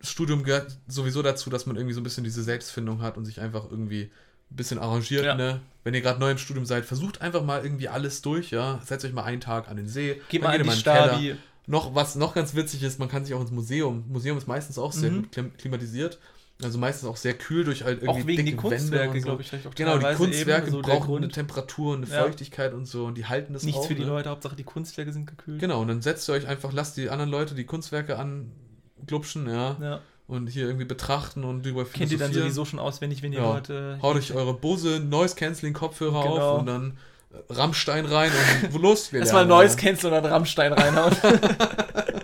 Studium 0.00 0.42
gehört 0.42 0.76
sowieso 0.88 1.22
dazu, 1.22 1.48
dass 1.50 1.66
man 1.66 1.76
irgendwie 1.76 1.94
so 1.94 2.00
ein 2.00 2.04
bisschen 2.04 2.24
diese 2.24 2.42
Selbstfindung 2.42 3.02
hat 3.02 3.16
und 3.16 3.24
sich 3.24 3.40
einfach 3.40 3.70
irgendwie 3.70 4.10
ein 4.50 4.56
bisschen 4.56 4.78
arrangiert, 4.78 5.24
Ja. 5.24 5.34
ne? 5.34 5.60
Wenn 5.84 5.94
ihr 5.94 6.00
gerade 6.00 6.20
neu 6.20 6.30
im 6.30 6.38
Studium 6.38 6.64
seid, 6.66 6.84
versucht 6.84 7.22
einfach 7.22 7.42
mal 7.42 7.62
irgendwie 7.64 7.88
alles 7.88 8.22
durch, 8.22 8.50
ja? 8.50 8.80
Setzt 8.84 9.04
euch 9.04 9.12
mal 9.12 9.24
einen 9.24 9.40
Tag 9.40 9.68
an 9.68 9.76
den 9.76 9.88
See, 9.88 10.20
Geht 10.28 10.42
mal 10.42 10.54
in 10.54 10.62
die 10.62 10.68
in 10.68 10.74
den 10.74 10.82
Keller. 10.82 11.08
Stabi. 11.08 11.36
Noch, 11.66 11.94
was 11.94 12.16
noch 12.16 12.34
ganz 12.34 12.54
witzig 12.54 12.82
ist, 12.82 12.98
man 12.98 13.08
kann 13.08 13.24
sich 13.24 13.34
auch 13.34 13.40
ins 13.40 13.50
Museum. 13.52 14.04
Museum 14.08 14.36
ist 14.36 14.48
meistens 14.48 14.78
auch 14.78 14.92
sehr 14.92 15.10
Mhm. 15.12 15.22
gut 15.22 15.32
klim- 15.32 15.56
klimatisiert. 15.56 16.18
Also 16.64 16.78
meistens 16.78 17.08
auch 17.08 17.16
sehr 17.16 17.34
kühl 17.34 17.64
durch 17.64 17.84
halt 17.84 18.02
irgendwie 18.02 18.22
Auch 18.22 18.26
wegen 18.26 18.44
dicke 18.46 18.62
Wände 18.62 18.76
Kunstwerke, 18.76 19.18
so. 19.20 19.24
glaube 19.24 19.42
ich, 19.42 19.48
vielleicht 19.48 19.66
auch 19.66 19.74
Genau, 19.74 19.98
die 19.98 20.14
Kunstwerke 20.14 20.70
so 20.70 20.80
brauchen 20.82 21.16
eine 21.16 21.28
Temperatur, 21.28 21.96
eine 21.96 22.06
Ja. 22.06 22.22
Feuchtigkeit 22.22 22.72
und 22.74 22.86
so 22.86 23.04
und 23.06 23.16
die 23.16 23.26
halten 23.26 23.52
das 23.52 23.62
Nichts 23.64 23.80
auch. 23.80 23.86
für 23.86 23.94
die 23.94 24.02
ne? 24.02 24.08
Leute, 24.08 24.30
Hauptsache 24.30 24.56
die 24.56 24.64
Kunstwerke 24.64 25.12
sind 25.12 25.26
gekühlt. 25.26 25.60
Genau, 25.60 25.80
und 25.80 25.88
dann 25.88 26.02
setzt 26.02 26.28
ihr 26.28 26.34
euch 26.34 26.46
einfach, 26.46 26.72
lasst 26.72 26.96
die 26.96 27.10
anderen 27.10 27.30
Leute 27.30 27.54
die 27.54 27.64
Kunstwerke 27.64 28.16
anglupschen, 28.18 29.48
ja, 29.48 29.76
Ja. 29.80 30.00
und 30.26 30.46
hier 30.48 30.66
irgendwie 30.66 30.84
betrachten 30.86 31.44
und 31.44 31.64
drüber 31.66 31.84
Kennt 31.84 32.12
ihr 32.12 32.18
dann 32.18 32.32
sowieso 32.32 32.64
schon 32.64 32.78
auswendig, 32.78 33.22
wenn 33.22 33.32
ihr 33.32 33.40
Ja. 33.40 33.58
Äh, 33.58 34.00
Haut 34.00 34.16
euch 34.16 34.32
eure 34.34 34.54
Bose 34.54 35.00
Noise 35.00 35.34
Canceling 35.34 35.74
Kopfhörer 35.74 36.22
Genau. 36.22 36.36
auf 36.54 36.60
und 36.60 36.66
dann 36.66 36.98
äh, 37.32 37.52
Rammstein 37.52 38.06
rein 38.06 38.30
und 38.64 38.74
wo 38.74 38.78
los 38.86 39.12
wir 39.12 39.20
Erstmal 39.20 39.42
lernen, 39.46 39.58
Neues 39.58 39.76
Cancel 39.76 40.12
und 40.12 40.22
dann 40.22 40.32
Rammstein 40.32 40.72
reinhauen. 40.72 41.16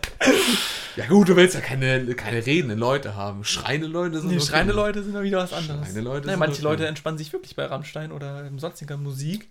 Ja 1.08 1.14
gut, 1.14 1.28
du 1.28 1.36
willst 1.36 1.54
ja 1.54 1.60
keine, 1.62 2.04
keine 2.14 2.44
redenden 2.44 2.78
Leute 2.78 3.16
haben. 3.16 3.42
Schreiende 3.44 3.86
Leute 3.86 4.20
sind 4.20 4.28
Nee, 4.30 4.36
okay. 4.36 4.44
schreiende 4.46 4.74
Leute 4.74 5.02
sind 5.02 5.14
ja 5.14 5.22
wieder 5.22 5.38
was 5.38 5.54
anderes. 5.54 5.80
Schreiende 5.80 6.00
Leute 6.02 6.26
Nein, 6.26 6.38
manche 6.38 6.56
okay. 6.56 6.62
Leute 6.64 6.86
entspannen 6.86 7.16
sich 7.16 7.32
wirklich 7.32 7.56
bei 7.56 7.64
Rammstein 7.64 8.12
oder 8.12 8.50
sonstiger 8.58 8.98
Musik. 8.98 9.48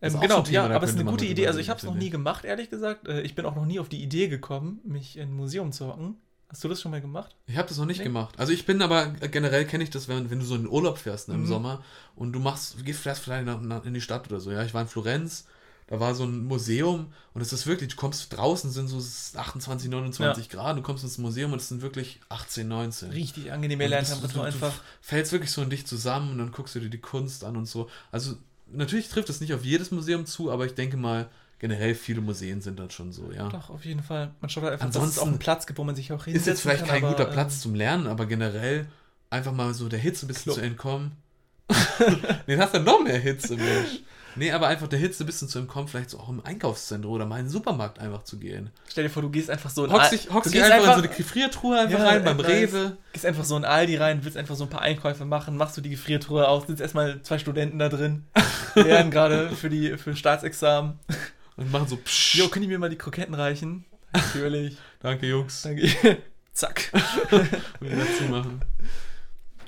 Ähm, 0.00 0.18
genau, 0.18 0.40
Thema, 0.40 0.50
ja, 0.68 0.74
aber 0.74 0.84
es 0.84 0.92
ist 0.92 0.98
eine 0.98 1.10
gute 1.10 1.26
Idee. 1.26 1.46
Also 1.48 1.58
ich 1.58 1.68
habe 1.68 1.78
es 1.78 1.84
noch 1.84 1.94
nie 1.94 2.08
gemacht, 2.08 2.46
ehrlich 2.46 2.70
gesagt. 2.70 3.06
Äh, 3.06 3.20
Ich 3.20 3.34
bin 3.34 3.44
auch 3.44 3.54
noch 3.54 3.66
nie 3.66 3.78
auf 3.78 3.90
die 3.90 4.02
Idee 4.02 4.28
gekommen, 4.28 4.80
mich 4.84 5.18
in 5.18 5.28
ein 5.28 5.34
Museum 5.34 5.72
zu 5.72 5.86
hocken. 5.88 6.16
Hast 6.48 6.64
du 6.64 6.68
das 6.68 6.80
schon 6.80 6.90
mal 6.90 7.00
gemacht? 7.02 7.36
Ich 7.46 7.58
habe 7.58 7.68
das 7.68 7.76
noch 7.76 7.84
nicht 7.84 7.98
Nee. 7.98 8.04
gemacht. 8.04 8.34
Also 8.38 8.52
ich 8.52 8.64
bin 8.64 8.80
aber 8.80 9.06
generell 9.30 9.66
kenne 9.66 9.84
ich 9.84 9.90
das, 9.90 10.08
wenn, 10.08 10.30
wenn 10.30 10.40
du 10.40 10.44
so 10.46 10.54
in 10.56 10.62
den 10.62 10.70
Urlaub 10.70 10.96
fährst 10.98 11.28
ne, 11.28 11.34
im 11.34 11.42
Mhm. 11.42 11.46
Sommer 11.46 11.84
und 12.16 12.32
du 12.32 12.40
machst, 12.40 12.82
gehst 12.86 13.00
fährst 13.00 13.22
vielleicht 13.22 13.46
in 13.46 13.94
die 13.94 14.00
Stadt 14.00 14.28
oder 14.30 14.40
so. 14.40 14.50
Ja, 14.50 14.64
ich 14.64 14.72
war 14.74 14.80
in 14.82 14.88
Florenz, 14.88 15.46
da 15.90 16.00
war 16.00 16.14
so 16.14 16.24
ein 16.24 16.44
Museum 16.46 17.12
und 17.34 17.42
es 17.42 17.52
ist 17.52 17.66
wirklich, 17.66 17.90
du 17.90 17.96
kommst 17.96 18.34
draußen 18.34 18.70
sind 18.70 18.88
so 18.88 18.98
28, 19.38 19.90
29 19.90 20.48
Grad, 20.48 20.78
du 20.78 20.82
kommst 20.82 21.04
ins 21.04 21.18
Museum 21.18 21.52
und 21.52 21.60
es 21.60 21.68
sind 21.68 21.82
wirklich 21.82 22.20
18, 22.30 22.66
19. 22.66 23.10
Richtig 23.10 23.52
angenehme 23.52 23.86
Lerntemperatur 23.86 24.42
du- 24.42 24.46
einfach. 24.46 24.72
Fällst 25.02 25.32
wirklich 25.32 25.50
so 25.50 25.60
in 25.62 25.68
dich 25.68 25.86
zusammen 25.86 26.30
und 26.30 26.38
dann 26.38 26.52
guckst 26.52 26.74
du 26.76 26.80
dir 26.80 26.88
die 26.88 26.98
Kunst 27.00 27.44
an 27.44 27.56
und 27.56 27.66
so. 27.66 27.90
Also 28.12 28.36
natürlich 28.72 29.08
trifft 29.08 29.28
es 29.28 29.40
nicht 29.40 29.52
auf 29.52 29.64
jedes 29.64 29.90
Museum 29.90 30.24
zu, 30.26 30.50
aber 30.50 30.64
ich 30.64 30.74
denke 30.74 30.96
mal, 30.96 31.28
generell 31.58 31.94
viele 31.94 32.20
Museen 32.20 32.60
sind 32.60 32.78
dann 32.78 32.90
schon 32.90 33.12
so, 33.12 33.30
ja. 33.32 33.48
Doch, 33.48 33.68
auf 33.68 33.84
jeden 33.84 34.02
Fall. 34.02 34.30
Man 34.40 34.48
schaut 34.48 34.62
halt 34.64 34.74
einfach, 34.74 34.86
dass 34.86 34.94
es 34.94 35.00
Ansonsten 35.02 35.20
auch 35.20 35.26
einen 35.26 35.38
Platz 35.38 35.66
gibt, 35.66 35.78
wo 35.78 35.84
man 35.84 35.94
sich 35.96 36.10
auch 36.12 36.20
Ist 36.20 36.24
hinsetzen 36.26 36.50
jetzt 36.52 36.60
vielleicht 36.62 36.80
kann, 36.86 36.88
kein 36.88 37.04
aber, 37.04 37.12
guter 37.16 37.26
ähm, 37.28 37.34
Platz 37.34 37.60
zum 37.60 37.74
Lernen, 37.74 38.06
aber 38.06 38.26
generell 38.26 38.86
einfach 39.28 39.52
mal 39.52 39.74
so 39.74 39.88
der 39.88 39.98
Hitze 39.98 40.24
ein 40.24 40.28
bisschen 40.28 40.44
Club. 40.44 40.54
zu 40.54 40.60
entkommen. 40.62 41.12
nee, 42.46 42.56
hast 42.56 42.74
du 42.74 42.80
noch 42.80 43.02
mehr 43.02 43.18
Hitze, 43.18 43.56
Mensch. 43.56 44.00
Nee, 44.36 44.52
aber 44.52 44.68
einfach 44.68 44.86
der 44.88 44.98
Hitze 44.98 45.24
ein 45.24 45.26
bisschen 45.26 45.48
zu 45.48 45.58
entkommen, 45.58 45.88
vielleicht 45.88 46.10
so 46.10 46.18
auch 46.20 46.28
im 46.28 46.44
Einkaufszentrum 46.44 47.12
oder 47.12 47.26
mal 47.26 47.38
in 47.38 47.46
den 47.46 47.50
Supermarkt 47.50 47.98
einfach 47.98 48.22
zu 48.24 48.38
gehen. 48.38 48.70
Stell 48.88 49.04
dir 49.04 49.10
vor, 49.10 49.22
du 49.22 49.30
gehst 49.30 49.50
einfach 49.50 49.70
so 49.70 49.84
in 49.84 49.92
Hockst 49.92 50.12
Al- 50.12 50.18
dich, 50.18 50.30
hockst 50.32 50.46
du 50.46 50.50
dich 50.50 50.60
gehst 50.60 50.72
einfach, 50.72 50.96
in 50.96 51.02
so 51.02 51.06
eine 51.08 51.16
Gefriertruhe 51.16 51.78
einfach 51.80 51.98
Ja, 51.98 52.04
rein 52.06 52.24
beim 52.24 52.40
ich 52.40 52.46
Rewe. 52.46 52.96
Gehst 53.12 53.26
einfach 53.26 53.44
so 53.44 53.56
in 53.56 53.64
Aldi 53.64 53.96
rein, 53.96 54.24
willst 54.24 54.36
einfach 54.36 54.54
so 54.54 54.64
ein 54.64 54.70
paar 54.70 54.82
Einkäufe 54.82 55.24
machen, 55.24 55.56
machst 55.56 55.76
du 55.76 55.80
die 55.80 55.90
Gefriertruhe 55.90 56.46
auf, 56.48 56.66
sind 56.66 56.80
erstmal 56.80 57.20
zwei 57.22 57.38
Studenten 57.38 57.78
da 57.78 57.88
drin, 57.88 58.24
lernen 58.74 59.10
gerade 59.10 59.50
für 59.50 59.68
die 59.70 59.96
für 59.98 60.14
Staatsexamen. 60.14 60.98
Und 61.56 61.72
machen 61.72 61.88
so 61.88 61.96
psch. 61.96 62.36
Jo, 62.36 62.48
können 62.48 62.62
die 62.62 62.68
mir 62.68 62.78
mal 62.78 62.88
die 62.90 62.96
Kroketten 62.96 63.34
reichen? 63.34 63.84
Natürlich. 64.12 64.76
Danke, 65.00 65.26
Jungs. 65.26 65.62
Danke. 65.62 65.88
Zack. 66.52 66.90
Und 67.80 67.90
dazu 67.92 68.24
machen. 68.30 68.60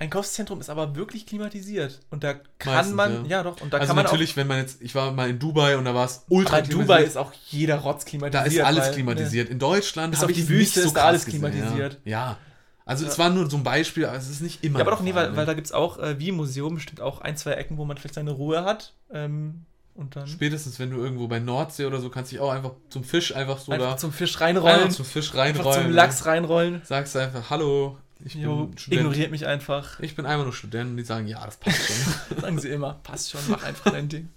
Einkaufszentrum 0.03 0.61
ist 0.61 0.69
aber 0.69 0.97
wirklich 0.97 1.27
klimatisiert. 1.27 2.01
Und 2.11 2.25
da 2.25 2.35
kann 2.59 2.75
Meistens, 2.75 2.97
man, 2.97 3.25
ja. 3.25 3.39
ja. 3.39 3.43
doch, 3.45 3.61
und 3.61 3.73
da 3.73 3.79
also 3.79 3.87
kann 3.87 3.97
man 3.97 4.05
natürlich, 4.05 4.37
wenn 4.37 4.49
man 4.49 4.59
jetzt, 4.59 4.83
ich 4.83 4.95
war 4.95 5.13
mal 5.13 5.31
in 5.31 5.39
Dubai 5.39 5.77
und 5.77 5.85
da 5.85 5.95
war 5.95 6.07
es 6.07 6.25
ultra 6.29 6.57
auch, 6.57 6.59
aber 6.59 6.69
Dubai 6.69 7.03
ist 7.05 7.17
auch 7.17 7.33
jeder 7.49 7.77
Rotz 7.77 8.05
Da 8.05 8.11
klimatisiert. 8.11 8.53
ist 8.53 8.61
alles 8.61 8.87
weil, 8.87 8.93
klimatisiert. 8.95 9.49
In 9.49 9.59
Deutschland 9.61 10.21
habe 10.21 10.33
ich 10.33 10.39
die 10.39 10.49
Wüste 10.49 10.81
so 10.81 10.89
ist 10.89 10.97
da 10.97 11.05
alles 11.05 11.25
gesehen, 11.25 11.41
klimatisiert. 11.41 12.01
Ja. 12.05 12.11
ja. 12.11 12.39
Also 12.85 13.07
es 13.07 13.17
war 13.17 13.31
nur 13.31 13.49
so 13.49 13.57
ein 13.57 13.63
Beispiel, 13.63 14.07
aber 14.07 14.17
es 14.17 14.29
ist 14.29 14.43
nicht 14.43 14.65
immer. 14.65 14.81
Ja, 14.81 14.85
aber 14.85 14.97
doch, 14.97 15.03
nee, 15.03 15.15
weil, 15.15 15.37
weil 15.37 15.47
da 15.47 15.55
gibt 15.55 15.69
es 15.69 15.73
auch, 15.73 15.99
äh, 16.01 16.19
wie 16.19 16.31
im 16.31 16.37
Museum, 16.37 16.75
bestimmt 16.75 17.01
auch 17.01 17.21
ein, 17.21 17.37
zwei 17.37 17.53
Ecken, 17.53 17.79
wo 17.79 17.85
man 17.85 17.97
vielleicht 17.97 18.17
seine 18.17 18.33
Ruhe 18.33 18.65
hat. 18.65 18.95
Ähm, 19.13 19.65
und 19.95 20.17
dann 20.17 20.27
Spätestens, 20.27 20.81
wenn 20.81 20.91
du 20.91 20.97
irgendwo 20.97 21.29
bei 21.29 21.39
Nordsee 21.39 21.85
oder 21.85 22.01
so, 22.01 22.11
kannst 22.11 22.33
du 22.33 22.37
dich 22.37 22.41
auch 22.41 22.51
einfach 22.51 22.73
zum 22.89 23.05
Fisch 23.05 23.37
einfach 23.37 23.59
so 23.59 23.71
einfach 23.71 23.93
da. 23.93 23.97
zum 23.99 24.13
Fisch 24.13 24.41
reinrollen. 24.41 24.81
Einfach 24.81 24.97
zum 24.97 25.05
Fisch 25.05 25.35
reinrollen. 25.35 25.69
Einfach 25.69 25.83
zum 25.83 25.93
Lachs 25.93 26.27
reinrollen. 26.27 26.83
Sagst 26.85 27.15
du 27.15 27.21
einfach, 27.21 27.51
hallo, 27.51 27.99
ich 28.25 28.35
Jo, 28.35 28.71
ignoriert 28.89 29.31
mich 29.31 29.47
einfach. 29.47 30.01
Ich 30.01 30.15
bin 30.15 30.27
einfach 30.27 30.45
nur 30.45 30.53
Student 30.53 30.91
und 30.91 30.97
die 30.97 31.05
sagen, 31.05 31.27
ja, 31.27 31.45
das 31.45 31.57
passt 31.57 31.81
schon. 31.87 32.41
Sagen 32.41 32.59
sie 32.59 32.69
immer, 32.69 32.95
passt 33.03 33.31
schon, 33.31 33.41
mach 33.49 33.63
einfach 33.63 33.91
dein 33.91 34.09
Ding. 34.09 34.29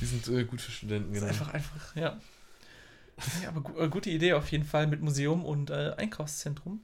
die 0.00 0.04
sind 0.04 0.28
äh, 0.28 0.44
gut 0.44 0.60
für 0.60 0.70
Studenten, 0.70 1.12
genau. 1.12 1.26
einfach, 1.26 1.52
einfach, 1.52 1.96
ja. 1.96 2.18
ja 3.42 3.48
aber 3.48 3.60
gu 3.62 3.80
äh, 3.80 3.88
gute 3.88 4.10
Idee 4.10 4.34
auf 4.34 4.50
jeden 4.50 4.64
Fall 4.64 4.86
mit 4.86 5.00
Museum 5.00 5.44
und 5.44 5.70
äh, 5.70 5.94
Einkaufszentrum. 5.96 6.80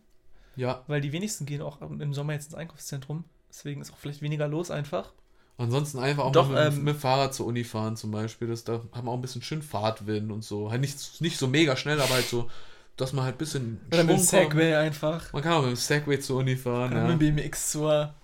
Ja, 0.57 0.83
Weil 0.87 1.03
die 1.03 1.13
wenigsten 1.13 1.45
gehen 1.45 1.61
auch 1.61 1.83
im 1.83 2.15
Sommer 2.15 2.33
jetzt 2.33 2.47
ins 2.47 2.55
Einkaufszentrum. 2.55 3.25
Deswegen 3.51 3.81
ist 3.81 3.93
auch 3.93 3.99
vielleicht 3.99 4.23
weniger 4.23 4.49
los 4.49 4.71
einfach. 4.71 5.13
ansonsten 5.59 5.99
einfach 5.99 6.25
auch 6.25 6.33
Doch, 6.33 6.49
mit, 6.49 6.59
ähm, 6.59 6.85
mit 6.85 6.95
dem 6.95 7.01
Fahrrad 7.01 7.35
zur 7.35 7.47
Uni 7.47 7.65
fahren 7.65 7.97
zum 7.97 8.11
Beispiel. 8.11 8.49
Das, 8.49 8.65
da 8.65 8.81
haben 8.93 9.07
wir 9.07 9.11
auch 9.11 9.17
ein 9.17 9.21
bisschen 9.21 9.43
schön 9.43 9.63
Fahrtwind 9.63 10.33
und 10.33 10.45
so. 10.45 10.71
Halt 10.71 10.81
nicht, 10.81 11.21
nicht 11.21 11.37
so 11.37 11.47
mega 11.47 11.77
schnell, 11.77 12.01
aber 12.01 12.15
halt 12.15 12.27
so, 12.27 12.51
dass 12.97 13.13
man 13.13 13.25
halt 13.25 13.35
ein 13.35 13.39
bisschen 13.39 13.81
Oder 13.93 14.05
mit 14.05 14.17
dem 14.17 14.19
Schwung 14.25 14.41
kommt. 14.41 14.53
Segway 14.53 14.75
einfach. 14.75 15.33
Man 15.33 15.43
kann 15.43 15.53
auch 15.53 15.63
mit 15.63 15.71
dem 15.73 15.77
Segway 15.77 16.19
zur 16.21 16.39
Uni 16.39 16.57
fahren. 16.57 16.93
Oder 16.93 17.03
Ja. 17.03 17.09
mit 17.15 17.21
dem 17.21 17.37
BMX 17.37 17.71
zur 17.73 18.15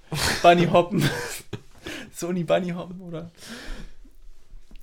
Bunny 0.43 0.67
hoppen. 0.67 1.09
zur 2.15 2.31
Uni 2.31 2.45
Bunny 2.45 2.71
hoppen, 2.71 3.01
oder? 3.01 3.31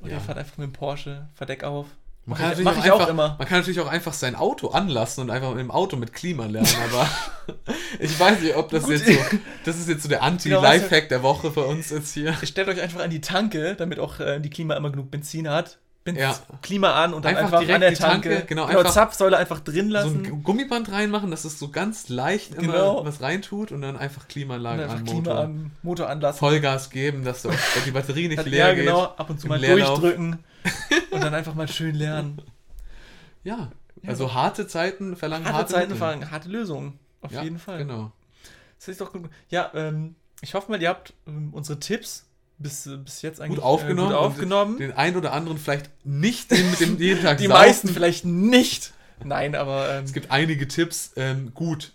Oder 0.01 0.11
Ja. 0.11 0.17
ihr 0.17 0.21
fahrt 0.21 0.37
einfach 0.37 0.57
mit 0.57 0.67
dem 0.67 0.73
Porsche, 0.73 1.27
Verdeck 1.35 1.63
auf. 1.63 1.87
Man 2.25 2.37
kann, 2.37 2.51
ich- 2.51 2.59
natürlich 2.59 2.91
auch 2.91 2.95
auch 2.97 2.99
einfach, 2.99 3.09
immer. 3.09 3.35
man 3.39 3.47
kann 3.47 3.59
natürlich 3.59 3.79
auch 3.79 3.87
einfach 3.87 4.13
sein 4.13 4.35
Auto 4.35 4.67
anlassen 4.67 5.21
und 5.21 5.31
einfach 5.31 5.49
mit 5.49 5.59
dem 5.61 5.71
Auto 5.71 5.95
mit 5.97 6.13
Klima 6.13 6.45
lernen, 6.45 6.67
aber 6.91 7.09
ich 7.99 8.19
weiß 8.19 8.41
nicht, 8.41 8.55
ob 8.55 8.69
das 8.69 8.83
Gut. 8.83 8.91
jetzt 8.91 9.07
so, 9.07 9.37
das 9.65 9.77
ist 9.79 9.89
jetzt 9.89 10.03
so 10.03 10.09
der 10.09 10.19
Genau, 10.19 10.27
Anti-Lifehack 10.59 11.09
der 11.09 11.23
Woche 11.23 11.51
für 11.51 11.65
uns 11.65 11.89
jetzt 11.89 12.13
hier. 12.13 12.33
Stellt 12.43 12.67
euch 12.67 12.79
einfach 12.81 12.99
an 13.01 13.09
die 13.09 13.21
Tanke, 13.21 13.73
damit 13.75 13.97
auch 13.99 14.19
äh, 14.19 14.39
die 14.39 14.51
Klima 14.51 14.75
immer 14.75 14.91
genug 14.91 15.09
Benzin 15.09 15.49
hat. 15.49 15.79
Benz 16.15 16.41
Ja. 16.49 16.57
Klima 16.61 16.93
an 17.03 17.13
und 17.13 17.25
dann 17.25 17.31
Einfach 17.35 17.45
einfach, 17.45 17.59
direkt 17.59 17.75
an 17.75 17.81
der 17.81 17.89
die 17.91 17.95
Tanke, 17.97 18.29
Tanke. 18.29 18.45
genau, 18.47 18.65
einfach- 18.65 18.91
Zapfsäule 18.91 19.37
einfach 19.37 19.59
drin 19.59 19.87
So 19.87 19.93
lassen. 19.93 20.25
ein 20.25 20.43
Gummiband 20.43 20.91
reinmachen, 20.91 21.31
dass 21.31 21.45
es 21.45 21.59
so 21.59 21.69
ganz 21.69 22.09
leicht 22.09 22.53
immer 22.55 22.73
Genau. 22.73 23.05
was 23.05 23.21
reintut 23.21 23.71
und 23.71 23.81
dann 23.81 23.97
einfach 23.97 24.27
Klimaanlage 24.27 24.83
einfach 24.83 24.97
an 24.97 25.03
Klima 25.05 25.19
Motor. 25.19 25.39
an, 25.39 25.71
Motor 25.83 26.09
anlassen. 26.09 26.39
Vollgas 26.39 26.89
geben, 26.89 27.23
dass 27.23 27.41
so- 27.41 27.51
die 27.85 27.91
Batterie 27.91 28.27
nicht 28.27 28.43
leer 28.45 28.69
ja, 28.69 28.73
geht. 28.73 28.85
genau. 28.85 29.03
Ab 29.03 29.29
und 29.29 29.39
zu 29.39 29.47
mal 29.47 29.59
Leerlauf. 29.59 29.99
durchdrücken 29.99 30.39
und 31.11 31.23
dann 31.23 31.33
einfach 31.33 31.55
mal 31.55 31.67
schön 31.67 31.95
lernen. 31.95 32.41
Ja, 33.43 33.69
Ja, 34.01 34.09
also 34.09 34.33
harte 34.33 34.67
Zeiten 34.67 35.15
verlangen 35.15 35.45
Harte, 35.45 35.57
harte, 35.57 35.73
Zeiten 35.73 35.91
Mittel. 35.93 35.97
fangen, 35.99 36.31
harte 36.31 36.49
Lösungen. 36.49 36.99
Auf 37.21 37.31
ja, 37.31 37.43
jeden 37.43 37.59
Fall. 37.59 37.79
Genau. 37.79 38.11
Das 38.77 38.87
ist 38.87 39.01
doch 39.01 39.11
gut. 39.11 39.29
Ja, 39.49 39.71
ähm, 39.73 40.15
ich 40.41 40.53
hoffe 40.53 40.71
mal, 40.71 40.81
ihr 40.81 40.87
habt 40.89 41.13
ähm, 41.27 41.49
unsere 41.53 41.79
Tipps 41.79 42.25
bis, 42.59 42.85
äh, 42.85 42.97
bis 42.97 43.21
jetzt 43.21 43.41
eigentlich 43.41 43.55
Gut 43.57 43.63
aufgenommen. 43.65 44.11
Äh, 44.11 44.15
gut 44.15 44.23
aufgenommen. 44.25 44.77
Den 44.77 44.91
einen 44.93 45.17
oder 45.17 45.33
anderen 45.33 45.57
vielleicht 45.57 45.89
nicht 46.05 46.51
den 46.51 46.69
mit 46.69 46.79
dem 46.79 46.97
jeden 46.99 47.21
Tag 47.23 47.37
Die 47.39 47.47
saufen. 47.47 47.59
meisten 47.61 47.87
vielleicht 47.89 48.25
nicht. 48.25 48.93
Nein, 49.23 49.55
aber 49.55 49.89
ähm, 49.97 50.03
Es 50.05 50.13
gibt 50.13 50.31
einige 50.31 50.67
Tipps, 50.67 51.11
ähm, 51.15 51.51
gut. 51.53 51.93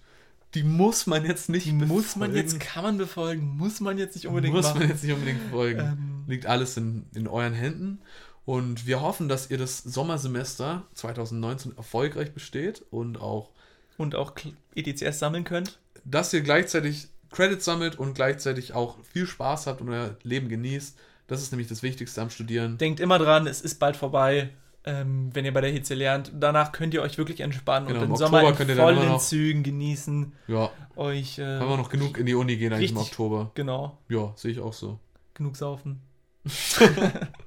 Die 0.55 0.63
muss 0.63 1.07
man 1.07 1.25
jetzt 1.25 1.49
nicht 1.49 1.67
die 1.67 1.73
muss 1.73 2.15
man 2.17 2.35
jetzt, 2.35 2.53
befolgen. 2.55 2.65
kann 2.73 2.83
man 2.85 2.99
befolgen, 2.99 3.57
muss 3.57 3.81
man 3.81 3.99
jetzt 3.99 4.15
nicht 4.15 4.27
unbedingt 4.29 4.55
muss 4.55 4.67
machen. 4.67 4.79
man 4.81 4.89
jetzt 4.89 5.03
nicht 5.03 5.13
unbedingt 5.13 5.43
befolgen. 5.45 5.81
Ähm, 5.81 6.25
Liegt 6.29 6.47
alles 6.47 6.77
in, 6.77 7.07
in 7.15 7.27
euren 7.29 7.55
Händen. 7.55 8.01
Und 8.45 8.87
wir 8.87 9.01
hoffen, 9.01 9.29
dass 9.29 9.51
ihr 9.51 9.59
das 9.59 9.79
Sommersemester 9.79 10.83
2019 10.95 11.77
erfolgreich 11.77 12.33
besteht 12.33 12.85
und 12.91 13.21
auch, 13.21 13.51
und 13.97 14.15
auch 14.15 14.35
ETCS 14.75 15.19
sammeln 15.19 15.45
könnt. 15.45 15.79
dass 16.05 16.33
ihr 16.33 16.43
gleichzeitig 16.43 17.09
Credits 17.31 17.65
sammelt 17.65 17.99
und 17.99 18.15
gleichzeitig 18.15 18.73
auch 18.75 18.97
viel 19.05 19.27
Spaß 19.27 19.67
habt 19.67 19.81
und 19.81 19.89
euer 19.91 20.17
Leben 20.23 20.49
genießt. 20.49 20.99
Das 21.27 21.41
ist 21.43 21.53
nämlich 21.53 21.69
das 21.69 21.83
Wichtigste 21.83 22.21
am 22.23 22.31
Studieren. 22.31 22.77
Denkt 22.79 23.01
immer 23.01 23.19
dran, 23.19 23.47
es 23.47 23.61
ist 23.63 23.79
bald 23.79 23.97
vorbei, 23.97 24.51
ähm, 24.85 25.31
wenn 25.33 25.45
ihr 25.47 25.53
bei 25.55 25.63
der 25.63 25.71
Hitze 25.71 25.95
lernt. 25.95 26.31
Danach 26.35 26.73
könnt 26.73 26.93
ihr 26.95 27.01
euch 27.03 27.17
wirklich 27.17 27.41
entspannen 27.41 27.89
Genau, 27.89 28.01
und 28.01 28.05
im 28.07 28.11
den 28.13 28.17
Sommer 28.19 28.43
in 28.49 28.55
vollen 28.77 29.09
noch- 29.09 29.21
Zügen 29.23 29.63
genießen. 29.63 30.33
Ja, 30.49 30.71
Euch, 30.97 31.39
äh, 31.39 31.59
kann 31.59 31.69
man 31.69 31.79
noch 31.79 31.89
genug 31.89 32.19
in 32.19 32.27
die 32.27 32.35
Uni 32.35 32.57
gehen 32.57 32.73
eigentlich 32.73 32.91
im 32.93 32.99
richtig. 32.99 33.13
Oktober. 33.19 33.51
genau, 33.55 33.99
Ja, 34.09 34.33
sehe 34.37 34.53
ich 34.53 34.61
auch 34.61 34.73
so. 34.75 34.99
genug 35.33 35.57
saufen. 35.57 36.01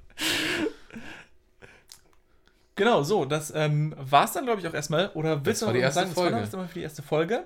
genau, 2.77 3.03
so, 3.03 3.25
das 3.25 3.51
ähm, 3.53 3.93
war 3.99 4.23
es 4.25 4.31
dann, 4.31 4.45
glaube 4.45 4.61
ich, 4.61 4.67
auch 4.67 4.73
erstmal. 4.73 5.09
Oder 5.15 5.45
willst 5.45 5.61
Das 5.61 5.67
du 5.67 5.73
die 5.73 5.79
noch 5.79 5.85
erste 5.85 5.99
sagen, 5.99 6.09
das 6.11 6.17
war 6.17 6.23
Folge. 6.31 6.57
noch 6.57 6.67
für 6.69 6.73
die 6.79 6.83
erste 6.83 7.01
Folge? 7.03 7.45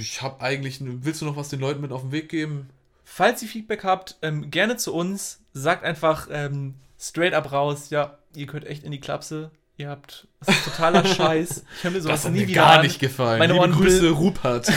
Ich 0.00 0.20
habe 0.22 0.40
eigentlich, 0.40 0.78
willst 0.80 1.20
du 1.22 1.26
noch 1.26 1.36
was 1.36 1.48
den 1.48 1.60
Leuten 1.60 1.80
mit 1.80 1.92
auf 1.92 2.00
den 2.00 2.10
Weg 2.12 2.28
geben? 2.28 2.68
Falls 3.04 3.40
ihr 3.42 3.48
Feedback 3.48 3.84
habt, 3.84 4.16
ähm, 4.22 4.50
gerne 4.50 4.76
zu 4.76 4.92
uns. 4.94 5.38
Sagt 5.54 5.84
einfach 5.84 6.28
ähm, 6.32 6.74
straight 6.98 7.34
up 7.34 7.52
raus, 7.52 7.90
ja, 7.90 8.16
ihr 8.34 8.46
könnt 8.46 8.66
echt 8.66 8.82
in 8.84 8.90
die 8.90 9.00
Klapse. 9.00 9.50
Ihr 9.76 9.88
habt, 9.88 10.26
das 10.40 10.54
ist 10.56 10.64
totaler 10.64 11.04
Scheiß. 11.06 11.64
Ich 11.78 11.84
höre 11.84 11.90
mir 11.90 12.00
sowas 12.00 12.20
Das 12.20 12.24
hat 12.26 12.32
nie 12.32 12.40
mir 12.40 12.48
wieder 12.48 12.62
gar 12.62 12.78
an. 12.78 12.82
nicht 12.82 12.98
gefallen. 12.98 13.38
Meine 13.38 13.52
Liebe 13.54 13.68
Grüße, 13.70 14.10
Rupert. 14.10 14.70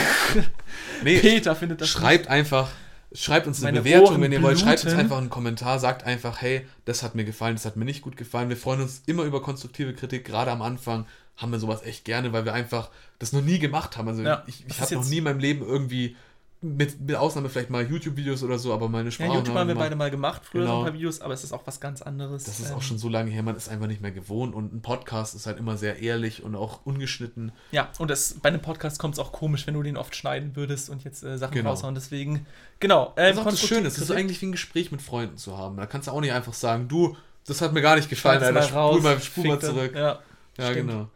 nee, 1.02 1.18
Peter 1.18 1.54
findet 1.56 1.80
das 1.80 1.88
schreibt 1.88 2.28
einfach, 2.28 2.68
schreibt 3.16 3.46
uns 3.46 3.62
eine 3.62 3.72
Meine 3.72 3.82
Bewertung, 3.82 4.08
Ohren 4.08 4.20
wenn 4.22 4.32
ihr 4.32 4.42
wollt. 4.42 4.58
Schreibt 4.58 4.84
uns 4.84 4.94
einfach 4.94 5.18
einen 5.18 5.30
Kommentar, 5.30 5.78
sagt 5.78 6.04
einfach, 6.04 6.40
hey, 6.40 6.66
das 6.84 7.02
hat 7.02 7.14
mir 7.14 7.24
gefallen, 7.24 7.56
das 7.56 7.64
hat 7.64 7.76
mir 7.76 7.84
nicht 7.84 8.02
gut 8.02 8.16
gefallen. 8.16 8.48
Wir 8.48 8.56
freuen 8.56 8.80
uns 8.80 9.02
immer 9.06 9.24
über 9.24 9.42
konstruktive 9.42 9.94
Kritik, 9.94 10.24
gerade 10.24 10.50
am 10.50 10.62
Anfang 10.62 11.06
haben 11.36 11.52
wir 11.52 11.58
sowas 11.58 11.82
echt 11.82 12.04
gerne, 12.04 12.32
weil 12.32 12.44
wir 12.44 12.54
einfach 12.54 12.90
das 13.18 13.32
noch 13.32 13.42
nie 13.42 13.58
gemacht 13.58 13.96
haben. 13.96 14.08
Also 14.08 14.22
Ja, 14.22 14.42
ich, 14.46 14.64
ich 14.66 14.80
habe 14.80 14.94
noch 14.94 15.04
nie 15.04 15.18
in 15.18 15.24
meinem 15.24 15.38
Leben 15.38 15.62
irgendwie, 15.62 16.16
mit, 16.62 17.00
mit 17.00 17.14
Ausnahme 17.14 17.48
vielleicht 17.50 17.70
mal 17.70 17.86
YouTube-Videos 17.88 18.42
oder 18.42 18.58
so, 18.58 18.72
aber 18.72 18.88
meine 18.88 19.08
Ja, 19.08 19.10
Sprache. 19.12 19.34
YouTube 19.34 19.54
haben 19.54 19.68
wir 19.68 19.74
beide 19.74 19.94
mal 19.94 20.10
gemacht, 20.10 20.42
früher 20.44 20.62
Genau. 20.62 20.72
so 20.74 20.78
ein 20.80 20.84
paar 20.86 20.94
Videos, 20.94 21.20
aber 21.20 21.34
es 21.34 21.44
ist 21.44 21.52
auch 21.52 21.66
was 21.66 21.80
ganz 21.80 22.02
anderes. 22.02 22.44
Das 22.44 22.58
ist 22.58 22.70
Ähm, 22.70 22.76
auch 22.76 22.82
schon 22.82 22.98
so 22.98 23.08
lange 23.08 23.30
her, 23.30 23.42
man 23.42 23.56
ist 23.56 23.68
einfach 23.68 23.86
nicht 23.86 24.00
mehr 24.00 24.10
gewohnt 24.10 24.54
und 24.54 24.72
ein 24.74 24.80
Podcast 24.82 25.34
ist 25.34 25.46
halt 25.46 25.58
immer 25.58 25.76
sehr 25.76 26.00
ehrlich 26.00 26.42
und 26.42 26.56
auch 26.56 26.80
ungeschnitten. 26.84 27.52
Ja, 27.72 27.90
und 27.98 28.10
das, 28.10 28.34
bei 28.42 28.48
einem 28.48 28.62
Podcast 28.62 28.98
kommt 28.98 29.14
es 29.14 29.20
auch 29.20 29.32
komisch, 29.32 29.66
wenn 29.66 29.74
du 29.74 29.82
den 29.82 29.96
oft 29.96 30.16
schneiden 30.16 30.56
würdest 30.56 30.88
und 30.90 31.04
jetzt 31.04 31.22
äh, 31.22 31.36
Sachen 31.38 31.54
Genau. 31.54 31.70
raushauen. 31.70 31.94
Deswegen, 31.94 32.46
genau. 32.80 33.12
Das 33.16 33.26
Ähm, 33.26 33.32
ist 33.34 33.38
auch 33.38 33.50
das 33.50 33.60
Schöne, 33.60 33.86
es 33.88 33.98
ist 33.98 34.10
eigentlich 34.10 34.40
wie 34.40 34.46
ein 34.46 34.52
Gespräch 34.52 34.90
mit 34.90 35.02
Freunden 35.02 35.36
zu 35.36 35.56
haben. 35.58 35.76
Da 35.76 35.86
kannst 35.86 36.08
du 36.08 36.12
auch 36.12 36.20
nicht 36.20 36.32
einfach 36.32 36.54
sagen, 36.54 36.88
du, 36.88 37.16
das 37.46 37.60
hat 37.60 37.74
mir 37.74 37.82
gar 37.82 37.96
nicht 37.96 38.08
gefallen, 38.08 38.42
Alter, 38.42 38.52
mal 38.60 38.64
raus, 38.66 38.94
spul 38.96 39.02
mal, 39.02 39.20
spul 39.20 39.46
mal 39.46 39.58
dann. 39.58 39.70
zurück. 39.74 39.92
Ja, 39.94 40.18
Ja, 40.58 40.70
stimmt. 40.70 40.88
genau. 40.90 41.08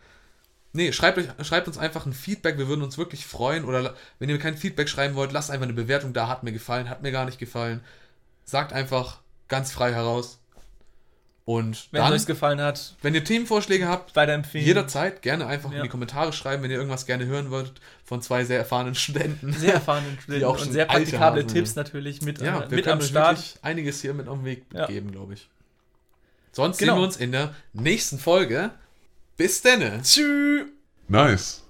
Nee, 0.72 0.92
schreibt, 0.92 1.18
euch, 1.18 1.26
schreibt 1.46 1.66
uns 1.66 1.78
einfach 1.78 2.06
ein 2.06 2.12
Feedback, 2.12 2.56
wir 2.56 2.68
würden 2.68 2.82
uns 2.82 2.96
wirklich 2.96 3.26
freuen. 3.26 3.64
Oder 3.64 3.94
wenn 4.20 4.28
ihr 4.28 4.38
kein 4.38 4.56
Feedback 4.56 4.88
schreiben 4.88 5.16
wollt, 5.16 5.32
lasst 5.32 5.50
einfach 5.50 5.64
eine 5.64 5.72
Bewertung 5.72 6.12
da, 6.12 6.28
hat 6.28 6.42
mir 6.44 6.52
gefallen, 6.52 6.88
hat 6.88 7.02
mir 7.02 7.10
gar 7.10 7.24
nicht 7.24 7.38
gefallen. 7.38 7.80
Sagt 8.44 8.72
einfach 8.72 9.18
ganz 9.48 9.72
frei 9.72 9.92
heraus. 9.92 10.38
Und 11.44 11.88
Wenn 11.90 12.02
es 12.04 12.10
euch 12.22 12.26
gefallen 12.26 12.60
hat, 12.60 12.94
wenn 13.02 13.12
ihr 13.14 13.24
Themenvorschläge 13.24 13.88
habt, 13.88 14.14
weiterempfehlen. 14.14 14.64
jederzeit 14.64 15.22
gerne 15.22 15.46
einfach 15.48 15.70
Ja. 15.72 15.78
in 15.78 15.82
die 15.82 15.88
Kommentare 15.88 16.32
schreiben, 16.32 16.62
wenn 16.62 16.70
ihr 16.70 16.76
irgendwas 16.76 17.06
gerne 17.06 17.26
hören 17.26 17.50
wollt 17.50 17.72
von 18.04 18.22
zwei 18.22 18.44
sehr 18.44 18.58
erfahrenen 18.58 18.94
Studenten. 18.94 19.52
Sehr 19.52 19.74
erfahrenen 19.74 20.16
Studenten 20.22 20.44
auch 20.46 20.52
und 20.52 20.60
schon 20.60 20.72
sehr 20.72 20.84
praktikable 20.84 21.44
Tipps 21.48 21.74
natürlich 21.74 22.22
mit, 22.22 22.40
Ja, 22.40 22.60
äh, 22.62 22.70
wir 22.70 22.76
mit 22.76 22.86
am 22.86 23.00
Start. 23.00 23.58
einiges 23.62 24.00
hier 24.00 24.14
mit 24.14 24.28
auf 24.28 24.38
den 24.38 24.44
Weg 24.44 24.64
Ja. 24.72 24.86
geben, 24.86 25.10
glaube 25.10 25.34
ich. 25.34 25.48
Sonst 26.52 26.78
Genau. 26.78 26.92
sehen 26.92 27.00
wir 27.00 27.04
uns 27.06 27.16
in 27.16 27.32
der 27.32 27.54
nächsten 27.72 28.20
Folge. 28.20 28.70
Bis 29.40 29.62
denne! 29.62 30.02
Tschüss. 30.02 30.66
Nice. 31.08 31.62